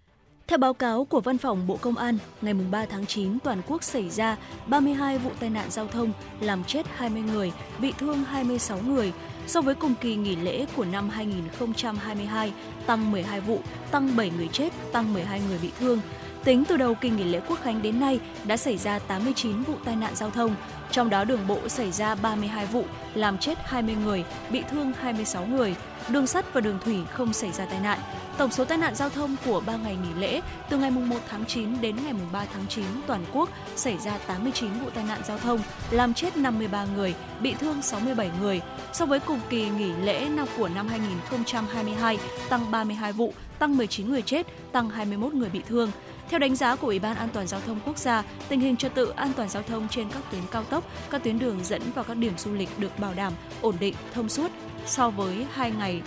[0.47, 3.82] Theo báo cáo của Văn phòng Bộ Công an, ngày 3 tháng 9, toàn quốc
[3.82, 4.36] xảy ra
[4.66, 9.12] 32 vụ tai nạn giao thông, làm chết 20 người, bị thương 26 người.
[9.47, 12.52] So với cùng kỳ nghỉ lễ của năm 2022,
[12.86, 13.59] tăng 12 vụ,
[13.90, 16.01] tăng 7 người chết, tăng 12 người bị thương.
[16.44, 19.74] Tính từ đầu kỳ nghỉ lễ Quốc khánh đến nay đã xảy ra 89 vụ
[19.85, 20.55] tai nạn giao thông,
[20.93, 25.47] trong đó đường bộ xảy ra 32 vụ, làm chết 20 người, bị thương 26
[25.47, 25.74] người.
[26.09, 27.98] Đường sắt và đường thủy không xảy ra tai nạn.
[28.39, 30.40] Tổng số tai nạn giao thông của 3 ngày nghỉ lễ
[30.70, 34.70] từ ngày 1 tháng 9 đến ngày 3 tháng 9 toàn quốc xảy ra 89
[34.85, 35.60] vụ tai nạn giao thông,
[35.90, 38.60] làm chết 53 người, bị thương 67 người.
[38.93, 44.10] So với cùng kỳ nghỉ lễ năm của năm 2022, tăng 32 vụ, tăng 19
[44.10, 45.90] người chết, tăng 21 người bị thương.
[46.32, 48.94] Theo đánh giá của Ủy ban An toàn giao thông quốc gia, tình hình trật
[48.94, 52.04] tự an toàn giao thông trên các tuyến cao tốc, các tuyến đường dẫn vào
[52.04, 54.50] các điểm du lịch được bảo đảm, ổn định, thông suốt
[54.86, 56.02] so với hai ngày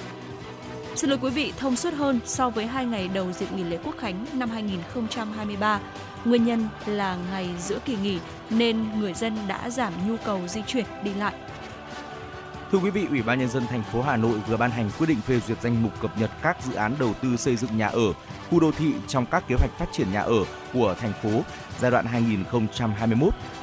[0.96, 3.78] Xin lỗi quý vị, thông suốt hơn so với hai ngày đầu dịp nghỉ lễ
[3.84, 5.80] Quốc khánh năm 2023.
[6.26, 8.20] Nguyên nhân là ngày giữa kỳ nghỉ
[8.50, 11.34] nên người dân đã giảm nhu cầu di chuyển đi lại.
[12.72, 15.08] Thưa quý vị, Ủy ban nhân dân thành phố Hà Nội vừa ban hành quyết
[15.10, 17.88] định phê duyệt danh mục cập nhật các dự án đầu tư xây dựng nhà
[17.88, 18.14] ở,
[18.56, 21.30] khu đô thị trong các kế hoạch phát triển nhà ở của thành phố
[21.80, 22.06] giai đoạn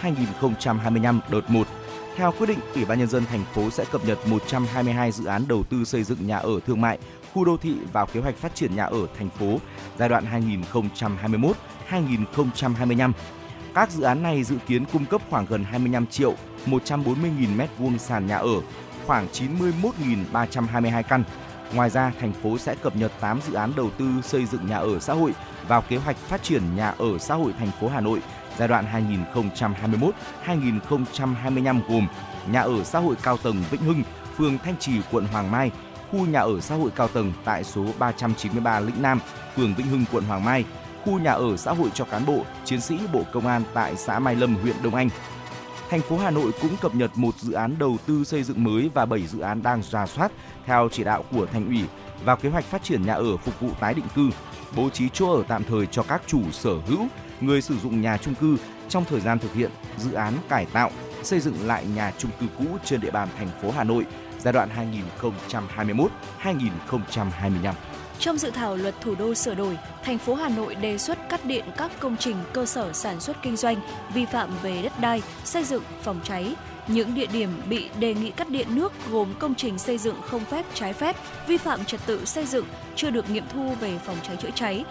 [0.03, 1.67] 2021-2025 đợt 1.
[2.17, 5.49] Theo quyết định, Ủy ban nhân dân thành phố sẽ cập nhật 122 dự án
[5.49, 6.99] đầu tư xây dựng nhà ở thương mại,
[7.33, 9.59] khu đô thị vào kế hoạch phát triển nhà ở thành phố
[9.99, 10.25] giai đoạn
[11.91, 13.13] 2021-2025.
[13.75, 16.35] Các dự án này dự kiến cung cấp khoảng gần 25 triệu
[16.67, 18.61] 140 000 m2 sàn nhà ở,
[19.07, 21.25] khoảng 91.322 căn.
[21.75, 24.77] Ngoài ra, thành phố sẽ cập nhật 8 dự án đầu tư xây dựng nhà
[24.77, 25.35] ở xã hội
[25.69, 28.21] vào kế hoạch phát triển nhà ở xã hội thành phố Hà Nội
[28.59, 28.85] giai đoạn
[30.47, 32.07] 2021-2025 gồm
[32.51, 34.03] nhà ở xã hội cao tầng Vĩnh Hưng,
[34.37, 35.71] phường Thanh Trì, quận Hoàng Mai,
[36.11, 39.21] khu nhà ở xã hội cao tầng tại số 393 Lĩnh Nam,
[39.57, 40.65] phường Vĩnh Hưng, quận Hoàng Mai,
[41.05, 44.19] khu nhà ở xã hội cho cán bộ, chiến sĩ Bộ Công an tại xã
[44.19, 45.09] Mai Lâm, huyện Đông Anh.
[45.93, 48.91] Thành phố Hà Nội cũng cập nhật một dự án đầu tư xây dựng mới
[48.95, 50.33] và 7 dự án đang ra soát
[50.67, 51.85] theo chỉ đạo của thành ủy
[52.25, 54.31] vào kế hoạch phát triển nhà ở phục vụ tái định cư,
[54.77, 57.07] bố trí chỗ ở tạm thời cho các chủ sở hữu,
[57.41, 58.57] người sử dụng nhà chung cư
[58.89, 60.91] trong thời gian thực hiện dự án cải tạo,
[61.23, 64.07] xây dựng lại nhà chung cư cũ trên địa bàn thành phố Hà Nội
[64.39, 64.69] giai đoạn
[66.43, 67.73] 2021-2025.
[68.23, 71.45] Trong dự thảo luật thủ đô sửa đổi, thành phố Hà Nội đề xuất cắt
[71.45, 73.77] điện các công trình cơ sở sản xuất kinh doanh
[74.15, 76.55] vi phạm về đất đai, xây dựng, phòng cháy.
[76.87, 80.45] Những địa điểm bị đề nghị cắt điện nước gồm công trình xây dựng không
[80.45, 81.17] phép trái phép,
[81.47, 82.67] vi phạm trật tự xây dựng,
[82.97, 84.85] chưa được nghiệm thu về phòng cháy chữa cháy,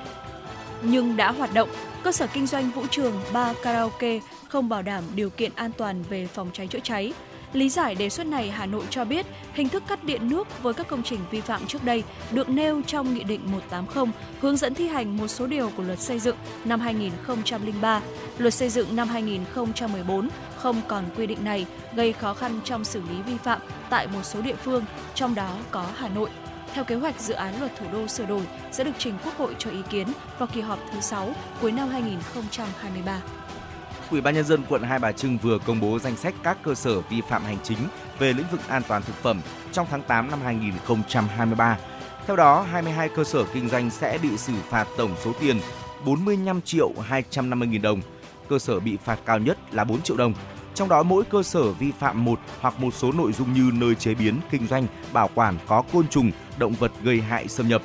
[0.82, 1.70] nhưng đã hoạt động,
[2.04, 6.04] cơ sở kinh doanh vũ trường, bar, karaoke không bảo đảm điều kiện an toàn
[6.10, 7.14] về phòng cháy chữa cháy.
[7.54, 10.74] Lý giải đề xuất này, Hà Nội cho biết hình thức cắt điện nước với
[10.74, 14.06] các công trình vi phạm trước đây được nêu trong Nghị định 180
[14.42, 18.02] hướng dẫn thi hành một số điều của luật xây dựng năm 2003.
[18.38, 21.66] Luật xây dựng năm 2014 không còn quy định này
[21.96, 25.56] gây khó khăn trong xử lý vi phạm tại một số địa phương, trong đó
[25.72, 26.30] có Hà Nội.
[26.74, 28.42] Theo kế hoạch, dự án luật thủ đô sửa đổi
[28.72, 30.08] sẽ được trình Quốc hội cho ý kiến
[30.40, 33.22] vào kỳ họp thứ 6 cuối năm 2023.
[34.12, 36.76] Ủy ban nhân dân quận Hai Bà Trưng vừa công bố danh sách các cơ
[36.76, 37.78] sở vi phạm hành chính
[38.20, 41.78] về lĩnh vực an toàn thực phẩm trong tháng 8 năm 2023.
[42.28, 45.60] Theo đó, 22 cơ sở kinh doanh sẽ bị xử phạt tổng số tiền
[46.06, 48.02] 45 triệu 250 nghìn đồng.
[48.50, 50.34] Cơ sở bị phạt cao nhất là 4 triệu đồng.
[50.76, 53.96] Trong đó mỗi cơ sở vi phạm một hoặc một số nội dung như nơi
[53.96, 57.82] chế biến, kinh doanh, bảo quản có côn trùng, động vật gây hại xâm nhập,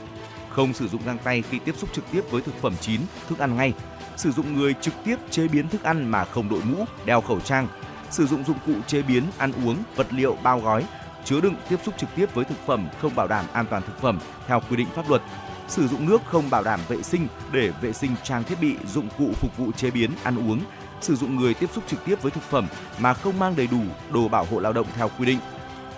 [0.51, 3.39] không sử dụng găng tay khi tiếp xúc trực tiếp với thực phẩm chín, thức
[3.39, 3.73] ăn ngay,
[4.17, 7.41] sử dụng người trực tiếp chế biến thức ăn mà không đội mũ, đeo khẩu
[7.41, 7.69] trang,
[8.11, 10.85] sử dụng dụng cụ chế biến, ăn uống, vật liệu bao gói,
[11.25, 14.01] chứa đựng tiếp xúc trực tiếp với thực phẩm không bảo đảm an toàn thực
[14.01, 15.23] phẩm theo quy định pháp luật,
[15.69, 19.09] sử dụng nước không bảo đảm vệ sinh để vệ sinh trang thiết bị, dụng
[19.19, 20.61] cụ phục vụ chế biến, ăn uống,
[21.01, 22.67] sử dụng người tiếp xúc trực tiếp với thực phẩm
[22.99, 23.81] mà không mang đầy đủ
[24.13, 25.39] đồ bảo hộ lao động theo quy định.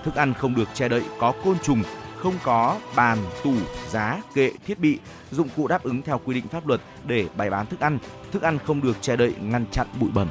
[0.04, 1.82] Thức ăn không được che đậy có côn trùng,
[2.18, 3.54] không có bàn, tủ,
[3.88, 4.98] giá, kệ, thiết bị,
[5.30, 7.98] dụng cụ đáp ứng theo quy định pháp luật để bày bán thức ăn.
[8.32, 10.28] Thức ăn không được che đậy ngăn chặn bụi bẩn.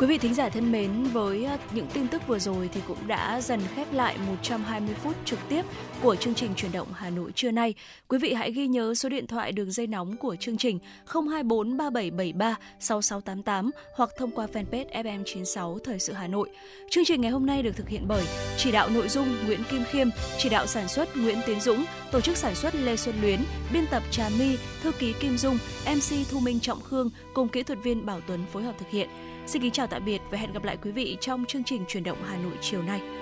[0.00, 3.06] Quý vị thính giả thân mến, với ờ, những tin tức vừa rồi thì cũng
[3.06, 5.62] đã dần khép lại 120 phút trực tiếp
[6.02, 7.74] của chương trình chuyển động Hà Nội trưa nay.
[8.08, 11.76] Quý vị hãy ghi nhớ số điện thoại đường dây nóng của chương trình 024
[11.76, 16.48] 3773 6688 hoặc thông qua fanpage FM96 Thời sự Hà Nội.
[16.90, 18.24] Chương trình ngày hôm nay được thực hiện bởi
[18.56, 20.08] chỉ đạo nội dung Nguyễn Kim Khiêm,
[20.38, 23.40] chỉ đạo sản xuất Nguyễn Tiến Dũng, tổ chức sản xuất Lê Xuân Luyến,
[23.72, 27.62] biên tập Trà My, thư ký Kim Dung, MC Thu Minh Trọng Khương cùng kỹ
[27.62, 29.08] thuật viên Bảo Tuấn phối hợp thực hiện.
[29.46, 32.04] Xin kính chào tạm biệt và hẹn gặp lại quý vị trong chương trình truyền
[32.04, 33.19] động Hà Nội chiều nay.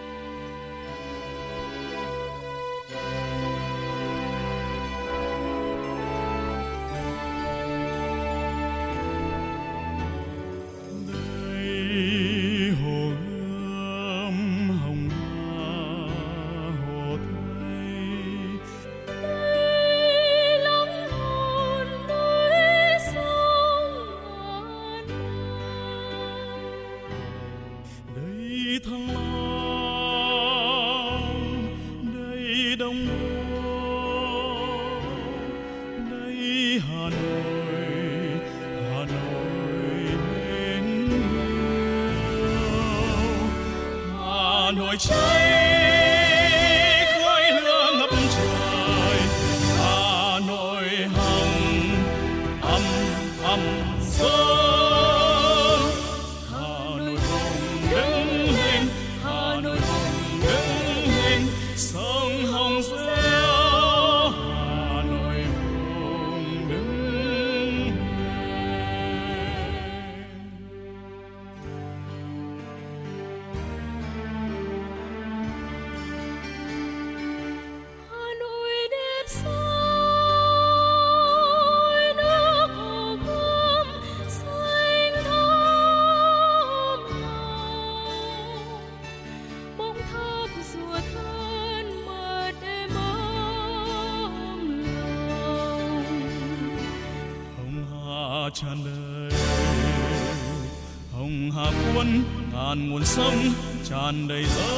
[103.85, 104.69] Tràn đầy dâng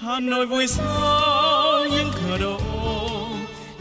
[0.00, 2.60] hà nội vui sao những cửa đổ.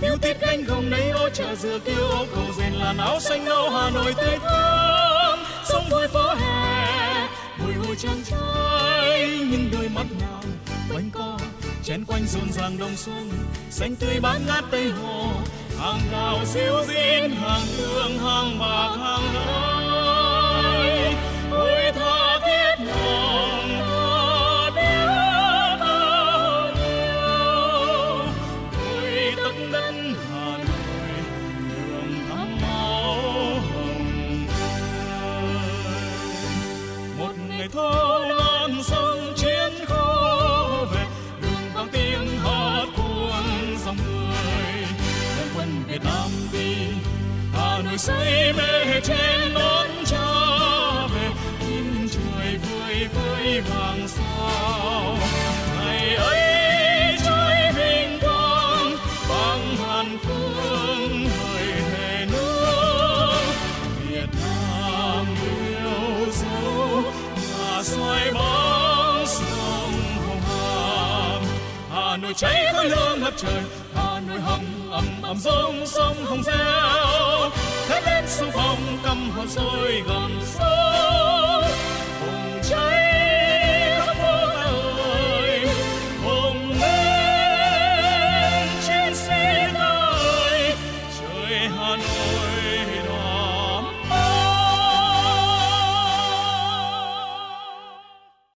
[0.02, 3.46] Yêu tiết cánh không đầy ô chợ dừa kêu ô cầu rèn làn áo xanh
[3.46, 7.28] nâu hà nội tươi thắm sông vui phố hè
[7.60, 10.42] bồi hồi trang trai những đôi mắt nào
[10.94, 11.38] quanh co.
[11.84, 13.32] Chén quanh rộn ràng đông xuân,
[13.70, 15.32] xanh tươi bát ngát tây hồ.
[15.80, 18.95] Hàng đào diêu diên, hàng hương hàng bạc.
[48.06, 50.28] Say mê trên đón cha
[51.14, 51.30] về.
[51.60, 55.18] Kim trời vơi vơi vàng sao.
[55.80, 58.96] Ngày ấy trời vinh quang,
[59.30, 63.42] vang hàn phương hời thề nước
[64.10, 67.04] Việt Nam yêu dấu
[67.58, 69.94] và soi bóng sông
[70.28, 71.44] hồng hàm
[71.92, 73.62] Hà Nội cháy khói lửa ngập trời,
[73.96, 77.25] Hà Nội hầm ầm ầm sông sông hồng reo
[77.88, 81.05] thét lên xung phong cầm hồn sôi gầm sôi